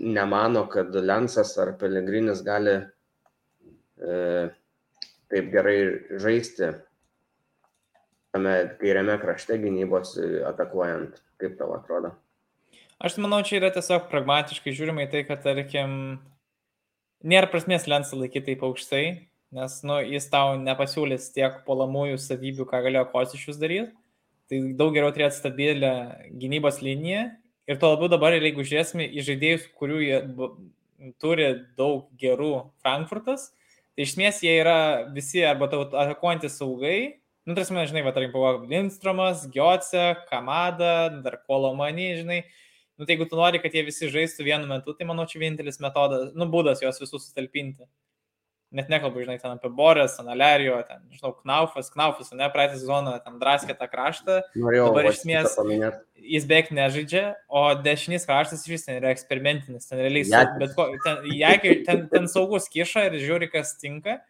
nemano, 0.00 0.64
kad 0.72 0.94
Lensas 0.96 1.52
ar 1.60 1.74
Pelegrinis 1.80 2.40
gali 2.46 2.78
e, 2.80 4.14
taip 5.30 5.52
gerai 5.52 5.76
žaisti 6.22 6.72
tame 8.30 8.54
kairiame 8.80 9.18
krašte 9.20 9.58
gynybos 9.60 10.16
atakuojant. 10.50 11.20
Kaip 11.40 11.56
tau 11.58 11.72
atrodo? 11.76 12.12
Aš 13.00 13.16
manau, 13.16 13.40
čia 13.46 13.56
yra 13.60 13.70
tiesiog 13.72 14.10
pragmatiškai 14.10 14.74
žiūrima 14.76 15.06
į 15.06 15.10
tai, 15.12 15.22
kad, 15.24 15.40
tarkim, 15.44 16.20
nėra 17.24 17.48
prasmės 17.48 17.88
Lensą 17.88 18.18
laikyti 18.20 18.52
taip 18.52 18.64
aukštai, 18.66 19.04
nes 19.54 19.80
nu, 19.86 19.98
jis 20.06 20.28
tau 20.30 20.54
nepasiūlys 20.60 21.30
tiek 21.34 21.60
polamųjų 21.66 22.18
savybių, 22.22 22.66
ką 22.70 22.82
galėjo 22.86 23.06
Kostišius 23.10 23.58
daryti. 23.60 23.92
Tai 24.50 24.58
daug 24.78 24.94
geriau 24.94 25.12
turėti 25.14 25.38
stabilę 25.38 25.92
gynybos 26.38 26.80
liniją. 26.82 27.28
Ir 27.70 27.78
to 27.78 27.92
labiau 27.92 28.10
dabar, 28.10 28.34
jeigu 28.34 28.64
žiūrėsime 28.66 29.06
į 29.06 29.22
žaidėjus, 29.28 29.68
kurių 29.78 29.98
jie 30.02 30.18
turi 31.22 31.46
daug 31.78 32.08
gerų 32.18 32.52
Frankfurtas, 32.82 33.52
tai 33.94 34.04
iš 34.04 34.16
esmės 34.16 34.40
jie 34.42 34.56
yra 34.58 35.06
visi 35.14 35.44
arba 35.46 35.68
atakuojantys 35.70 36.58
saugai. 36.58 37.20
Nu, 37.46 37.54
tarsi, 37.56 37.72
žinai, 37.72 38.02
va, 38.04 38.10
tarkim, 38.14 38.34
buvo 38.34 38.66
Lindstromas, 38.68 39.46
Giotse, 39.54 40.12
Kamada, 40.28 41.08
dar 41.22 41.38
Kolomani, 41.46 42.12
žinai. 42.18 42.42
Nu, 42.98 43.06
tai 43.06 43.14
jeigu 43.14 43.30
tu 43.30 43.38
nori, 43.38 43.62
kad 43.62 43.74
jie 43.74 43.86
visi 43.86 44.10
žaistų 44.12 44.44
vienu 44.50 44.68
metu, 44.70 44.92
tai 44.98 45.06
manau, 45.08 45.24
čia 45.30 45.40
vienintelis 45.40 45.80
metodas, 45.82 46.34
nu, 46.36 46.50
būdas 46.52 46.82
juos 46.84 47.00
visus 47.00 47.30
sutalpinti 47.30 47.86
net 48.74 48.90
nekalbu, 48.92 49.24
žinai, 49.24 49.38
ten 49.42 49.56
apie 49.56 49.70
Borės, 49.74 50.18
Analerijo, 50.22 50.76
ten, 50.86 51.02
žinau, 51.16 51.32
Knaufas, 51.40 51.90
Knaufas, 51.90 52.30
ne, 52.38 52.46
praeitą 52.54 52.78
sezoną 52.78 53.16
ten 53.24 53.40
draskė 53.40 53.74
tą 53.78 53.88
kraštą. 53.90 54.38
Norėjau, 54.62 54.86
dabar 54.92 55.10
iš 55.10 55.20
esmės 55.20 55.56
jis 56.20 56.46
beveik 56.46 56.70
nežaidžia, 56.74 57.24
o 57.48 57.62
dešinys 57.82 58.26
kraštas 58.28 58.64
iš 58.64 58.74
vis 58.74 58.86
ten 58.86 58.98
yra 59.00 59.12
eksperimentinis, 59.14 59.88
ten 59.88 60.00
realiai, 60.02 60.26
Jakis. 60.28 60.58
bet 60.60 60.74
ko, 60.76 60.86
ten, 61.04 61.22
jeigu, 61.34 61.74
ten, 61.86 62.04
ten 62.12 62.28
saugus 62.30 62.68
kiša 62.72 63.08
ir 63.08 63.18
žiūri, 63.22 63.50
kas 63.52 63.74
tinka, 63.80 64.20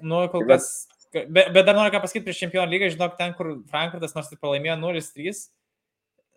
nu, 0.00 0.24
kol 0.32 0.46
kas, 0.48 0.88
bet, 1.12 1.52
bet 1.54 1.62
dar 1.62 1.76
noriu 1.76 1.94
ką 1.94 2.02
pasakyti 2.04 2.26
prieš 2.26 2.42
čempionų 2.46 2.74
lygą, 2.74 2.92
žinok, 2.96 3.16
ten, 3.20 3.34
kur 3.38 3.58
Frankfurtas 3.70 4.16
nors 4.16 4.32
ir 4.32 4.40
pralaimėjo 4.42 4.78
0-3, 4.82 5.44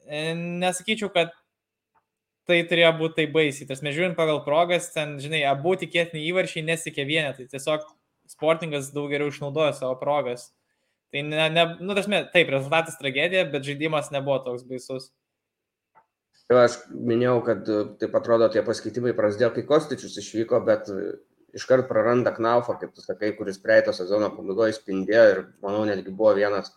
e, 0.08 0.26
nesakyčiau, 0.38 1.12
kad 1.14 1.34
tai 2.52 2.60
turėjo 2.68 2.92
būti 3.00 3.22
tai 3.22 3.28
baisiai. 3.32 3.68
Tas 3.70 3.82
mes 3.86 3.96
žiūrint 3.96 4.18
pagal 4.20 4.44
progas, 4.46 4.92
ten, 4.94 5.16
žinai, 5.24 5.42
abu 5.48 5.74
tikėtini 5.80 6.28
įvarčiai 6.30 6.66
nesikė 6.68 7.08
vienetai. 7.08 7.48
Tiesiog 7.52 7.88
sportingas 8.32 8.92
daug 8.96 9.10
geriau 9.12 9.32
išnaudojo 9.32 9.72
savo 9.78 9.96
progas. 10.02 10.50
Tai, 11.12 11.24
ne, 11.28 11.48
ne, 11.52 11.66
nu, 11.80 11.96
tasme, 11.98 12.22
taip, 12.32 12.52
rezultatas 12.54 13.00
tragedija, 13.00 13.48
bet 13.52 13.66
žaidimas 13.68 14.14
nebuvo 14.14 14.38
toks 14.46 14.64
baisus. 14.68 15.10
Jau 16.52 16.60
aš 16.60 16.78
minėjau, 16.92 17.40
kad 17.48 17.68
e, 17.72 17.82
taip 18.00 18.16
atrodo, 18.20 18.48
tie 18.52 18.64
paskaitimai 18.64 19.14
prasidėjo, 19.16 19.54
kai 19.56 19.66
Kostičius 19.68 20.18
išvyko, 20.20 20.60
bet 20.68 20.90
e, 20.92 21.14
iškart 21.56 21.88
praranda 21.88 22.34
Knaufą, 22.36 22.78
kaip 22.80 22.92
tu 22.96 23.04
sakai, 23.04 23.34
kuris 23.38 23.60
praeito 23.64 23.94
sezono 23.96 24.32
pabaigoje 24.36 24.76
spindėjo 24.76 25.26
ir, 25.32 25.44
manau, 25.64 25.84
netgi 25.88 26.12
buvo 26.12 26.34
vienas 26.40 26.74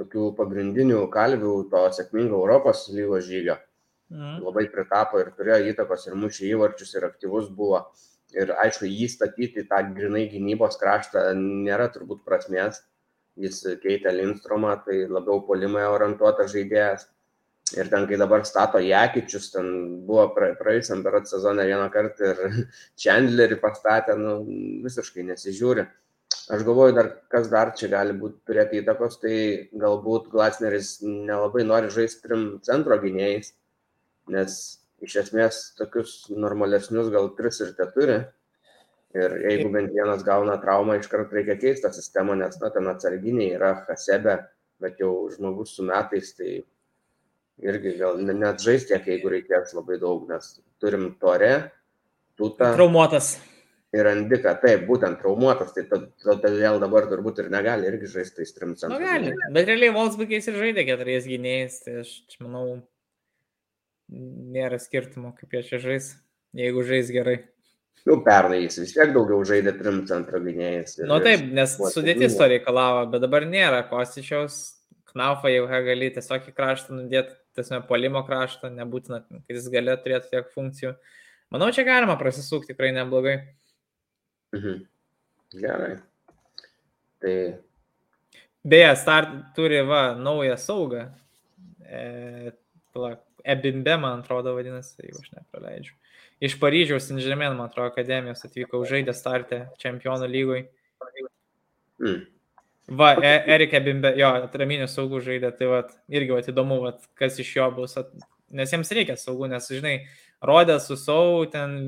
tokių 0.00 0.30
pagrindinių 0.38 1.04
kalvių 1.12 1.54
to 1.72 1.84
sėkmingo 1.96 2.40
Europos 2.42 2.84
lygos 2.92 3.28
žygio. 3.28 3.56
Mhm. 4.14 4.42
Labai 4.46 4.68
pritapo 4.70 5.18
ir 5.18 5.32
turėjo 5.34 5.72
įtakos 5.72 6.06
ir 6.06 6.18
mušė 6.22 6.50
įvarčius 6.52 6.94
ir 6.94 7.06
aktyvus 7.08 7.48
buvo. 7.60 7.80
Ir 8.34 8.52
aišku, 8.62 8.86
jį 8.86 9.08
statyti 9.10 9.64
tą 9.70 9.80
grinai 9.94 10.28
gynybos 10.30 10.78
kraštą 10.78 11.24
nėra 11.38 11.88
turbūt 11.94 12.22
prasmės. 12.26 12.80
Jis 13.38 13.58
keitė 13.82 14.12
Lindstromą, 14.14 14.76
tai 14.86 15.04
labiau 15.10 15.40
polimai 15.48 15.82
orientuotas 15.90 16.52
žaidėjas. 16.52 17.08
Ir 17.74 17.88
ten, 17.90 18.06
kai 18.06 18.18
dabar 18.20 18.44
stato 18.46 18.78
Jekičius, 18.82 19.48
ten 19.54 19.66
buvo 20.06 20.28
praėjusiam 20.36 21.02
berat 21.02 21.26
sezoną 21.30 21.64
vieną 21.66 21.88
kartą 21.90 22.30
ir 22.30 22.42
Chandlerį 23.02 23.58
pastatė, 23.62 24.14
nu, 24.20 24.36
visiškai 24.84 25.26
nesižiūri. 25.32 25.86
Aš 26.54 26.62
galvoju, 26.68 26.94
dar, 26.94 27.10
kas 27.32 27.48
dar 27.50 27.72
čia 27.78 27.88
gali 27.90 28.14
būti 28.20 28.42
turėti 28.46 28.82
įtakos, 28.82 29.18
tai 29.22 29.36
galbūt 29.80 30.30
Glasneris 30.30 30.98
nelabai 31.02 31.64
nori 31.66 31.90
žaisti 31.94 32.28
trim 32.28 32.46
centro 32.66 33.00
gynėjais 33.00 33.54
nes 34.32 34.56
iš 35.04 35.16
esmės 35.24 35.60
tokius 35.78 36.24
normalesnius 36.32 37.10
gal 37.12 37.30
tris 37.38 37.60
ir 37.64 37.74
te 37.78 37.86
turi. 37.96 38.18
Ir 39.14 39.36
jeigu 39.44 39.68
bent 39.70 39.92
vienas 39.94 40.24
gauna 40.26 40.56
traumą, 40.58 40.96
iškart 40.98 41.32
reikia 41.34 41.54
keisti 41.60 41.84
tą 41.84 41.92
sistemą, 41.94 42.34
nes 42.38 42.56
na, 42.58 42.70
ten 42.74 42.88
atsarginiai 42.90 43.52
yra 43.54 43.70
Hasebe, 43.86 44.40
bet 44.82 44.98
jau 44.98 45.12
žmogus 45.30 45.76
su 45.76 45.86
metais, 45.86 46.32
tai 46.34 46.56
irgi 47.62 47.94
gal 48.00 48.18
net 48.26 48.62
žaisti 48.64 48.90
tiek, 48.90 49.06
jeigu 49.14 49.30
reikės 49.36 49.74
labai 49.76 50.00
daug, 50.02 50.24
nes 50.30 50.56
turim 50.82 51.12
torę, 51.22 51.52
tutą. 52.34 52.72
Traumuotas. 52.74 53.36
Ir 53.94 54.08
Andika, 54.10 54.56
taip, 54.58 54.88
būtent 54.88 55.20
traumuotas, 55.20 55.70
tai 55.76 55.84
todėl 55.86 56.80
dabar 56.82 57.06
turbūt 57.06 57.44
ir 57.44 57.52
negali 57.54 57.86
irgi 57.86 58.10
žaisti 58.16 58.40
tais 58.40 58.50
trim 58.56 58.72
centrais. 58.74 58.98
Na, 58.98 59.12
gali, 59.12 59.36
bet 59.54 59.70
realiai 59.70 59.94
Volkswagen 59.94 60.42
ir 60.42 60.58
žaidė 60.58 60.86
keturiais 60.88 61.28
gynėjais, 61.30 61.76
tai 61.84 62.00
aš 62.02 62.16
manau, 62.42 62.80
nėra 64.54 64.78
skirtumo, 64.82 65.32
kaip 65.38 65.56
jie 65.56 65.64
čia 65.68 65.80
žais, 65.82 66.12
jeigu 66.56 66.84
žais 66.86 67.10
gerai. 67.14 67.40
Nu, 68.04 68.18
pernai 68.24 68.60
jis 68.66 68.76
vis 68.82 68.92
tiek 68.92 69.14
daugiau 69.14 69.40
žaidė 69.48 69.72
trim 69.78 70.02
centro 70.08 70.40
gynėjais. 70.44 70.98
Na 71.02 71.14
nu, 71.14 71.20
taip, 71.24 71.46
nes 71.56 71.76
sudėtis 71.94 72.36
to 72.36 72.48
reikalavo, 72.52 73.06
bet 73.14 73.24
dabar 73.24 73.46
nėra 73.48 73.84
Kostičiaus, 73.88 74.58
Knaufą 75.14 75.46
jau 75.52 75.68
gali 75.70 76.08
tiesiog 76.10 76.48
į 76.50 76.52
kraštą 76.56 76.96
nudėti, 76.98 77.36
tiesiog 77.54 77.84
polimo 77.86 78.24
kraštą, 78.26 78.72
nebūtina, 78.74 79.20
kad 79.30 79.54
jis 79.56 79.68
galėtų 79.72 80.02
turėti 80.02 80.32
tiek 80.32 80.48
funkcijų. 80.56 80.90
Manau, 81.54 81.68
čia 81.70 81.84
galima 81.86 82.16
prasisukti 82.18 82.72
tikrai 82.72 82.90
neblogai. 82.96 83.36
Mhm. 84.56 84.82
Gerai. 85.62 85.92
Tai. 87.22 87.36
Beje, 88.64 88.90
Start 88.96 89.36
turi 89.54 89.84
va 89.86 90.02
naują 90.18 90.58
saugą. 90.58 91.06
E, 91.86 92.52
plak, 92.92 93.22
Ebimbe, 93.44 93.96
man 94.00 94.22
atrodo, 94.22 94.54
vadinasi, 94.56 94.96
jeigu 95.04 95.20
aš 95.20 95.32
nepraleidžiu. 95.36 95.96
Iš 96.44 96.56
Paryžiaus 96.60 97.10
Inžemien, 97.12 97.52
man 97.54 97.68
atrodo, 97.68 97.92
akademijos 97.92 98.44
atvyko, 98.46 98.80
žaidė 98.88 99.12
startę 99.16 99.66
čempionų 99.82 100.28
lygoj. 100.32 100.64
Mm. 102.00 102.22
Va, 102.88 103.14
e, 103.20 103.32
Erika 103.54 103.80
Bimbe, 103.80 104.10
jo, 104.20 104.28
atraminių 104.44 104.88
saugų 104.92 105.22
žaidė, 105.24 105.50
tai 105.56 105.68
va, 105.70 105.80
irgi 106.12 106.34
va, 106.34 106.40
įdomu, 106.44 106.82
va, 106.82 106.94
kas 107.16 107.38
iš 107.40 107.54
jo 107.56 107.68
bus, 107.78 107.96
at... 108.00 108.10
nes 108.52 108.72
jiems 108.74 108.92
reikia 108.96 109.16
saugų, 109.16 109.48
nes, 109.54 109.68
žinai, 109.72 109.94
rodė 110.44 110.76
su 110.84 110.98
sau, 111.00 111.46
ten, 111.48 111.78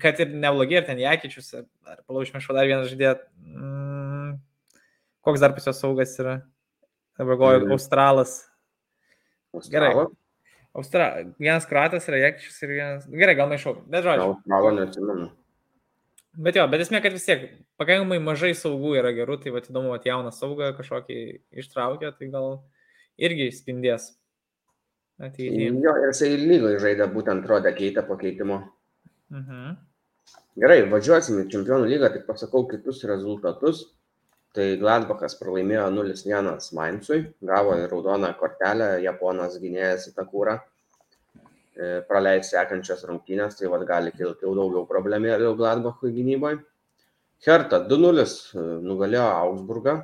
kad 0.00 0.20
ir 0.24 0.32
neblogi, 0.32 0.78
ir 0.78 0.88
ten 0.88 1.00
Jekičius, 1.02 1.52
ar 1.84 2.00
palaušmešo 2.08 2.56
dar 2.56 2.68
vienas 2.70 2.88
žaidė, 2.88 3.18
mm, 3.44 4.38
koks 5.28 5.44
dar 5.44 5.52
pas 5.56 5.68
jo 5.68 5.76
saugas 5.76 6.16
yra, 6.20 6.38
dabar 7.20 7.36
goju, 7.36 7.66
mm. 7.66 7.76
Australas, 7.76 8.38
Gerai. 9.72 9.92
Austra... 10.76 11.10
Vienas 11.40 11.66
kratas 11.66 12.06
yra 12.10 12.20
Jekčius 12.26 12.60
ir 12.62 12.74
vienas. 12.76 13.08
Gerai, 13.10 13.34
gal 13.38 13.50
maišau, 13.50 13.78
bet 13.88 14.04
žodžiu. 14.06 14.34
Australo 14.34 14.72
neatsimenu. 14.76 15.28
Bet 16.38 16.54
jo, 16.54 16.66
bet 16.70 16.84
esmė, 16.84 17.00
kad 17.02 17.14
vis 17.16 17.24
tiek 17.26 17.48
pakankamai 17.80 18.20
mažai 18.22 18.52
saugų 18.54 18.92
yra 19.00 19.10
gerų, 19.16 19.40
tai 19.42 19.50
va 19.54 19.62
įdomu, 19.64 19.90
kad 19.96 20.06
jauną 20.06 20.30
saugą 20.34 20.70
kažkokį 20.76 21.18
ištraukia, 21.64 22.12
tai 22.14 22.28
gal 22.30 22.60
irgi 23.18 23.48
spindės. 23.56 24.12
Ateityje. 25.18 25.72
Jo, 25.82 25.96
ir 25.98 26.12
jisai 26.12 26.30
lygoje 26.38 26.78
žaidė, 26.84 27.08
būtent 27.10 27.46
rodė 27.50 27.72
keitę 27.74 28.04
pakeitimo. 28.06 28.60
Mhm. 29.34 29.74
Gerai, 30.62 30.78
važiuosime 30.90 31.42
į 31.44 31.50
Čempionų 31.52 31.88
lygą, 31.90 32.12
tik 32.14 32.28
pasakau 32.28 32.64
kitus 32.70 33.02
rezultatus. 33.06 33.82
Tai 34.56 34.64
Gladbachas 34.80 35.36
pralaimėjo 35.38 35.84
0-1 35.92 36.72
Mainzui, 36.76 37.20
gavo 37.44 37.76
į 37.76 37.84
raudoną 37.90 38.32
kortelę, 38.40 38.94
Japonas 39.04 39.58
gynėjas 39.60 40.08
į 40.08 40.14
tą 40.16 40.24
kūrą. 40.30 40.56
E, 41.78 41.88
praleis 42.08 42.48
sekančias 42.50 43.04
rungtynės, 43.06 43.58
tai 43.58 43.68
vad 43.70 43.84
gali 43.86 44.10
kilti 44.16 44.46
jau 44.46 44.54
daugiau 44.56 44.86
problemėlių 44.88 45.52
Gladbachui 45.58 46.14
gynyboje. 46.16 46.62
Hertha 47.46 47.82
2-0 47.90 48.24
e, 48.24 48.64
nugalėjo 48.88 49.26
Augsburgą. 49.44 49.98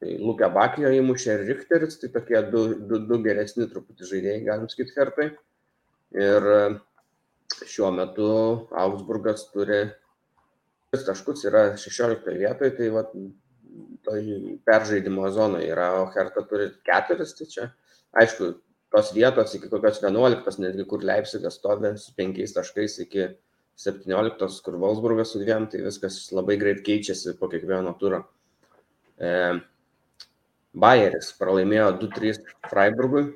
Tai 0.00 0.14
Lukė 0.24 0.48
Bakijo 0.54 0.94
įmušė 0.96 1.34
ir 1.34 1.42
Richteris, 1.50 1.98
tai 2.00 2.08
tokie 2.14 2.40
du, 2.54 2.62
du, 2.88 3.02
du 3.04 3.18
geresni 3.20 3.66
truputį 3.68 4.08
žaidėjai, 4.14 4.44
galim 4.46 4.70
sakyti, 4.72 4.94
Hertai. 4.96 5.26
Ir 6.16 6.48
e, 6.54 6.62
šiuo 7.66 7.90
metu 7.98 8.30
Augsburgas 8.72 9.50
turi 9.52 9.82
3 9.82 10.09
taškus, 10.90 11.44
yra 11.46 11.76
16 11.78 12.26
vietoje, 12.34 12.72
tai 12.74 12.88
va, 12.90 13.04
toj 14.06 14.24
peržaidimo 14.66 15.28
zonoje 15.30 15.68
yra, 15.70 15.92
o 16.00 16.08
Herta 16.10 16.42
turi 16.50 16.70
4, 16.88 17.26
tai 17.38 17.46
čia, 17.52 17.68
aišku, 18.18 18.50
tos 18.90 19.12
vietos 19.14 19.54
iki 19.54 19.70
kokios 19.70 20.02
11, 20.02 20.58
netgi 20.64 20.86
kur 20.90 21.04
Leipzigas 21.06 21.60
stovi 21.60 21.94
su 21.98 22.14
5 22.18 22.56
taškais 22.56 22.98
iki 23.06 23.28
17, 23.78 24.58
kur 24.66 24.80
Wolfsburgas 24.82 25.30
su 25.30 25.44
dviem, 25.44 25.68
tai 25.70 25.84
viskas 25.86 26.18
labai 26.34 26.58
greit 26.58 26.82
keičiasi 26.86 27.36
po 27.38 27.48
kiekvieno 27.52 27.94
turo. 28.00 28.24
E, 29.14 29.30
Bayeris 30.74 31.30
pralaimėjo 31.38 31.94
2-3 32.02 32.42
Freiburgui. 32.66 33.28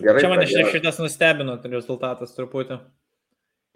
Gerai. 0.00 0.20
Čia 0.22 0.30
man 0.32 0.44
iš 0.44 0.54
šitas 0.76 1.00
nustebino 1.00 1.56
rezultatas 1.64 2.36
truputį. 2.36 2.82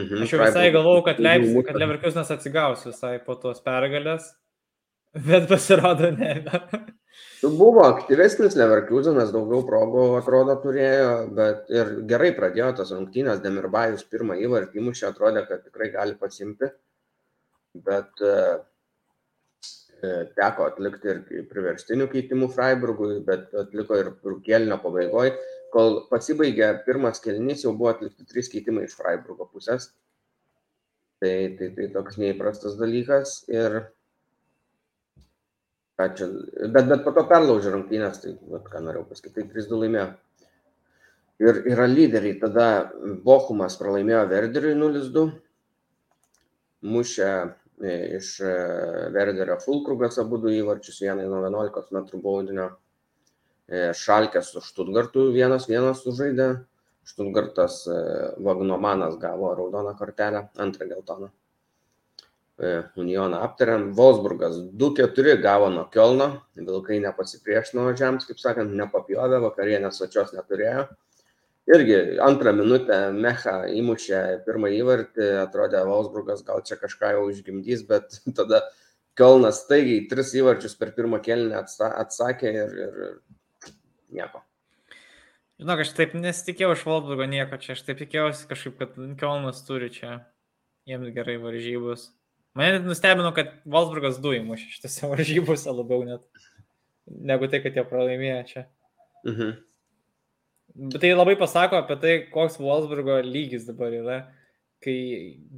Mhm, 0.03 0.25
Aš 0.25 0.33
jau 0.33 0.41
visai 0.43 0.71
galvojau, 0.75 1.05
kad, 1.07 1.21
Leipzig, 1.23 1.61
kad 1.69 1.77
Leverkusenas 1.79 2.33
atsigaus 2.35 2.83
visai 2.89 3.15
po 3.23 3.37
tos 3.39 3.61
pergalės, 3.63 4.33
bet 5.29 5.47
pasirodo 5.47 6.11
ne. 6.17 6.33
Nu, 7.45 7.53
buvo 7.55 7.85
aktyvesnis 7.87 8.57
Leverkusenas, 8.59 9.31
daugiau 9.31 9.63
progų 9.69 10.09
atrodo 10.19 10.57
turėjo, 10.65 11.13
bet 11.37 11.71
ir 11.71 11.93
gerai 12.11 12.33
pradėjo 12.35 12.73
tas 12.81 12.91
rungtynės, 12.97 13.43
Demirbajus 13.45 14.03
pirmą 14.11 14.35
įvartį 14.43 14.83
įmušė, 14.83 15.07
atrodė, 15.13 15.45
kad 15.47 15.63
tikrai 15.63 15.93
gali 15.95 16.19
pasimti, 16.19 16.73
bet 17.87 18.25
e, 18.25 18.37
e, 20.01 20.15
teko 20.35 20.67
atlikti 20.73 21.13
ir 21.13 21.47
priverstinių 21.53 22.09
keitimų 22.11 22.51
Freiburgui, 22.57 23.21
bet 23.29 23.55
atliko 23.63 24.01
ir 24.01 24.11
kėlinio 24.49 24.81
pabaigoje. 24.83 25.37
Kol 25.75 26.05
pasibaigė 26.07 26.71
pirmas 26.87 27.19
kelnys, 27.23 27.65
jau 27.67 27.75
buvo 27.75 27.91
atlikti 27.91 28.27
trys 28.31 28.51
keitimai 28.53 28.87
iš 28.87 28.95
Freiburgo 28.99 29.49
pusės. 29.51 29.91
Tai, 31.23 31.35
tai, 31.59 31.71
tai 31.75 31.89
toks 31.95 32.19
neįprastas 32.21 32.77
dalykas 32.79 33.41
ir 33.51 33.81
ką 35.99 36.09
čia, 36.19 36.29
bet, 36.75 36.87
bet 36.91 37.03
po 37.07 37.15
to 37.17 37.25
perlaužė 37.31 37.73
rungtynės, 37.75 38.21
tai 38.23 38.35
vat, 38.51 38.67
ką 38.71 38.83
norėjau 38.85 39.09
pasakyti, 39.11 39.35
tai 39.41 39.47
3-2 39.55 39.81
laimėjo. 39.85 40.07
Ir 41.43 41.61
yra 41.73 41.87
lyderiai, 41.91 42.37
tada 42.39 42.67
Bochumas 43.27 43.75
pralaimėjo 43.81 44.23
Verderiui 44.31 44.77
0-2, 44.79 45.25
mušė 46.95 47.31
e, 47.33 47.95
iš 48.21 48.37
e, 48.45 48.55
Verderio 49.15 49.59
Fulkrugas 49.63 50.21
abu 50.23 50.39
du 50.43 50.53
įvarčius, 50.55 51.01
vienai 51.03 51.27
nuo 51.31 51.43
11 51.43 51.95
m 51.99 52.23
baudinio, 52.23 52.69
e, 52.71 52.84
Šalkės 53.71 54.51
su 54.53 54.61
Štutgartu 54.61 55.31
vienas 55.33 55.69
vienas 55.71 56.03
sužaidė, 56.05 56.51
Štutgartas 57.09 57.79
Vagnomanas 58.45 59.17
gavo 59.23 59.55
raudoną 59.57 59.95
kortelę, 59.97 60.49
antrą 60.61 60.89
geltoną. 60.91 61.31
E, 62.59 62.83
Unioną 62.97 63.41
aptariam. 63.41 63.93
Wolfsburgas 63.95 64.57
2-4 64.57 65.41
gavo 65.43 65.71
nuo 65.71 65.89
Kielno, 65.91 66.29
Vilkai 66.55 67.01
nepasipriešino 67.03 67.89
važiams, 67.89 68.29
kaip 68.29 68.39
sakant, 68.39 68.77
nepapjovė, 68.79 69.41
vakarienės 69.43 69.99
sočios 69.99 70.31
neturėjo. 70.37 70.85
Irgi 71.75 71.97
antrą 72.23 72.53
minutę 72.55 72.99
Mecha 73.17 73.57
įmušė 73.75 74.21
pirmą 74.47 74.71
įvartį, 74.77 75.31
atrodė 75.43 75.83
Wolfsburgas 75.89 76.45
gal 76.47 76.63
čia 76.63 76.79
kažką 76.79 77.15
jau 77.17 77.27
išgimdys, 77.33 77.83
bet 77.91 78.21
tada 78.39 78.63
Kielnas 79.19 79.65
staigiai 79.65 80.07
tris 80.11 80.31
įvarčius 80.39 80.79
per 80.79 80.95
pirmą 80.95 81.19
kelnį 81.27 81.59
atsakė 81.59 82.55
ir, 82.55 82.79
ir 82.87 83.03
nieko. 84.15 84.43
Žinok, 85.61 85.85
aš 85.85 85.93
taip 85.95 86.15
nesitikėjau 86.19 86.73
iš 86.75 86.85
Wolfsburgo 86.89 87.27
nieko 87.31 87.59
čia, 87.63 87.77
aš 87.77 87.85
taip 87.87 88.01
tikėjausi 88.01 88.49
kažkaip, 88.51 88.79
kad 88.81 88.97
Kielnas 89.21 89.63
turi 89.67 89.91
čia 89.95 90.17
jiems 90.89 91.13
gerai 91.15 91.37
varžybos. 91.43 92.09
Mane 92.59 92.79
net 92.79 92.89
nustebino, 92.89 93.31
kad 93.35 93.53
Wolfsburgas 93.67 94.19
du 94.23 94.35
įmušė 94.35 94.73
šitose 94.77 95.09
varžybose 95.13 95.75
labiau 95.75 96.07
net, 96.07 96.27
negu 97.07 97.51
tai, 97.51 97.63
kad 97.65 97.79
jie 97.79 97.87
pralaimėjo 97.87 98.43
čia. 98.51 98.67
Mhm. 99.27 99.55
Bet 100.75 100.99
tai 101.05 101.13
labai 101.15 101.37
pasako 101.39 101.79
apie 101.79 101.97
tai, 102.03 102.15
koks 102.35 102.59
Wolfsburgo 102.59 103.21
lygis 103.23 103.67
dabar 103.69 103.95
yra, 103.95 104.19
kai 104.83 104.97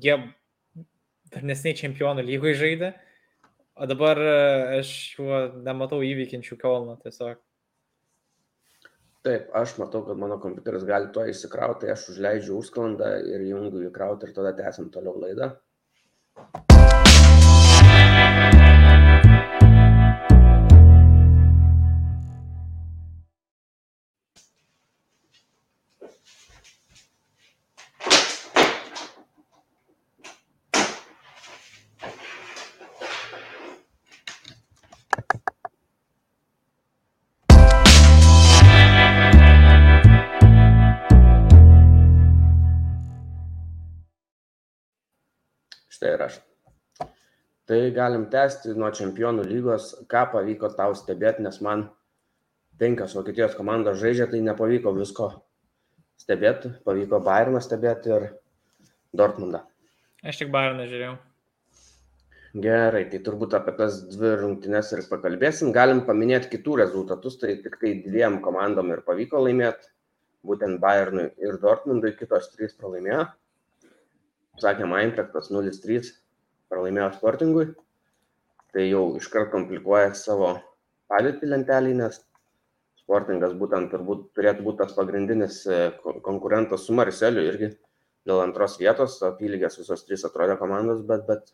jie 0.04 0.16
dar 1.32 1.46
nesnei 1.46 1.72
čempionų 1.76 2.24
lygoje 2.26 2.56
žaidė, 2.60 2.92
o 3.76 3.88
dabar 3.88 4.20
e, 4.20 4.34
aš 4.82 4.90
juo 5.16 5.40
nematau 5.64 6.02
įvykinčių 6.04 6.58
Kielno 6.60 6.98
tiesiog. 7.00 7.40
Taip, 9.26 9.46
aš 9.58 9.72
matau, 9.80 10.04
kad 10.06 10.18
mano 10.22 10.36
kompiuteris 10.38 10.84
gali 10.86 11.08
to 11.14 11.24
įsikrauti, 11.26 11.80
tai 11.82 11.88
aš 11.96 12.04
užleidžiu 12.12 12.60
užsklandą 12.60 13.08
ir 13.32 13.42
jungiu 13.48 13.82
įkrauti 13.88 14.28
ir 14.28 14.36
tada 14.38 14.54
tęsim 14.62 14.86
toliau 14.94 15.18
laidą. 15.18 15.50
Tai 47.66 47.78
galim 47.90 48.28
tęsti 48.30 48.76
nuo 48.78 48.92
čempionų 48.94 49.42
lygos, 49.46 49.88
ką 50.10 50.20
pavyko 50.30 50.70
tau 50.78 50.92
stebėti, 50.94 51.42
nes 51.42 51.56
man 51.66 51.88
penkios 52.78 53.16
Vokietijos 53.18 53.56
komandos 53.58 53.98
žaidžia, 53.98 54.28
tai 54.30 54.38
nepavyko 54.46 54.92
visko 54.94 55.30
stebėti, 56.22 56.70
pavyko 56.86 57.18
Bayerną 57.26 57.62
stebėti 57.64 58.12
ir 58.14 58.26
Dortmundą. 59.18 59.64
Aš 60.22 60.38
tik 60.42 60.52
Bayerną 60.54 60.86
žiūrėjau. 60.90 61.16
Gerai, 62.66 63.02
tai 63.10 63.18
turbūt 63.24 63.56
apie 63.58 63.74
tas 63.80 63.98
dvi 64.12 64.30
rungtynes 64.40 64.92
ir 64.94 65.02
pakalbėsim. 65.10 65.72
Galim 65.74 66.04
paminėti 66.06 66.52
kitų 66.54 66.78
rezultatus, 66.80 67.40
tai 67.40 67.56
tik 67.64 67.80
tai 67.82 67.96
dviem 68.04 68.38
komandom 68.44 68.94
ir 68.94 69.02
pavyko 69.08 69.42
laimėti, 69.42 69.90
būtent 70.46 70.78
Bayernui 70.80 71.32
ir 71.42 71.58
Dortmundui, 71.60 72.14
kitos 72.16 72.46
trys 72.54 72.78
pralaimėjo 72.78 73.26
sakėm, 74.62 74.94
Eintrachtas 74.96 75.50
0-3 75.52 76.14
pralaimėjo 76.72 77.10
Sportingui, 77.16 77.66
tai 78.74 78.88
jau 78.88 79.04
iškart 79.20 79.52
komplikuoja 79.54 80.14
savo 80.18 80.54
padėtį 81.12 81.50
lentelį, 81.52 81.94
nes 82.02 82.20
Sportingas 83.00 83.54
būtent 83.54 83.92
turbūt 83.92 84.32
turėtų 84.34 84.64
būti 84.66 84.82
tas 84.82 84.94
pagrindinis 84.96 85.60
e, 85.70 85.82
konkurentas 86.26 86.88
su 86.88 86.96
Mariseliu 86.96 87.44
irgi 87.46 87.70
dėl 88.26 88.42
antros 88.42 88.74
vietos, 88.80 89.20
apylygės 89.22 89.78
visos 89.78 90.02
trys 90.06 90.26
atrodė 90.26 90.56
komandos, 90.58 91.04
bet, 91.06 91.22
bet 91.28 91.52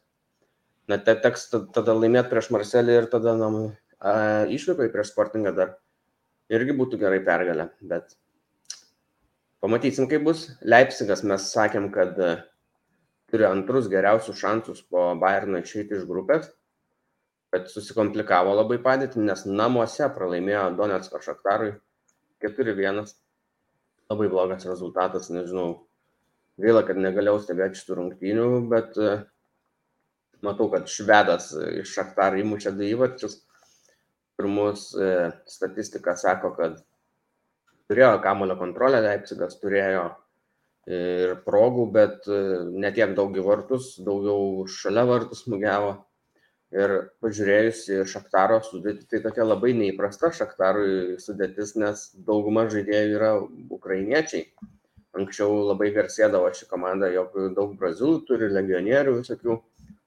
na, 0.89 0.97
te 0.97 1.15
teks 1.21 1.51
tada 1.53 1.95
laimėti 1.97 2.33
prieš 2.33 2.49
Marselį 2.55 2.97
ir 3.03 3.09
tada 3.13 3.37
na, 3.37 3.51
išvykai 4.49 4.89
prieš 4.95 5.13
Sportingą 5.13 5.53
dar 5.57 5.77
irgi 6.53 6.77
būtų 6.79 7.01
gerai 7.03 7.21
pergalę, 7.25 7.69
bet 7.85 8.17
pamatysim, 9.63 10.09
kaip 10.11 10.25
bus. 10.27 10.49
Leipzigas 10.65 11.23
mes 11.29 11.53
sakėm, 11.53 11.91
kad 11.95 12.17
turi 13.33 13.47
antrus 13.49 13.89
geriausius 13.89 14.37
šansus 14.37 14.83
po 14.93 15.07
Bayerno 15.21 15.63
išeiti 15.63 15.97
iš 15.97 16.05
grupės, 16.09 16.51
bet 17.53 17.71
susikomplikavo 17.73 18.53
labai 18.59 18.79
padėtį, 18.85 19.25
nes 19.25 19.47
namuose 19.49 20.09
pralaimėjo 20.13 20.67
Donetsko 20.77 21.21
Šaktarui 21.25 21.73
4-1. 22.45 23.09
Labai 24.13 24.29
blogas 24.29 24.69
rezultatas, 24.69 25.31
nežinau. 25.33 25.87
Gaila, 26.61 26.83
kad 26.85 26.99
negalėjau 27.01 27.41
stebėti 27.41 27.81
šitų 27.81 27.97
rungtynių, 27.97 28.49
bet 28.69 28.99
matau, 30.45 30.69
kad 30.73 30.91
švedas 30.91 31.53
iš 31.81 31.95
Šaktar 31.97 32.37
įmušė 32.43 32.75
du 32.77 32.85
įvarčius. 32.91 33.39
Pirmus 34.37 34.91
e, 34.97 35.31
statistika 35.49 36.15
sako, 36.19 36.53
kad 36.57 36.79
turėjo 37.89 38.17
kamulio 38.25 38.57
kontrolę, 38.61 39.01
Leipzigas 39.05 39.59
turėjo 39.61 40.07
ir 40.87 41.37
progų, 41.47 41.87
bet 41.95 42.27
e, 42.27 42.39
netiek 42.85 43.15
daug 43.15 43.37
į 43.37 43.45
vartus, 43.47 43.95
daugiau 44.03 44.67
šalia 44.67 45.05
vartus 45.07 45.45
smūgiavo. 45.47 45.95
Ir 46.73 46.93
pažiūrėjus 47.21 47.81
į 47.93 47.97
Šaktaro 48.09 48.63
sudėtį, 48.65 49.05
tai 49.11 49.19
tokia 49.27 49.45
labai 49.45 49.75
neįprasta 49.77 50.31
Šaktarui 50.33 51.19
sudėtis, 51.21 51.75
nes 51.77 52.07
dauguma 52.17 52.65
žaidėjų 52.73 53.19
yra 53.19 53.33
ukrainiečiai. 53.77 54.47
Anksčiau 55.13 55.67
labai 55.69 55.91
garsėdavo 55.93 56.49
ši 56.57 56.71
komanda, 56.71 57.11
jog 57.13 57.37
daug 57.53 57.75
brazilų 57.77 58.23
turi, 58.25 58.49
legionierių 58.49 59.19
visokių. 59.19 59.59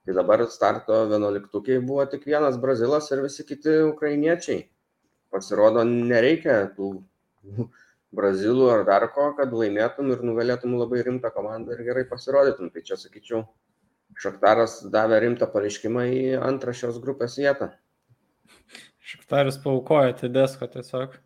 Tai 0.05 0.13
dabar 0.17 0.41
starto 0.49 1.03
vienuoliktukiai 1.09 1.84
buvo 1.86 2.03
tik 2.09 2.26
vienas 2.26 2.57
brazilas 2.61 3.11
ir 3.13 3.21
visi 3.26 3.45
kiti 3.45 3.78
ukrainiečiai. 3.86 4.65
Pasirodo, 5.34 5.86
nereikia 5.86 6.63
tų 6.73 6.91
brazilų 8.15 8.69
ar 8.71 8.85
dar 8.87 9.07
ko, 9.15 9.31
kad 9.37 9.53
laimėtum 9.53 10.11
ir 10.13 10.23
nugalėtum 10.25 10.77
labai 10.79 11.03
rimtą 11.07 11.31
komandą 11.35 11.75
ir 11.75 11.85
gerai 11.87 12.05
pasirodytum. 12.09 12.69
Tai 12.73 12.83
čia 12.85 12.99
sakyčiau, 12.99 13.45
Šaktaras 14.15 14.79
davė 14.93 15.19
rimtą 15.25 15.47
pareiškimą 15.51 16.05
į 16.13 16.19
antrą 16.39 16.73
šios 16.77 16.99
grupės 17.03 17.35
vietą. 17.41 17.71
Šaktaras 19.05 19.57
paukojo 19.63 20.13
Tedesko 20.21 20.69
tiesiog 20.71 21.17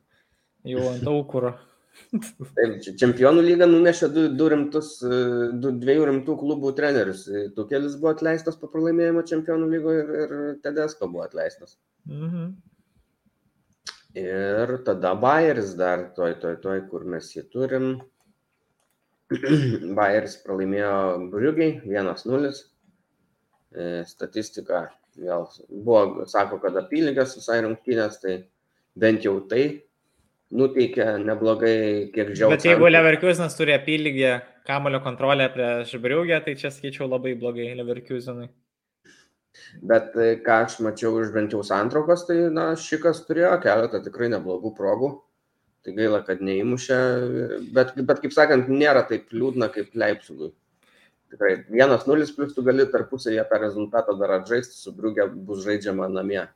jau 0.68 0.86
ant 0.90 1.10
aukuro. 1.14 1.54
Taip, 2.10 2.80
čempionų 3.02 3.44
lyga 3.44 3.68
nunešė 3.70 4.10
du, 4.14 4.24
du 4.40 4.48
rimtus, 4.50 4.94
du, 5.04 5.74
dviejų 5.82 6.08
rimtų 6.10 6.36
klubų 6.40 6.72
trenerius. 6.78 7.26
Tukelis 7.58 7.98
buvo 8.00 8.14
atleistas 8.16 8.58
po 8.58 8.70
pralaimėjimo 8.72 9.26
čempionų 9.30 9.70
lygoje 9.74 10.04
ir, 10.04 10.14
ir 10.16 10.36
Tedesko 10.64 11.10
buvo 11.12 11.26
atleistas. 11.28 11.76
Mhm. 12.08 12.54
Ir 14.18 14.80
tada 14.86 15.14
Bayeris 15.16 15.76
dar, 15.78 16.08
toj, 16.16 16.40
toj, 16.42 16.56
toj, 16.64 16.80
kur 16.90 17.06
mes 17.06 17.28
jį 17.36 17.44
turim. 17.54 17.92
Bayeris 19.98 20.40
pralaimėjo 20.42 20.94
Briugiai 21.30 21.76
1-0. 21.86 22.54
E, 23.70 23.90
statistika 24.10 24.88
vėl 25.20 25.46
buvo, 25.70 26.26
sako, 26.30 26.58
kad 26.64 26.78
apylygės 26.80 27.36
visai 27.38 27.60
rungtynės, 27.66 28.18
tai 28.24 28.40
bent 28.98 29.28
jau 29.28 29.36
tai 29.52 29.84
nuteikia 30.50 31.20
neblogai, 31.22 32.10
kiek 32.16 32.34
žiauriai. 32.34 32.58
Bet 32.58 32.66
jeigu 32.66 32.90
Leverkusenas 32.90 33.58
turi 33.58 33.76
apylygę 33.76 34.40
kamulio 34.66 35.04
kontrolę 35.06 35.52
prieš 35.54 35.94
Briugę, 36.02 36.42
tai 36.46 36.58
čia 36.58 36.74
skaičiau 36.74 37.06
labai 37.10 37.36
blogai 37.38 37.70
Leverkusenui. 37.78 38.50
Bet 39.92 40.16
e, 40.16 40.30
ką 40.46 40.62
aš 40.66 40.80
mačiau 40.86 41.20
iš 41.24 41.34
bent 41.36 41.56
jau 41.56 41.64
santraukos, 41.66 42.28
tai 42.30 42.38
na, 42.54 42.72
šikas 42.80 43.26
turėjo 43.28 43.56
keletą 43.64 44.04
tikrai 44.06 44.32
neblogų 44.36 44.76
progų. 44.78 45.12
Tai 45.86 45.94
gaila, 45.96 46.20
kad 46.28 46.42
neįmušė, 46.44 46.98
bet, 47.76 47.94
bet 48.04 48.24
kaip 48.24 48.34
sakant, 48.36 48.68
nėra 48.68 49.06
taip 49.08 49.32
liūdna 49.32 49.70
kaip 49.74 49.94
Leipzigui 49.96 50.52
tikrai 51.30 51.64
vienas 51.70 52.08
nulis 52.10 52.32
plius 52.34 52.56
tu 52.56 52.64
gali 52.66 52.86
tarpusavyje 52.90 53.44
tą 53.50 53.60
rezultatą 53.62 54.16
dar 54.20 54.40
atžaisti, 54.40 54.78
su 54.78 54.94
Briugė 54.96 55.28
bus 55.30 55.62
žaidžiama 55.66 56.10
namie. 56.12 56.48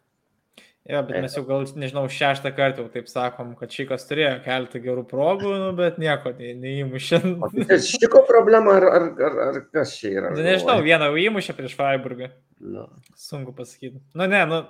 Jo, 0.84 1.00
bet 1.08 1.16
mes 1.24 1.36
jau 1.38 1.46
gal, 1.48 1.62
nežinau, 1.80 2.04
šeštą 2.12 2.50
kartą 2.58 2.84
jau 2.84 2.90
taip 2.92 3.06
sakom, 3.08 3.54
kad 3.56 3.72
Šikas 3.72 4.04
turėjo 4.10 4.34
keletą 4.44 4.82
gerų 4.84 5.06
progų, 5.08 5.54
nu, 5.62 5.70
bet 5.78 5.96
nieko 6.02 6.34
ne, 6.36 6.50
neįmušė. 6.60 7.22
Tai 7.70 7.78
Šiko 7.88 8.26
problema 8.28 8.76
ar, 8.82 8.90
ar, 8.90 9.06
ar, 9.30 9.38
ar 9.46 9.62
kas 9.72 9.94
čia 9.96 10.12
yra? 10.18 10.34
Nu, 10.36 10.44
nežinau, 10.44 10.82
vieną 10.84 11.08
įmušė 11.24 11.56
prieš 11.56 11.78
Freiburgą. 11.80 12.34
Nu. 12.64 12.88
Sunku 13.16 13.52
pasakyti. 13.56 14.00
Nu, 14.16 14.28
ne, 14.28 14.46
nu, 14.46 14.62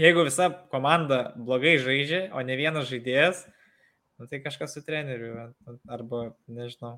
jeigu 0.00 0.24
visa 0.24 0.48
komanda 0.72 1.34
blogai 1.36 1.76
žaidžia, 1.82 2.22
o 2.32 2.40
ne 2.40 2.56
vienas 2.56 2.88
žaidėjas, 2.88 3.42
nu, 4.16 4.28
tai 4.30 4.40
kažkas 4.40 4.72
su 4.72 4.82
treneriu, 4.86 5.50
arba 5.92 6.30
nežinau. 6.48 6.96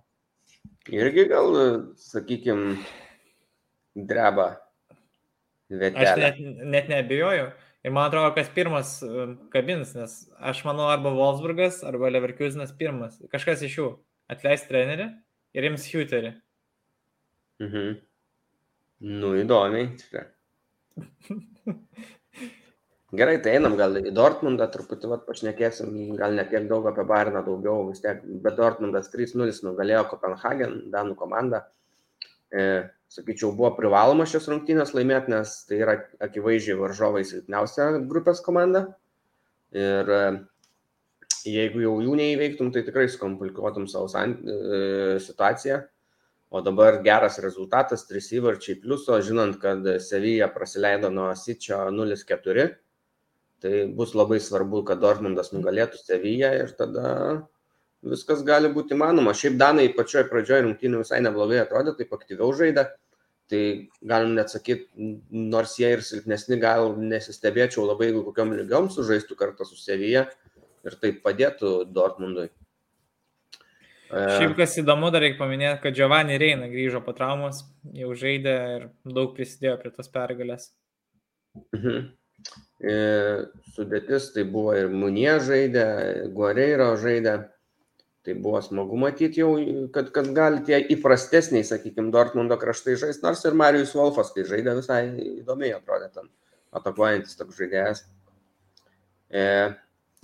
Irgi 0.94 1.26
gal, 1.28 1.59
sakykime, 1.99 2.78
dreba 3.99 4.53
vietelė. 5.68 6.07
Aš 6.07 6.22
net, 6.22 6.42
net 6.76 6.92
neabejoju. 6.94 7.51
Ir 7.86 7.94
man 7.94 8.09
atrodo, 8.09 8.30
kas 8.36 8.51
pirmas 8.55 8.96
um, 9.07 9.36
kabins, 9.53 9.94
nes 9.99 10.18
aš 10.38 10.62
manau, 10.66 10.88
arba 10.92 11.11
Wolfsburgas, 11.14 11.82
arba 11.86 12.11
Leverkusenas 12.11 12.74
pirmas. 12.78 13.18
Kažkas 13.32 13.66
iš 13.66 13.78
jų 13.80 13.88
atleis 14.30 14.66
trenerį 14.70 15.11
ir 15.59 15.68
ims 15.72 15.86
Huterį. 15.90 16.36
Mhm. 17.62 17.99
Nu, 19.01 19.34
įdomiai. 19.38 19.92
Gerai, 23.18 23.38
tai 23.40 23.55
einam 23.57 23.76
gal 23.78 23.94
į 23.96 24.11
Dortmundą, 24.12 24.66
truputį 24.68 25.09
vat, 25.09 25.22
pašnekėsim, 25.24 25.94
gal 26.18 26.34
ne 26.36 26.44
tiek 26.51 26.66
daug 26.68 26.84
apie 26.90 27.07
Bayerną, 27.09 27.40
daugiau 27.46 27.86
vis 27.88 28.03
tiek, 28.05 28.20
bet 28.44 28.59
Dortmundas 28.59 29.09
3-0 29.14 29.62
nugalėjo 29.64 30.03
Kopenhagen, 30.11 30.74
Danų 30.92 31.14
komandą. 31.16 31.62
E, 32.53 32.66
sakyčiau, 33.12 33.55
buvo 33.57 33.70
privaloma 33.78 34.26
šios 34.28 34.51
rungtynės 34.53 34.92
laimėti, 34.96 35.32
nes 35.32 35.55
tai 35.68 35.80
yra 35.86 35.94
akivaizdžiai 36.26 36.76
varžovai 36.82 37.24
silpniausia 37.28 37.90
grupės 38.11 38.42
komanda. 38.44 38.84
Ir 39.72 40.12
e, 40.18 40.22
jeigu 41.49 41.86
jau 41.86 41.94
jų 42.05 42.18
neįveiktum, 42.18 42.74
tai 42.74 42.84
tikrai 42.84 43.07
skomplikuotum 43.12 43.88
savo 43.88 44.11
e, 44.11 45.16
situaciją. 45.24 45.80
O 46.49 46.62
dabar 46.64 47.03
geras 47.05 47.36
rezultatas, 47.44 48.07
3 48.09 48.38
įvarčiai 48.40 48.78
pliuso, 48.80 49.18
žinant, 49.20 49.59
kad 49.61 49.84
Sevilla 50.01 50.49
praleido 50.53 51.11
nuo 51.12 51.28
Sičio 51.36 51.82
0-4 51.92 52.68
Tai 53.59 53.86
bus 53.94 54.14
labai 54.14 54.38
svarbu, 54.38 54.84
kad 54.86 55.01
Dortmundas 55.03 55.51
nugalėtų 55.51 55.99
Seviją 55.99 56.53
ir 56.61 56.70
tada 56.78 57.09
viskas 58.07 58.44
gali 58.46 58.70
būti 58.70 58.94
įmanoma. 58.94 59.34
Šiaip 59.34 59.57
Danai 59.59 59.88
pačioj 59.96 60.28
pradžioje 60.30 60.62
rungtynių 60.66 61.01
visai 61.03 61.18
neblogai 61.24 61.59
atrodė, 61.64 61.96
taip 61.99 62.14
aktyviau 62.14 62.53
žaidė. 62.55 62.86
Tai 63.51 63.62
galim 64.12 64.36
net 64.36 64.53
sakyti, 64.53 64.86
nors 65.32 65.74
jie 65.80 65.90
ir 65.96 66.05
silpnesni, 66.07 66.61
gal 66.62 66.92
nesistebėčiau 67.01 67.86
labai, 67.88 68.11
jeigu 68.11 68.22
kokiam 68.28 68.53
lygiom 68.55 68.90
sužaistų 68.94 69.38
kartą 69.40 69.66
su 69.66 69.80
Sevija 69.80 70.28
ir 70.86 70.99
taip 71.03 71.22
padėtų 71.24 71.72
Dortmundui. 71.96 72.51
E, 74.09 74.20
Šiaip 74.38 74.54
kas 74.56 74.78
įdomu, 74.80 75.11
dar 75.12 75.22
reikia 75.24 75.40
paminėti, 75.42 75.82
kad 75.82 75.96
Giovanni 75.96 76.38
Reina 76.40 76.68
grįžo 76.70 77.02
po 77.04 77.12
traumos, 77.16 77.61
jau 77.96 78.14
žaidė 78.16 78.54
ir 78.76 78.86
daug 79.04 79.34
prisidėjo 79.36 79.76
prie 79.82 79.92
tos 79.92 80.09
pergalės. 80.12 80.70
Mhm. 81.76 82.09
E, 82.78 82.96
sudėtis, 83.74 84.30
tai 84.34 84.44
buvo 84.48 84.72
ir 84.78 84.88
Munie 84.88 85.34
žaidė, 85.44 85.86
Guareiro 86.34 86.92
žaidė. 87.00 87.38
Tai 88.26 88.34
buvo 88.44 88.61
smagu 88.61 88.96
matyti 89.00 89.40
jau, 89.40 89.50
kad, 89.94 90.11
kad 90.12 90.26
gali 90.36 90.61
tie 90.66 90.80
įprastesniai, 90.92 91.64
sakykime, 91.64 92.11
Dortmundo 92.12 92.59
kraštai 92.61 92.96
žaisti, 93.00 93.24
nors 93.24 93.44
ir 93.48 93.56
Marijus 93.56 93.94
Wolfas, 93.96 94.34
kai 94.34 94.44
žaidė, 94.48 94.74
visai 94.76 95.02
įdomiai 95.38 95.72
atrodė 95.76 96.11
ten, 96.12 96.28
atakuojantis 96.76 97.38
toks 97.38 97.61
žaidėjas. 97.61 98.02
E, 99.32 99.44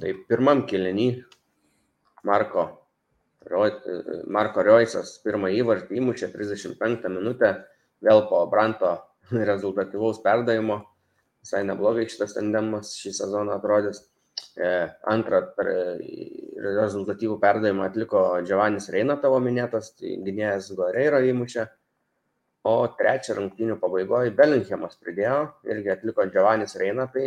tai 0.01 0.15
pirmam 0.29 0.65
kilinį 0.69 1.09
Marko, 2.29 2.67
Marko 4.33 4.65
Rioisas 4.65 5.19
pirmą 5.25 5.51
įvartį 5.53 5.99
įmušė 6.01 6.31
35 6.33 7.09
minutę, 7.13 7.55
vėl 8.05 8.25
po 8.31 8.45
Branto 8.51 8.97
rezultatyvaus 9.51 10.21
perdavimo 10.25 10.81
visai 11.45 11.63
neblogai 11.69 12.07
šitas 12.09 12.35
tandemas 12.39 12.95
šį 12.97 13.13
sezoną 13.21 13.59
atrodys. 13.59 14.01
E, 14.55 14.69
antrą 15.11 15.41
rezultatyvų 16.65 17.37
perdavimą 17.43 17.85
atliko 17.89 18.23
Giovannis 18.47 18.89
Reina 18.91 19.17
tavo 19.21 19.41
minėtas, 19.43 19.93
tai 19.99 20.17
gynėjas 20.25 20.71
Goreiro 20.79 21.21
įmušė. 21.23 21.67
O 22.65 22.75
trečią 22.97 23.37
rungtynių 23.37 23.77
pabaigoje 23.83 24.33
Bellinghamas 24.39 24.97
pridėjo, 24.97 25.41
irgi 25.69 25.93
atliko 25.93 26.25
Giovannis 26.33 26.79
Reina. 26.81 27.05
Tai 27.13 27.27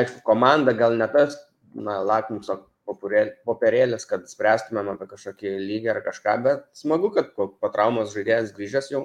aišku, 0.00 0.24
komanda 0.26 0.74
gal 0.74 0.96
ne 0.98 1.06
tas, 1.12 1.38
na, 1.76 2.00
lakmuso 2.02 2.56
popierėlis, 2.98 4.06
kad 4.08 4.26
spręstumėm 4.30 4.92
apie 4.94 5.08
kažkokį 5.10 5.54
lygį 5.62 5.90
ar 5.94 6.00
kažką, 6.04 6.36
bet 6.44 6.66
smagu, 6.76 7.12
kad 7.14 7.32
po, 7.36 7.48
po 7.52 7.70
traumos 7.74 8.14
žaidėjas 8.14 8.54
grįžęs 8.56 8.90
jau 8.92 9.02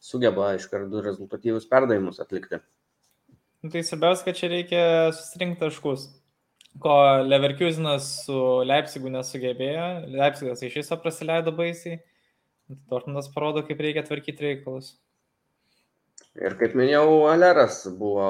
sugeba 0.00 0.54
iš 0.56 0.66
karto 0.72 1.02
rezultatyvius 1.04 1.68
perdavimus 1.70 2.22
atlikti. 2.24 2.60
Nu, 3.60 3.68
tai 3.72 3.82
svarbiausia, 3.84 4.24
kad 4.24 4.38
čia 4.38 4.48
reikia 4.48 4.84
susirinkti 5.12 5.60
taškus, 5.60 6.06
ko 6.80 6.96
Leverkusenas 7.26 8.06
su 8.24 8.38
Leipzigu 8.64 9.12
nesugebėjo, 9.12 9.90
Leipzigas 10.14 10.64
iš 10.64 10.80
viso 10.80 10.96
praleido 11.02 11.52
baisiai, 11.52 12.00
Dortmundas 12.88 13.28
parodo, 13.34 13.64
kaip 13.66 13.82
reikia 13.82 14.06
tvarkyti 14.06 14.46
reikalus. 14.46 14.94
Ir 16.38 16.54
kaip 16.60 16.76
minėjau, 16.78 17.24
Aleras 17.26 17.82
buvo 17.98 18.26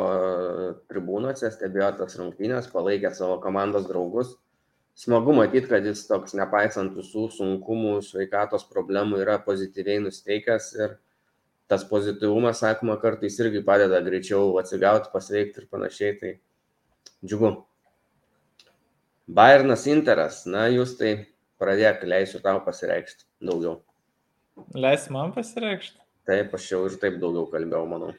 tribūnose, 0.88 1.50
stebėjo 1.52 1.90
tas 1.98 2.16
rungtynės, 2.16 2.70
palaikė 2.72 3.12
savo 3.14 3.36
komandos 3.44 3.84
draugus. 3.90 4.32
Smagu 4.98 5.32
matyti, 5.32 5.68
kad 5.70 5.86
jis 5.86 6.02
toks, 6.08 6.34
nepaisant 6.36 6.92
visų 6.96 7.28
sunkumų, 7.32 8.00
sveikatos 8.04 8.66
problemų, 8.68 9.22
yra 9.22 9.38
pozityviai 9.44 10.02
nusteikęs 10.04 10.66
ir 10.76 10.98
tas 11.70 11.84
pozityvumas, 11.86 12.60
sakoma, 12.60 12.98
kartais 13.00 13.38
irgi 13.40 13.62
padeda 13.64 14.00
greičiau 14.04 14.56
atsigauti, 14.60 15.12
pasveikti 15.12 15.62
ir 15.62 15.68
panašiai, 15.70 16.16
tai 16.18 16.32
džiugu. 17.22 17.52
Bayernas 19.30 19.86
Interas, 19.86 20.42
na 20.50 20.66
jūs 20.66 20.96
tai 20.98 21.14
pradėk, 21.62 22.02
leisiu 22.10 22.42
tau 22.42 22.58
pasireikšti 22.66 23.28
daugiau. 23.46 23.78
Leis 24.74 25.06
man 25.14 25.30
pasireikšti. 25.36 26.00
Taip, 26.28 26.52
aš 26.58 26.66
jau 26.72 26.80
ir 26.88 26.96
taip 27.00 27.20
daugiau 27.22 27.46
kalbėjau, 27.50 27.84
manau. 27.88 28.10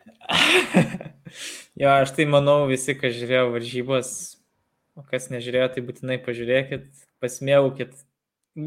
jo, 1.81 1.91
aš 1.91 2.15
tai 2.15 2.25
manau, 2.31 2.63
visi, 2.71 2.95
kas 2.97 3.13
žiūrėjo 3.19 3.51
varžybas, 3.53 4.13
o 4.97 5.03
kas 5.07 5.29
nežiūrėjo, 5.31 5.67
tai 5.75 5.83
būtinai 5.87 6.17
pažiūrėkit, 6.25 6.87
pasimėgaukit. 7.23 7.93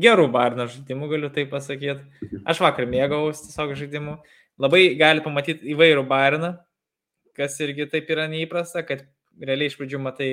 Gerų 0.05 0.31
barno 0.33 0.65
žaidimų 0.71 1.11
galiu 1.11 1.29
tai 1.33 1.45
pasakyti. 1.49 2.31
Aš 2.49 2.63
vakar 2.65 2.89
mėgavausi 2.89 3.51
tiesiog 3.51 3.75
žaidimų. 3.77 4.17
Labai 4.65 4.83
gali 4.97 5.21
pamatyti 5.21 5.75
įvairių 5.75 6.07
barną, 6.09 6.55
kas 7.37 7.59
irgi 7.61 7.89
taip 7.93 8.09
yra 8.15 8.25
neįprasta, 8.31 8.85
kad 8.87 9.05
realiai 9.43 9.69
iš 9.69 9.77
pradžių 9.77 10.01
matai 10.01 10.31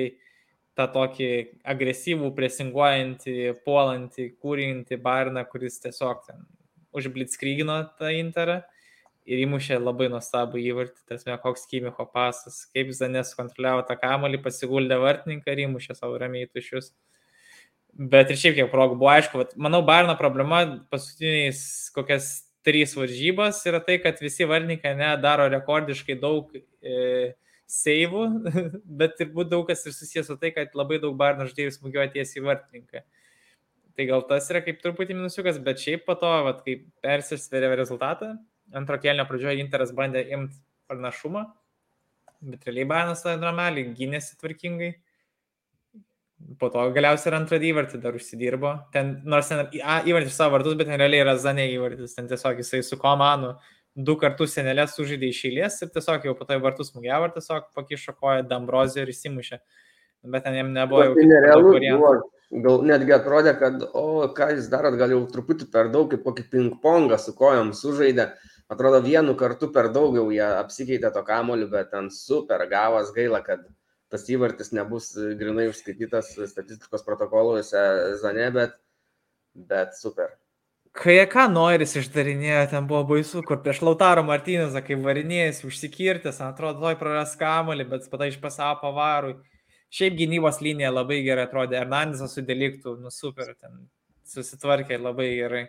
tą 0.78 0.86
tokį 0.94 1.30
agresyvų, 1.68 2.30
presinguojantį, 2.38 3.36
puolantį, 3.66 4.30
kūrinti 4.40 4.96
barną, 5.02 5.44
kuris 5.50 5.82
tiesiog 5.82 6.22
ten 6.28 6.46
užblitskrygino 6.96 7.76
tą 7.98 8.12
interą 8.16 8.62
ir 9.28 9.42
įmušė 9.44 9.78
labai 9.78 10.08
nuostabų 10.12 10.60
įvartį, 10.62 11.00
tasme, 11.08 11.36
koks 11.42 11.66
Kimicho 11.70 12.06
pasas, 12.10 12.64
kaip 12.74 12.90
Zanės 12.96 13.34
kontroliavo 13.38 13.84
tą 13.86 13.96
kamolį, 14.00 14.42
pasiguldė 14.42 14.98
vartininką 15.02 15.54
ir 15.54 15.64
įmušė 15.66 15.96
savo 15.98 16.18
ramiai 16.20 16.48
tušius. 16.50 16.92
Bet 17.92 18.32
ir 18.32 18.40
šiaip 18.40 18.56
kiek 18.56 18.72
progų 18.72 18.96
buvo 18.96 19.12
aišku, 19.12 19.42
vat, 19.42 19.52
manau, 19.60 19.82
Barno 19.86 20.16
problema 20.18 20.62
paskutiniais 20.90 21.60
kokias 21.94 22.32
trys 22.64 22.96
varžybos 22.96 23.60
yra 23.68 23.82
tai, 23.84 23.98
kad 24.02 24.20
visi 24.22 24.46
vartininkai 24.48 24.94
nedaro 24.96 25.48
rekordiškai 25.52 26.16
daug 26.22 26.54
e, 26.56 27.34
seivų, 27.70 28.22
bet 29.00 29.18
turbūt 29.18 29.50
daug 29.52 29.66
kas 29.68 29.84
ir 29.86 29.96
susijęs 29.96 30.30
su 30.30 30.38
tai, 30.40 30.54
kad 30.56 30.72
labai 30.78 31.00
daug 31.02 31.18
Barno 31.18 31.46
žaidėjų 31.50 31.76
smūgiuoja 31.76 32.14
tiesiai 32.16 32.46
vartininką. 32.46 33.04
Tai 33.92 34.06
gal 34.08 34.24
tas 34.24 34.48
yra 34.48 34.62
kaip 34.64 34.80
truputį 34.80 35.18
minusiukas, 35.18 35.60
bet 35.60 35.82
šiaip 35.82 36.06
po 36.06 36.16
to, 36.16 36.30
vat, 36.46 36.62
kai 36.64 36.78
persisvėrė 37.04 37.74
rezultatą, 37.76 38.32
antro 38.78 38.98
kelnio 39.02 39.26
pradžioje 39.28 39.62
Interas 39.62 39.92
bandė 39.96 40.24
imti 40.34 40.58
pranašumą, 40.90 41.46
bet 42.52 42.68
realiai 42.68 42.88
Banas 42.88 43.24
tą 43.24 43.36
normaliai 43.40 43.92
gynėsi 43.96 44.38
tvarkingai. 44.40 44.94
Po 46.58 46.72
to 46.74 46.82
galiausiai 46.90 47.30
ir 47.30 47.36
antrą 47.38 47.60
įvartį 47.62 48.00
dar 48.02 48.16
užsidirbo. 48.18 48.72
Ten, 48.94 49.14
nors 49.24 49.52
ten 49.52 49.62
a, 49.62 50.00
įvartis 50.08 50.34
savo 50.34 50.56
vardus, 50.56 50.74
bet 50.78 50.90
ten 50.90 50.98
realiai 50.98 51.22
yra 51.22 51.36
Zanė 51.38 51.68
įvartis. 51.70 52.16
Ten 52.16 52.26
tiesiog 52.30 52.58
jisai 52.64 52.82
su 52.82 52.98
komanu 52.98 53.54
du 53.94 54.16
kartus 54.16 54.54
senelės 54.56 54.94
sužaidė 54.96 55.28
iš 55.28 55.40
eilės 55.50 55.78
ir 55.84 55.90
tiesiog 55.92 56.26
jau 56.26 56.34
po 56.36 56.46
to 56.48 56.56
į 56.56 56.62
vartus 56.64 56.90
smūgiavo 56.92 57.28
ir 57.28 57.34
tiesiog 57.36 57.68
pakišo 57.76 58.14
koją 58.16 58.44
Dambrozį 58.48 59.02
ir 59.04 59.12
įsimušė. 59.12 59.58
Bet 60.32 60.46
ten 60.46 60.56
jam 60.56 60.70
nebuvo 60.72 61.04
jau... 61.04 61.14
Tai 61.18 61.26
nerealu, 61.28 61.72
buvo, 61.82 62.12
gal 62.64 62.86
netgi 62.88 63.14
atrodė, 63.16 63.52
kad, 63.58 63.82
o, 63.98 64.04
ką 64.36 64.52
jūs 64.56 64.70
darot, 64.72 64.96
gal 65.00 65.12
jau 65.12 65.20
truputį 65.34 65.68
per 65.72 65.90
daug, 65.92 66.08
kaip 66.12 66.24
kokį 66.24 66.46
ping-pongą 66.52 67.18
su 67.20 67.34
kojom 67.36 67.74
sužaidė 67.76 68.30
atrodo 68.72 69.00
vienu 69.04 69.36
kartu 69.38 69.68
per 69.72 69.90
daug 69.92 70.16
jau 70.16 70.26
jie 70.32 70.44
apsikeitė 70.44 71.12
to 71.14 71.22
kamoliu, 71.26 71.68
bet 71.72 71.92
ten 71.92 72.10
super 72.14 72.64
gavas 72.70 73.12
gaila, 73.14 73.42
kad 73.44 73.64
tas 74.12 74.24
įvartis 74.28 74.72
nebus 74.76 75.12
grinai 75.40 75.70
užskaitytas 75.70 76.34
statistikos 76.50 77.04
protokoluose 77.06 77.82
Zane, 78.20 78.48
bet, 78.54 78.78
bet 79.56 79.96
super. 79.96 80.34
Kai 80.92 81.14
ką 81.24 81.46
Noiris 81.48 81.94
išdarinėjo, 81.96 82.66
ten 82.68 82.88
buvo 82.88 83.06
baisu, 83.14 83.40
kur 83.48 83.62
prieš 83.64 83.80
Lautaro 83.80 84.20
Martynėzą, 84.28 84.82
kai 84.84 84.98
varinėjęs, 85.00 85.62
užsikirtęs, 85.64 86.42
atrodo, 86.44 86.84
toj 86.84 86.98
praras 87.00 87.32
kamolį, 87.40 87.86
bet 87.94 88.10
patai 88.12 88.28
iš 88.28 88.36
pasavo 88.42 88.76
pavarui. 88.82 89.38
Šiaip 89.92 90.18
gynybos 90.18 90.60
linija 90.64 90.92
labai 90.92 91.22
gerai 91.24 91.46
atrodė, 91.48 91.78
Hernandezas 91.80 92.36
sudeliktų, 92.36 92.98
nu 93.00 93.12
super, 93.12 93.54
ten 93.56 93.86
susitvarkė 94.28 95.00
labai 95.00 95.30
gerai 95.38 95.64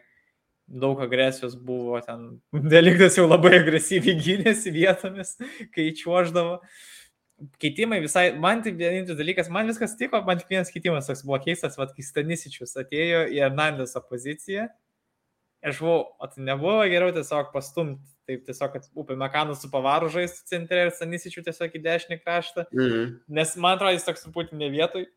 daug 0.67 1.01
agresijos 1.01 1.55
buvo 1.55 1.99
ten. 2.01 2.41
Deliktas 2.75 3.17
jau 3.17 3.27
labai 3.27 3.57
agresyviai 3.59 4.17
gynėsi 4.19 4.73
vietomis, 4.73 5.35
kai 5.75 5.91
čiuoždavo. 5.97 6.59
Keitimai 7.59 7.99
visai, 8.03 8.29
man 8.39 8.61
tik 8.63 8.77
vienintelis 8.79 9.19
dalykas, 9.19 9.49
man 9.51 9.67
viskas 9.67 9.97
tiko, 9.99 10.21
man 10.23 10.39
tik 10.39 10.51
vienas 10.53 10.71
keitimas 10.71 11.09
toks 11.09 11.25
buvo 11.27 11.41
keistas, 11.43 11.75
vad 11.79 11.91
kai 11.95 12.05
Stanisičius 12.05 12.77
atėjo 12.79 13.25
į 13.33 13.41
Hernandės 13.41 13.97
opoziciją. 13.99 14.69
Aš 15.63 15.79
buvau, 15.79 15.99
o 16.19 16.27
tai 16.27 16.43
nebuvo 16.43 16.83
geriau 16.91 17.11
tiesiog 17.15 17.51
pastumti, 17.53 18.03
taip 18.27 18.45
tiesiog, 18.47 18.75
kad 18.75 18.87
upė 18.99 19.15
Mekanas 19.19 19.61
su 19.63 19.69
pavaru 19.71 20.09
žaistų 20.11 20.47
centre 20.51 20.85
ir 20.85 20.93
Stanisičių 20.95 21.43
tiesiog 21.49 21.75
į 21.75 21.83
dešinį 21.83 22.19
kraštą. 22.21 22.67
Mhm. 22.71 23.13
Nes 23.39 23.55
man 23.57 23.77
atrodo, 23.77 23.97
jis 23.97 24.07
toks 24.07 24.25
truputį 24.27 24.59
ne 24.59 24.71
vietoj, 24.71 25.07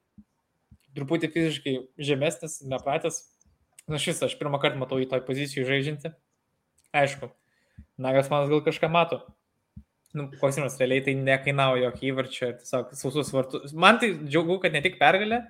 truputį 0.97 1.31
fiziškai 1.35 1.77
žemesnis, 2.11 2.61
nepratęs 2.67 3.23
Na 3.87 3.99
šis, 4.03 4.23
aš 4.27 4.35
pirmą 4.41 4.59
kartą 4.63 4.81
matau 4.81 4.99
į 4.99 5.09
toj 5.11 5.23
pozicijų 5.27 5.67
žaidžiantį. 5.69 6.11
Aišku, 6.97 7.31
Nagas 7.97 8.29
manas 8.31 8.51
gal 8.51 8.61
kažką 8.65 8.89
mato. 8.93 9.23
Nu, 10.17 10.29
klausimas, 10.41 10.77
realiai 10.81 11.05
tai 11.05 11.15
nekainavo 11.17 11.77
jokio 11.81 12.11
įvarčio, 12.11 12.51
tiesiog 12.61 12.93
sausus 12.97 13.33
vartus. 13.33 13.75
Man 13.77 14.01
tai 14.01 14.13
džiaugu, 14.17 14.59
kad 14.63 14.73
ne 14.77 14.81
tik 14.85 14.99
pergalė 15.01 15.43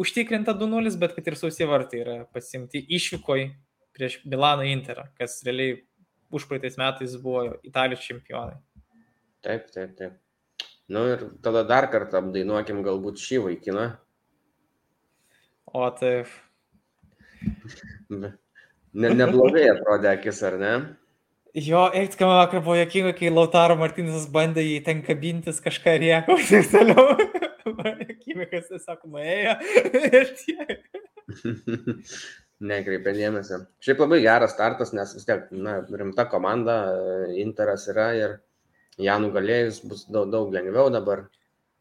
užtikrinta 0.00 0.54
2-0, 0.58 0.96
bet 1.02 1.14
kad 1.16 1.30
ir 1.30 1.38
sausi 1.38 1.68
vartai 1.68 2.02
yra 2.02 2.16
pasimti 2.34 2.82
išvykoj 2.98 3.44
prieš 3.94 4.18
Milano 4.24 4.66
Interą, 4.66 5.06
kas 5.18 5.38
realiai 5.46 5.80
užpraeitais 6.34 6.78
metais 6.78 7.14
buvo 7.22 7.56
Italijos 7.66 8.06
čempionai. 8.06 8.58
Taip, 9.46 9.70
taip, 9.74 9.94
taip. 9.98 10.18
Nu 10.90 11.04
ir 11.10 11.22
tada 11.42 11.62
dar 11.66 11.86
kartą 11.90 12.18
apdainuokim 12.22 12.82
galbūt 12.86 13.22
šį 13.22 13.42
vaikiną. 13.46 13.86
O 15.70 15.86
taip, 15.94 16.30
Ne, 18.10 19.12
neblogai 19.14 19.68
atrodė 19.70 20.10
akis, 20.16 20.40
ar 20.46 20.56
ne? 20.60 20.72
Jo, 21.54 21.88
eik, 21.94 22.14
kam 22.18 22.30
vakar 22.30 22.62
buvo 22.62 22.76
jokinga, 22.78 23.12
kai 23.18 23.30
Lautaro 23.30 23.74
Martinisas 23.78 24.28
bandė 24.30 24.62
jį 24.62 24.80
ten 24.86 25.00
kabintis 25.06 25.58
kažką 25.62 25.96
rieko 26.02 26.36
ir 26.38 26.44
taip 26.46 26.68
toliau. 26.70 27.06
Kimikas 28.22 28.68
tiesiog 28.70 29.00
nuėjo 29.10 29.56
ir 30.20 30.30
tiek. 30.38 30.84
Nekreipia 32.70 33.14
dėmesio. 33.16 33.64
Šiaip 33.82 34.02
labai 34.04 34.20
geras 34.22 34.54
startas, 34.54 34.92
nes 34.94 35.14
vis 35.16 35.26
tiek, 35.26 35.48
na, 35.50 35.80
rimta 35.90 36.26
komanda, 36.30 36.76
Interas 37.40 37.88
yra 37.90 38.10
ir 38.18 38.36
ją 39.00 39.16
nugalėjus 39.22 39.80
bus 39.88 40.06
daug, 40.10 40.30
daug 40.30 40.54
lengviau 40.54 40.90
dabar. 40.92 41.26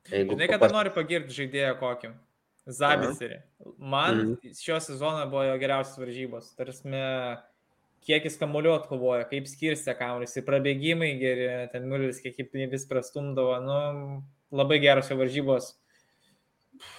Jeigu 0.10 0.34
Žinai, 0.34 0.50
kad 0.50 0.64
papas... 0.64 0.76
nori 0.78 0.94
pagirti 0.96 1.36
žaidėją 1.36 1.76
kokį? 1.82 2.14
Zabiserį. 2.70 3.40
Man 3.78 4.18
mhm. 4.18 4.56
šio 4.58 4.78
sezono 4.84 5.24
buvo 5.32 5.46
jo 5.48 5.58
geriausios 5.62 5.98
varžybos. 6.02 6.52
Tarsi, 6.58 6.92
kiek 8.06 8.26
jis 8.28 8.38
kamuoliu 8.40 8.76
atkovojo, 8.76 9.26
kaip 9.32 9.50
skirstė 9.50 9.96
kamuolius, 9.98 10.38
į 10.40 10.46
prabėgimai 10.48 11.12
geri, 11.22 11.50
ten 11.74 11.90
nulis, 11.90 12.22
kiek 12.24 12.40
vis 12.72 12.88
prastumdavo. 12.90 13.60
Nu, 13.66 13.80
labai 14.56 14.80
geros 14.84 15.10
jo 15.12 15.20
varžybos. 15.20 15.74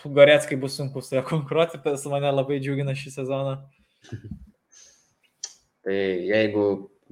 Goretskai 0.04 0.58
bus 0.60 0.76
sunku 0.76 1.00
su 1.00 1.16
juo 1.16 1.24
konkuruoti, 1.24 1.80
tas 1.84 2.04
mane 2.12 2.28
labai 2.34 2.60
džiugina 2.60 2.92
šį 2.98 3.14
sezoną. 3.14 3.56
Tai 5.80 5.96
jeigu 5.96 6.64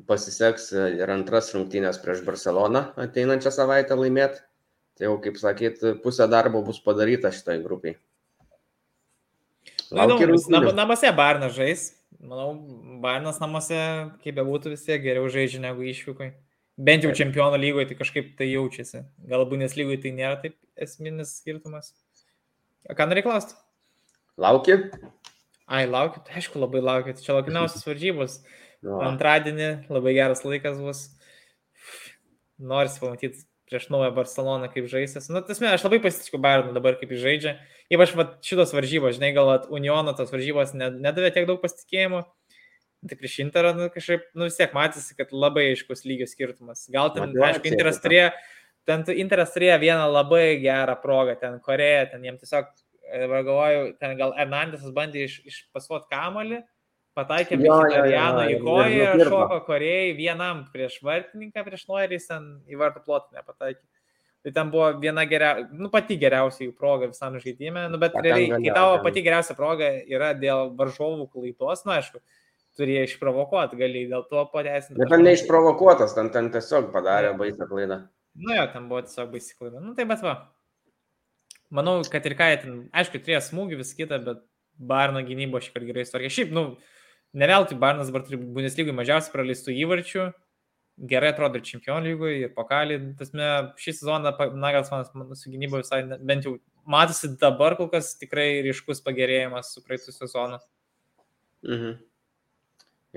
pasiseks 0.08 0.66
ir 0.76 1.10
antras 1.10 1.48
rungtynės 1.54 1.96
prieš 2.02 2.20
Barceloną 2.26 2.82
ateinančią 3.00 3.52
savaitę 3.54 3.96
laimėti, 3.96 4.42
tai 4.98 5.08
jau, 5.08 5.14
kaip 5.24 5.38
sakyt, 5.40 5.80
pusė 6.04 6.28
darbo 6.28 6.60
bus 6.66 6.82
padaryta 6.84 7.32
šitai 7.32 7.56
grupiai. 7.64 7.96
Įdomu, 9.92 10.36
nam, 10.52 10.68
namuose 10.76 11.10
Barnas 11.16 11.54
žais. 11.56 11.86
Manau, 12.18 12.50
Barnas 13.02 13.38
namuose, 13.40 13.78
kaip 14.24 14.36
bebūtų, 14.36 14.74
vis 14.74 14.84
tiek 14.84 15.00
geriau 15.04 15.30
žaidžia 15.32 15.62
negu 15.62 15.86
išvykai. 15.86 16.32
Bent 16.78 17.06
jau 17.06 17.14
čempionų 17.16 17.58
lygoje 17.58 17.88
tai 17.90 17.96
kažkaip 17.98 18.34
tai 18.38 18.50
jaučiasi. 18.50 19.02
Galbūt 19.30 19.62
nes 19.62 19.74
lygoje 19.78 20.02
tai 20.04 20.12
nėra 20.14 20.36
taip 20.42 20.58
esminis 20.78 21.38
skirtumas. 21.40 21.92
Ką 22.94 23.08
nori 23.08 23.24
klausti? 23.26 23.56
Lauki? 24.38 24.76
Ai, 25.68 25.82
laukiu, 25.90 26.22
tai 26.24 26.38
aišku, 26.40 26.60
labai 26.62 26.80
laukiu. 26.84 27.16
Tai 27.16 27.24
čia 27.24 27.36
laukiamiausias 27.38 27.86
varžybos. 27.88 28.40
No. 28.78 29.00
Antradienį 29.02 29.88
labai 29.90 30.12
geras 30.14 30.44
laikas 30.46 30.76
bus. 30.78 31.00
Norisi 32.62 33.00
pamatyti 33.02 33.40
prieš 33.68 33.88
naują 33.92 34.10
Barceloną 34.16 34.68
kaip 34.72 34.88
žaisęs. 34.90 35.28
Na, 35.32 35.42
tas 35.44 35.60
aš 35.62 35.84
labai 35.86 36.00
pasitikiu 36.04 36.40
Bayernu 36.42 36.74
dabar 36.76 36.96
kaip 37.00 37.12
jis 37.14 37.22
žaidžia. 37.22 37.54
Ypač 37.92 38.14
va, 38.16 38.26
šitos 38.44 38.74
varžybos, 38.76 39.16
žinai, 39.16 39.30
gal 39.36 39.52
Uniono 39.74 40.14
tos 40.16 40.32
varžybos 40.34 40.74
nedavė 40.76 41.30
tiek 41.34 41.48
daug 41.48 41.60
pasitikėjimo. 41.62 42.24
Tai 43.08 43.18
prieš 43.18 43.36
Interą, 43.44 43.70
nu, 43.78 43.86
kažkaip, 43.94 44.24
nu, 44.34 44.48
vis 44.48 44.56
tiek 44.58 44.72
matėsi, 44.74 45.14
kad 45.14 45.30
labai 45.30 45.68
aiškus 45.70 46.02
lygio 46.08 46.26
skirtumas. 46.26 46.88
Gal 46.90 47.12
ten, 47.14 47.30
Matė, 47.30 47.44
aišku, 47.46 47.70
Interas 47.70 48.00
turėjo, 48.02 48.32
ten 48.90 49.04
Interas 49.14 49.54
turėjo 49.54 49.76
vieną 49.84 50.08
labai 50.10 50.58
gerą 50.64 50.96
progą, 50.98 51.36
ten 51.38 51.60
Koreja, 51.62 52.08
ten 52.10 52.26
jiem 52.26 52.40
tiesiog, 52.40 52.72
e, 53.06 53.20
galvoju, 53.30 53.84
ten 54.02 54.16
gal 54.18 54.34
Hernandesas 54.34 54.90
bandė 54.96 55.28
iš, 55.28 55.38
išpasuoti 55.46 56.10
kamolį, 56.10 56.58
pataikė 57.18 57.58
Mkhitarjano 57.58 58.46
į 58.52 58.56
koją 58.62 59.12
ir 59.18 59.30
šoko 59.30 59.60
Korejai 59.66 60.16
vienam 60.18 60.64
prieš 60.72 61.00
vartininką, 61.04 61.64
prieš 61.66 61.86
Noirį, 61.90 62.18
ten 62.30 62.50
į 62.70 62.80
vartų 62.80 63.04
plotą 63.06 63.38
nepataikė. 63.38 63.82
Tai 64.46 64.52
ten 64.54 64.68
buvo 64.70 64.88
viena 65.02 65.24
geriausia, 65.26 65.66
nu 65.74 65.90
pati 65.90 66.16
geriausia 66.20 66.62
jų 66.68 66.74
proga 66.78 67.08
visam 67.10 67.34
žaidime, 67.42 67.88
nu, 67.90 67.98
bet 68.00 68.14
realiai, 68.14 68.60
kai 68.62 68.74
tavo 68.76 69.00
pati 69.02 69.24
geriausia 69.26 69.56
proga 69.58 69.88
yra 70.06 70.30
dėl 70.38 70.70
varžovų 70.78 71.26
klaidos, 71.32 71.82
nu 71.84 71.96
aišku, 71.96 72.22
turėjo 72.78 73.08
išprovokuoti, 73.08 73.80
gali 73.80 74.04
dėl 74.12 74.22
to 74.30 74.44
pateisinti. 74.52 75.00
Bet 75.00 75.10
ten 75.10 75.26
neišprovokuotas, 75.26 76.14
ten, 76.14 76.30
ten 76.34 76.52
tiesiog 76.54 76.92
padarė 76.94 77.34
baisę 77.40 77.66
klaidą. 77.66 78.04
Nu 78.38 78.54
jo, 78.54 78.68
ten 78.70 78.86
buvo 78.90 79.02
tiesiog 79.08 79.32
baisė 79.34 79.58
klaida. 79.58 79.82
Nu 79.82 79.96
tai 79.98 80.06
bet 80.08 80.22
va. 80.22 80.36
Manau, 81.74 81.98
kad 82.08 82.24
ir 82.30 82.36
ką, 82.38 82.52
ten, 82.62 82.78
aišku, 82.96 83.20
turėjo 83.24 83.42
smūgį 83.50 83.82
vis 83.82 83.90
kitą, 83.98 84.22
bet 84.24 84.46
Barno 84.78 85.20
gynybo 85.26 85.58
šį 85.58 85.74
kartą 85.74 85.88
gerai 85.90 86.04
istorija. 86.06 86.30
Šiaip, 86.30 86.54
nu, 86.54 86.62
ne 87.32 87.48
veltui 87.50 87.78
Barnas 87.78 88.10
dabar 88.10 88.24
turi 88.26 88.38
Bundeslygai 88.40 88.94
mažiausiai 88.96 89.34
praleistų 89.34 89.74
įvarčių, 89.84 90.26
gerai 91.10 91.32
atrodo 91.32 91.60
ir 91.60 91.66
čempionų 91.66 92.12
lygoje, 92.12 92.40
ir 92.46 92.54
pokalį. 92.56 92.98
Tasme, 93.18 93.48
šį 93.78 93.94
sezoną 94.00 94.32
Nagelsmanas 94.58 95.12
su 95.42 95.52
gynyba 95.52 95.82
visai, 95.82 96.02
bent 96.18 96.48
jau 96.48 96.56
matosi 96.88 97.34
dabar 97.40 97.76
kol 97.78 97.90
kas 97.92 98.14
tikrai 98.20 98.62
ryškus 98.66 99.02
pagerėjimas 99.06 99.74
su 99.74 99.84
praeitų 99.84 100.14
sezonu. 100.14 100.60
Mhm. 101.66 101.98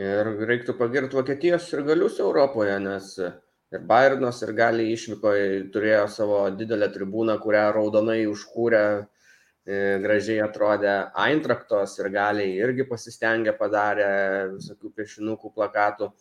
Ir 0.02 0.30
reiktų 0.48 0.78
pagirti 0.80 1.18
Vokietijos 1.18 1.68
ir 1.74 1.84
galius 1.86 2.20
Europoje, 2.24 2.78
nes 2.80 3.10
ir 3.20 3.84
Bayernas 3.88 4.40
ir 4.46 4.54
gali 4.56 4.88
išvykoje 4.94 5.72
turėjo 5.74 6.06
savo 6.12 6.40
didelę 6.56 6.88
tribūną, 6.94 7.38
kurią 7.44 7.66
raudonai 7.76 8.24
užkūrė, 8.32 8.86
e, 9.02 9.21
gražiai 9.66 10.42
atrodė 10.42 10.94
Eintraktos 11.28 11.98
ir 12.00 12.10
gali 12.14 12.48
irgi 12.58 12.88
pasistengė, 12.90 13.54
padarė 13.60 14.12
visokių 14.56 14.94
piešinukų, 14.98 15.54
plakatų, 15.56 16.12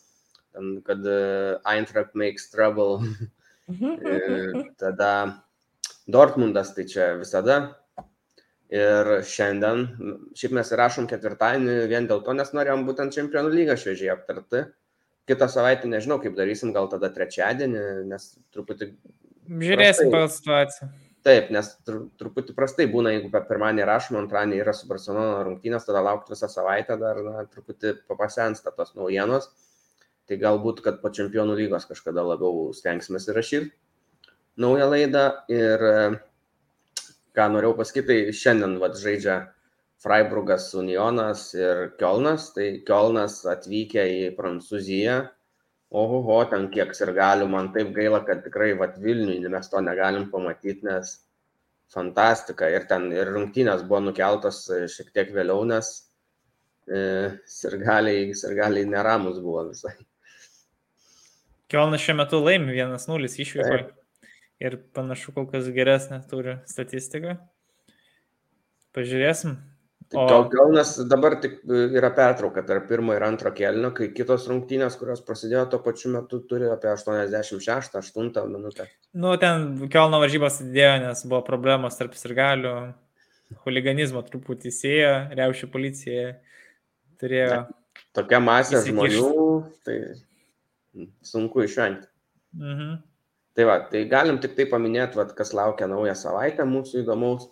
ten, 0.53 0.73
kad 0.87 1.07
e, 1.09 1.21
Eintracht 1.73 2.17
makes 2.19 2.51
trouble. 2.53 3.01
Ir 3.71 4.65
tada 4.83 5.13
Dortmundas, 6.11 6.75
tai 6.77 6.89
čia 6.91 7.15
visada 7.21 7.61
Ir 8.71 9.09
šiandien, 9.27 9.81
šiaip 10.39 10.53
mes 10.55 10.69
įrašom 10.71 11.09
ketvirtadienį 11.11 11.73
vien 11.91 12.05
dėl 12.07 12.21
to, 12.23 12.35
nes 12.39 12.53
norėjom 12.55 12.85
būtent 12.87 13.17
Čempionų 13.17 13.51
lygą 13.51 13.75
šviežiai 13.83 14.13
aptarti. 14.13 14.63
Kitą 15.27 15.49
savaitę 15.51 15.91
nežinau, 15.91 16.21
kaip 16.23 16.37
darysim, 16.39 16.71
gal 16.77 16.87
tada 16.93 17.11
trečiadienį, 17.11 17.83
nes 18.13 18.29
truputį... 18.55 18.93
Žiūrėsim 19.51 20.15
pagal 20.15 20.31
situaciją. 20.31 20.91
Taip, 21.27 21.51
nes 21.53 21.67
tr 21.85 21.99
truputį 22.17 22.55
prastai 22.57 22.87
būna, 22.89 23.11
jeigu 23.13 23.29
per 23.33 23.45
pirmąjį 23.49 23.85
rašom, 23.89 24.17
antrąjį 24.23 24.63
yra 24.63 24.73
su 24.77 24.87
Barcelona 24.89 25.43
rungtynės, 25.45 25.85
tada 25.85 26.01
laukti 26.07 26.33
visą 26.33 26.49
savaitę 26.49 26.97
dar 27.01 27.21
na, 27.27 27.43
truputį 27.53 27.99
papasensta 28.09 28.73
tos 28.73 28.95
naujienos. 28.97 29.51
Tai 30.31 30.39
galbūt, 30.41 30.81
kad 30.87 31.03
po 31.03 31.11
Čempionų 31.13 31.59
lygos 31.59 31.85
kažkada 31.91 32.25
labiau 32.25 32.71
stengsime 32.73 33.21
įrašyti 33.21 33.69
naują 34.61 34.87
laidą. 34.93 35.25
Ir 35.53 35.85
ką 37.37 37.49
norėjau 37.55 37.77
pasakyti, 37.79 38.07
tai 38.09 38.37
šiandien 38.41 38.79
vat, 38.81 38.97
žaidžia 39.01 39.37
Freiburgas 40.01 40.71
Unionas 40.79 41.51
ir 41.59 41.91
Kielnas, 42.01 42.51
tai 42.57 42.71
Kielnas 42.87 43.43
atvykę 43.49 44.07
į 44.15 44.23
Prancūziją, 44.39 45.19
oho, 45.91 46.37
ten 46.51 46.69
kiek 46.71 46.93
ir 47.03 47.13
galiu, 47.17 47.49
man 47.51 47.73
taip 47.75 47.91
gaila, 47.95 48.23
kad 48.27 48.45
tikrai 48.45 48.73
vat 48.79 48.99
Vilniui 49.03 49.49
mes 49.51 49.69
to 49.69 49.81
negalim 49.83 50.31
pamatyti, 50.31 50.87
nes 50.87 51.17
fantastika 51.91 52.69
ir 52.71 52.87
ten 52.91 53.09
ir 53.13 53.33
rungtynės 53.35 53.83
buvo 53.87 54.05
nukeltos 54.07 54.63
šiek 54.95 55.11
tiek 55.15 55.33
vėliau, 55.35 55.65
nes 55.67 55.91
e, 56.87 57.01
sirgaliai, 57.51 58.31
sirgaliai 58.39 58.87
neramus 58.87 59.41
buvo 59.43 59.67
visai. 59.73 59.97
Kielnas 61.71 62.03
šiuo 62.03 62.17
metu 62.19 62.39
laimi 62.43 62.75
1-0 62.75 63.31
išvyko 63.45 63.81
ir 64.61 64.77
panašu 64.95 65.35
kol 65.35 65.47
kas 65.51 65.69
geresnė 65.75 66.21
turi 66.31 66.59
statistiką. 66.71 67.37
Pažiūrėsim. 68.95 69.55
O... 70.15 70.27
Tai 70.27 70.49
Kaunas 70.51 70.97
dabar 71.07 71.37
tik 71.39 71.61
e, 71.71 71.81
yra 71.95 72.09
pertrauka 72.11 72.65
tarp 72.67 72.89
pirmo 72.91 73.15
ir 73.15 73.23
antro 73.23 73.53
kelnio, 73.55 73.93
kai 73.95 74.09
kitos 74.11 74.49
rungtynės, 74.51 74.97
kurios 74.99 75.21
prasidėjo 75.23 75.69
tuo 75.71 75.79
pačiu 75.85 76.11
metu, 76.11 76.41
turi 76.51 76.67
apie 76.67 76.91
86-8 76.91 78.49
minutę. 78.51 78.89
Nu, 79.15 79.37
ten 79.39 79.69
Kelno 79.93 80.19
varžybos 80.19 80.59
atidėjo, 80.59 80.97
nes 81.05 81.23
buvo 81.29 81.45
problemos 81.47 81.99
tarp 82.01 82.19
sirgalių, 82.19 82.73
huliganizmo 83.63 84.25
truputį 84.27 84.73
įsėjo, 84.73 85.13
reušių 85.39 85.71
policija 85.71 86.27
turėjo. 87.23 87.61
Ne, 87.61 88.03
tokia 88.19 88.43
masė 88.43 88.83
žmonių, 88.89 89.31
tai 89.87 90.01
sunku 91.23 91.63
išvengti. 91.69 92.11
Mhm. 92.59 92.99
Tai 93.55 93.67
va, 93.67 93.79
tai 93.95 94.05
galim 94.11 94.43
tik 94.43 94.59
tai 94.59 94.67
paminėti, 94.71 95.19
va, 95.19 95.31
kas 95.39 95.55
laukia 95.55 95.87
naują 95.91 96.19
savaitę 96.19 96.67
mūsų 96.67 97.05
įdomaus. 97.05 97.47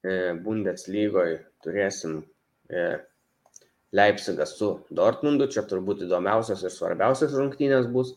E, 0.00 0.32
Bundeslygoje 0.40 1.40
turėsim 1.64 2.20
e, 2.72 2.84
Leipzigas 3.96 4.54
su 4.56 4.72
Dortmundu, 4.94 5.48
čia 5.52 5.64
turbūt 5.68 6.06
įdomiausias 6.06 6.62
ir 6.64 6.72
svarbiausias 6.72 7.34
rungtynės 7.36 7.88
bus. 7.92 8.14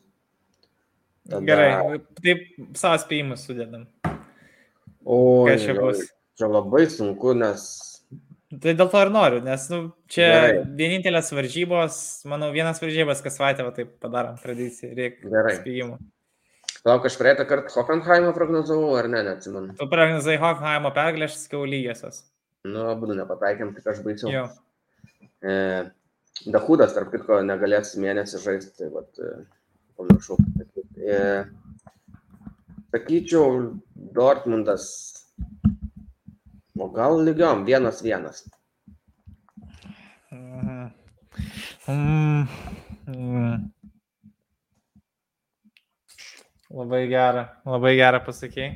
Tada... 1.28 1.44
Gerai, 1.48 2.00
taip 2.20 2.46
savo 2.80 3.00
spėjimus 3.02 3.48
sudedam. 3.48 3.88
O, 5.04 5.44
kas 5.50 5.66
čia 5.66 5.76
bus? 5.80 6.06
Čia 6.40 6.50
labai 6.50 6.86
sunku, 6.90 7.36
nes 7.38 7.66
Tai 8.62 8.74
dėl 8.78 8.90
to 8.92 9.00
ir 9.02 9.10
noriu, 9.14 9.40
nes 9.42 9.64
nu, 9.72 9.80
čia 10.12 10.26
Gerai. 10.30 10.58
vienintelės 10.78 11.32
varžybos, 11.34 11.96
manau, 12.30 12.52
vienas 12.54 12.82
varžybas 12.84 13.24
kas 13.26 13.40
savaitę, 13.40 13.66
va 13.66 13.74
taip 13.74 13.96
padarom 14.04 14.36
tradiciją, 14.42 14.92
reikia 14.98 15.56
spėjimų. 15.58 15.98
Lauk, 16.84 17.06
aš 17.08 17.16
praeitą 17.16 17.46
kartą 17.48 17.72
Hoffenheimą 17.78 18.34
prognozavau, 18.36 18.96
ar 19.00 19.08
ne, 19.08 19.22
neatsimenu. 19.24 19.76
Tu 19.80 19.86
prognozavai 19.88 20.40
Hoffenheimo 20.42 20.90
pergalę, 20.92 21.30
aš 21.30 21.38
sakiau 21.46 21.64
lygiosios. 21.64 22.18
Nu, 22.68 22.90
abu 22.92 23.08
nepataikėm, 23.16 23.72
tik 23.78 23.88
aš 23.88 24.02
baisiau. 24.04 24.32
Jo. 24.34 24.42
E, 25.40 25.54
Dahudas, 26.52 26.92
tarp 26.96 27.14
kitko, 27.14 27.38
negalės 27.48 27.94
mėnesį 28.04 28.42
žaisti, 28.44 28.74
tai 28.82 28.90
vat, 28.92 29.16
e, 29.16 29.46
pamiršau. 29.96 30.36
E, 31.00 31.22
sakyčiau, 32.92 33.62
Dortmundas, 34.18 34.90
o 36.76 36.90
gal 36.92 37.16
lygiom, 37.24 37.64
vienas 37.70 38.04
vienas. 38.04 38.44
Mm. 40.36 40.92
Mm. 41.88 42.48
Mm. 43.08 43.72
Labai 46.74 47.04
gerą, 47.06 47.44
labai 47.70 47.92
gerą 48.00 48.20
pasakėjai. 48.26 48.72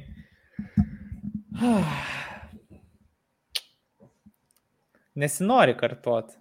Nesinori 5.18 5.74
kartuoti. 5.80 6.38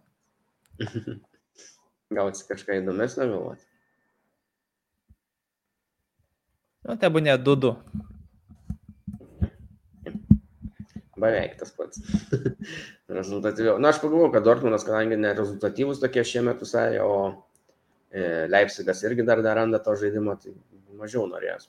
Gausi 2.17 2.45
kažką 2.51 2.77
įdomesnio 2.83 3.31
galvoti. 3.31 3.65
Nu, 6.85 6.99
te 7.01 7.09
būnė 7.11 7.39
2-2. 7.41 7.73
Beveik 11.17 11.57
tas 11.57 11.73
pats. 11.73 12.05
Rezultatyviau. 13.19 13.81
Na, 13.81 13.95
aš 13.95 14.05
pagalvojau, 14.05 14.35
kad 14.37 14.45
Dortmundas, 14.45 14.85
kadangi 14.85 15.17
nerezultatyvus 15.25 16.05
tokie 16.05 16.29
šiemet 16.29 16.61
visai, 16.61 17.01
o 17.01 17.15
e, 18.13 18.45
Leipzigas 18.53 19.01
irgi 19.09 19.25
dar 19.25 19.41
neranda 19.41 19.81
to 19.81 19.97
žaidimo, 19.97 20.37
tai 20.37 20.53
mažiau 20.99 21.27
norės. 21.31 21.69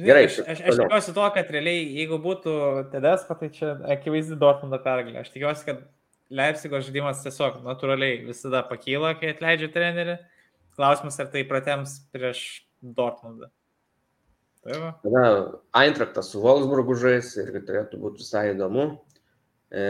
Gerai, 0.00 0.24
aš, 0.24 0.38
aš, 0.46 0.60
aš 0.64 0.78
tikiuosi 0.80 1.12
to, 1.12 1.24
kad 1.34 1.50
realiai, 1.52 1.82
jeigu 1.98 2.16
būtų 2.24 2.52
Tedesko, 2.94 3.36
tai 3.36 3.50
čia 3.52 3.74
akivaizdi 3.92 4.38
Dortmundo 4.40 4.78
pergalė. 4.80 5.20
Aš 5.20 5.32
tikiuosi, 5.34 5.66
kad 5.68 5.82
Leipzigo 6.32 6.80
žaidimas 6.80 7.20
tiesiog 7.24 7.60
natūraliai 7.66 8.22
visada 8.24 8.62
pakyla, 8.64 9.12
kai 9.20 9.34
atleidžia 9.34 9.68
trenerį. 9.74 10.16
Klausimas, 10.78 11.18
ar 11.20 11.28
tai 11.34 11.44
pratems 11.44 11.98
prieš 12.14 12.62
Dortmundą. 12.80 13.50
Tai. 14.62 14.78
Tada 15.02 15.24
Eintraktas 15.82 16.30
su 16.32 16.40
Wolfsburgu 16.40 16.96
žais 16.96 17.34
ir 17.42 17.52
turėtų 17.58 18.00
būti 18.00 18.22
visai 18.22 18.46
įdomu. 18.54 18.86
E, 19.74 19.82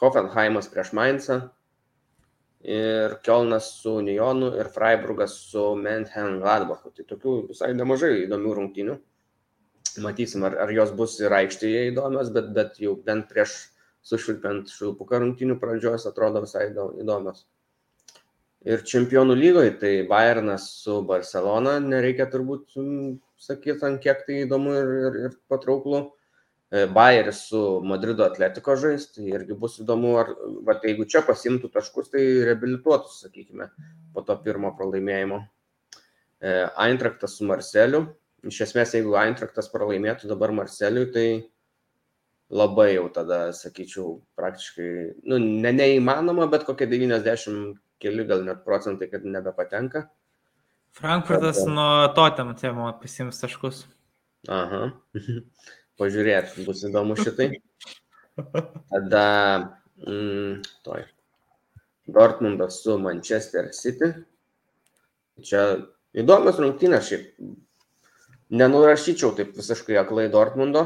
Hoffenheimas 0.00 0.70
prieš 0.72 0.94
Mainzą 0.96 1.42
ir 2.62 3.16
Kielnas 3.26 3.70
su 3.82 3.96
Unionu 3.98 4.52
ir 4.58 4.70
Freiburgas 4.74 5.34
su 5.50 5.74
Menhen 5.74 6.38
Gladbachu. 6.40 6.92
Tai 6.96 7.06
tokių 7.08 7.36
visai 7.50 7.72
nemažai 7.74 8.12
įdomių 8.26 8.54
rungtynių. 8.58 8.98
Matysim, 10.02 10.44
ar, 10.48 10.56
ar 10.64 10.70
jos 10.72 10.92
bus 10.96 11.18
ir 11.20 11.34
aikštėje 11.36 11.88
įdomios, 11.90 12.30
bet, 12.32 12.52
bet 12.56 12.78
jau 12.80 12.94
bent 12.96 13.26
prieš 13.28 13.56
sušvilpiant 14.06 14.70
švilpuką 14.72 15.20
rungtynių 15.22 15.58
pradžios 15.60 16.06
atrodo 16.08 16.42
visai 16.46 16.70
įdomios. 16.72 17.44
Ir 18.62 18.84
čempionų 18.86 19.34
lygoje 19.34 19.74
tai 19.80 19.92
Bayernas 20.06 20.68
su 20.84 21.00
Barcelona, 21.06 21.80
nereikia 21.82 22.28
turbūt 22.30 22.76
sakyti, 23.42 23.80
ant 23.82 23.98
kiek 24.02 24.22
tai 24.26 24.44
įdomu 24.44 24.74
ir, 24.78 24.92
ir, 25.08 25.16
ir 25.26 25.38
patrauklu. 25.50 26.04
Bayeris 26.72 27.42
su 27.50 27.58
Madrido 27.84 28.24
atletiko 28.24 28.74
žais, 28.80 29.10
tai 29.12 29.26
irgi 29.28 29.52
bus 29.60 29.76
įdomu, 29.82 30.14
ar, 30.22 30.30
va, 30.64 30.78
jeigu 30.80 31.04
čia 31.04 31.20
pasimtų 31.26 31.68
taškus, 31.74 32.08
tai 32.14 32.22
reabilituotų, 32.48 33.12
sakykime, 33.12 33.68
po 34.14 34.24
to 34.24 34.36
pirmo 34.40 34.70
pralaimėjimo. 34.78 35.42
Eintraktas 36.42 37.36
su 37.36 37.46
Marseliu. 37.46 38.06
Iš 38.48 38.62
esmės, 38.66 38.96
jeigu 38.96 39.12
Eintraktas 39.20 39.68
pralaimėtų 39.70 40.30
dabar 40.32 40.54
Marseliui, 40.56 41.10
tai 41.12 41.26
labai 42.52 42.94
jau 42.94 43.04
tada, 43.12 43.44
sakyčiau, 43.56 44.16
praktiškai, 44.40 44.88
nu, 45.28 45.38
ne 45.38 45.72
neįmanoma, 45.76 46.48
bet 46.52 46.64
kokie 46.68 46.88
90 46.88 47.76
keli 48.02 48.26
gal 48.28 48.42
net 48.48 48.64
procentai, 48.66 49.08
kad 49.12 49.24
nebepatenka. 49.28 50.06
Frankfurtas 50.96 51.62
bet, 51.62 51.70
nuo 51.72 52.08
totem 52.16 52.52
temo 52.58 52.90
pasims 53.00 53.40
taškus. 53.40 53.84
Aha, 54.52 54.88
pažiūrėt, 56.02 56.58
bus 56.66 56.82
įdomu 56.88 57.16
šitai. 57.20 57.48
Tada, 58.92 59.26
mm, 60.02 60.62
toj. 60.86 61.06
Dortmundas 62.12 62.82
su 62.82 62.98
Manchester 62.98 63.70
City. 63.72 64.10
Čia 65.42 65.62
įdomios 66.18 66.58
rungtynės 66.60 67.08
šiaip. 67.08 67.28
Nenurašyčiau 68.52 69.32
taip 69.38 69.54
visiškai 69.56 69.96
aklai 69.96 70.26
Dortmundo 70.32 70.82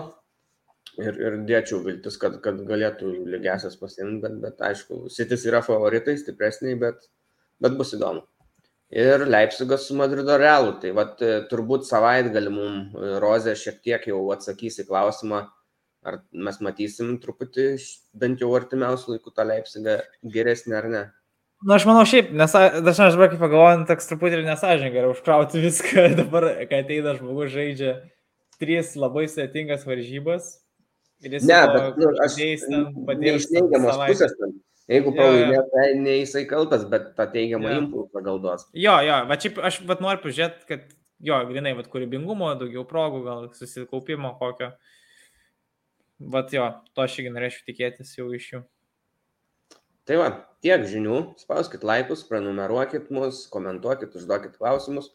ir, 1.00 1.16
ir 1.18 1.38
dėčiau 1.48 1.80
viltis, 1.84 2.18
kad, 2.20 2.38
kad 2.44 2.60
galėtų 2.68 3.10
lygiasias 3.32 3.74
pasimti, 3.80 4.20
bet, 4.22 4.38
bet 4.44 4.62
aišku, 4.68 5.06
Sitis 5.12 5.48
yra 5.48 5.64
favoritai, 5.66 6.14
stipresniai, 6.20 6.76
bet, 6.78 7.08
bet 7.62 7.74
bus 7.80 7.94
įdomu. 7.96 8.22
Ir 8.90 9.26
Leipzigas 9.26 9.88
su 9.88 9.96
Madrido 9.98 10.36
Realu. 10.38 10.76
Tai 10.82 10.92
vat, 10.94 11.20
e, 11.22 11.42
turbūt 11.50 11.88
savaitgalį 11.88 12.52
mums 12.54 12.94
e, 12.94 13.12
Rozė 13.22 13.56
šiek 13.58 13.80
tiek 13.82 14.06
jau 14.12 14.20
atsakys 14.34 14.78
į 14.82 14.86
klausimą, 14.90 15.42
ar 16.06 16.20
mes 16.30 16.60
matysim 16.62 17.16
truputį 17.22 17.72
bent 18.14 18.42
jau 18.44 18.52
artimiausių 18.54 19.16
laikų 19.16 19.32
tą 19.34 19.46
Leipzigą 19.48 19.96
geresnį 20.22 20.76
ar 20.78 20.90
ne. 20.92 21.04
Na, 21.64 21.78
aš 21.78 21.86
manau, 21.88 22.04
šiaip, 22.06 22.30
nes 22.36 22.52
dažnai 22.52 23.08
aš 23.08 23.16
dabar 23.16 23.32
kaip 23.32 23.40
pagalvoju, 23.40 23.86
toks 23.88 24.10
truputį 24.10 24.38
ir 24.38 24.44
nesažininkai 24.46 25.00
yra 25.00 25.10
užkrauti 25.10 25.62
viską 25.64 26.04
dabar, 26.20 26.46
kai 26.70 26.84
ateina 26.84 27.16
žmogus 27.16 27.50
žaidžia 27.56 27.96
tris 28.60 28.92
labai 29.00 29.26
sėtingas 29.32 29.86
varžybas. 29.88 30.52
Ir 31.24 31.32
jis 31.38 31.46
ne, 31.48 31.58
bet 31.72 31.98
nu, 31.98 32.12
aš 32.22 32.34
iš 32.44 33.48
neigiamos 33.56 33.98
pusės, 34.04 34.34
ten, 34.36 34.52
jeigu 34.90 35.12
pralaimėjo, 35.16 35.64
tai 35.72 35.86
ne 36.00 36.18
jisai 36.20 36.44
kaltas, 36.50 36.86
bet 36.90 37.12
tą 37.18 37.26
teigiamą 37.32 37.72
ja. 37.72 37.80
impulsą 37.82 38.22
gal 38.26 38.38
duos. 38.42 38.68
Jo, 38.76 38.98
jo, 39.06 39.18
bet 39.30 39.46
šiaip 39.46 39.60
aš 39.70 39.80
bet 39.88 40.04
noriu 40.04 40.22
pažiūrėti, 40.24 40.68
kad 40.70 40.86
jo, 41.30 41.40
grinai, 41.50 41.74
bet 41.78 41.90
kūrybingumo, 41.92 42.52
daugiau 42.60 42.86
progų, 42.88 43.24
gal 43.26 43.50
susikaupimo 43.56 44.36
kokio. 44.40 44.72
Bet 46.32 46.54
jo, 46.56 46.70
to 46.96 47.04
aš 47.04 47.18
irgi 47.20 47.34
norėčiau 47.34 47.66
tikėtis 47.66 48.14
jau 48.16 48.30
iš 48.32 48.48
jų. 48.54 48.62
Tai 50.06 50.20
va, 50.20 50.28
tiek 50.62 50.84
žinių, 50.86 51.16
spauskit 51.42 51.82
laikus, 51.84 52.22
prenumeruokit 52.28 53.10
mus, 53.14 53.42
komentuokit, 53.50 54.14
užduokit 54.14 54.54
klausimus 54.54 55.10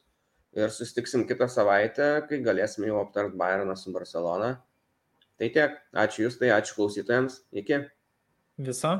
ir 0.51 0.67
susitiksim 0.67 1.23
kitą 1.29 1.47
savaitę, 1.47 2.09
kai 2.27 2.41
galėsime 2.43 2.89
jau 2.89 2.99
aptart 2.99 3.37
Bayerną 3.39 3.77
su 3.79 3.93
Barcelona. 3.95 4.57
Tai 5.39 5.47
tiek, 5.55 5.79
ačiū 5.95 6.25
Jūs, 6.25 6.35
tai 6.41 6.51
ačiū 6.57 6.75
klausytojams, 6.75 7.39
iki. 7.55 7.79
Visa. 8.61 8.97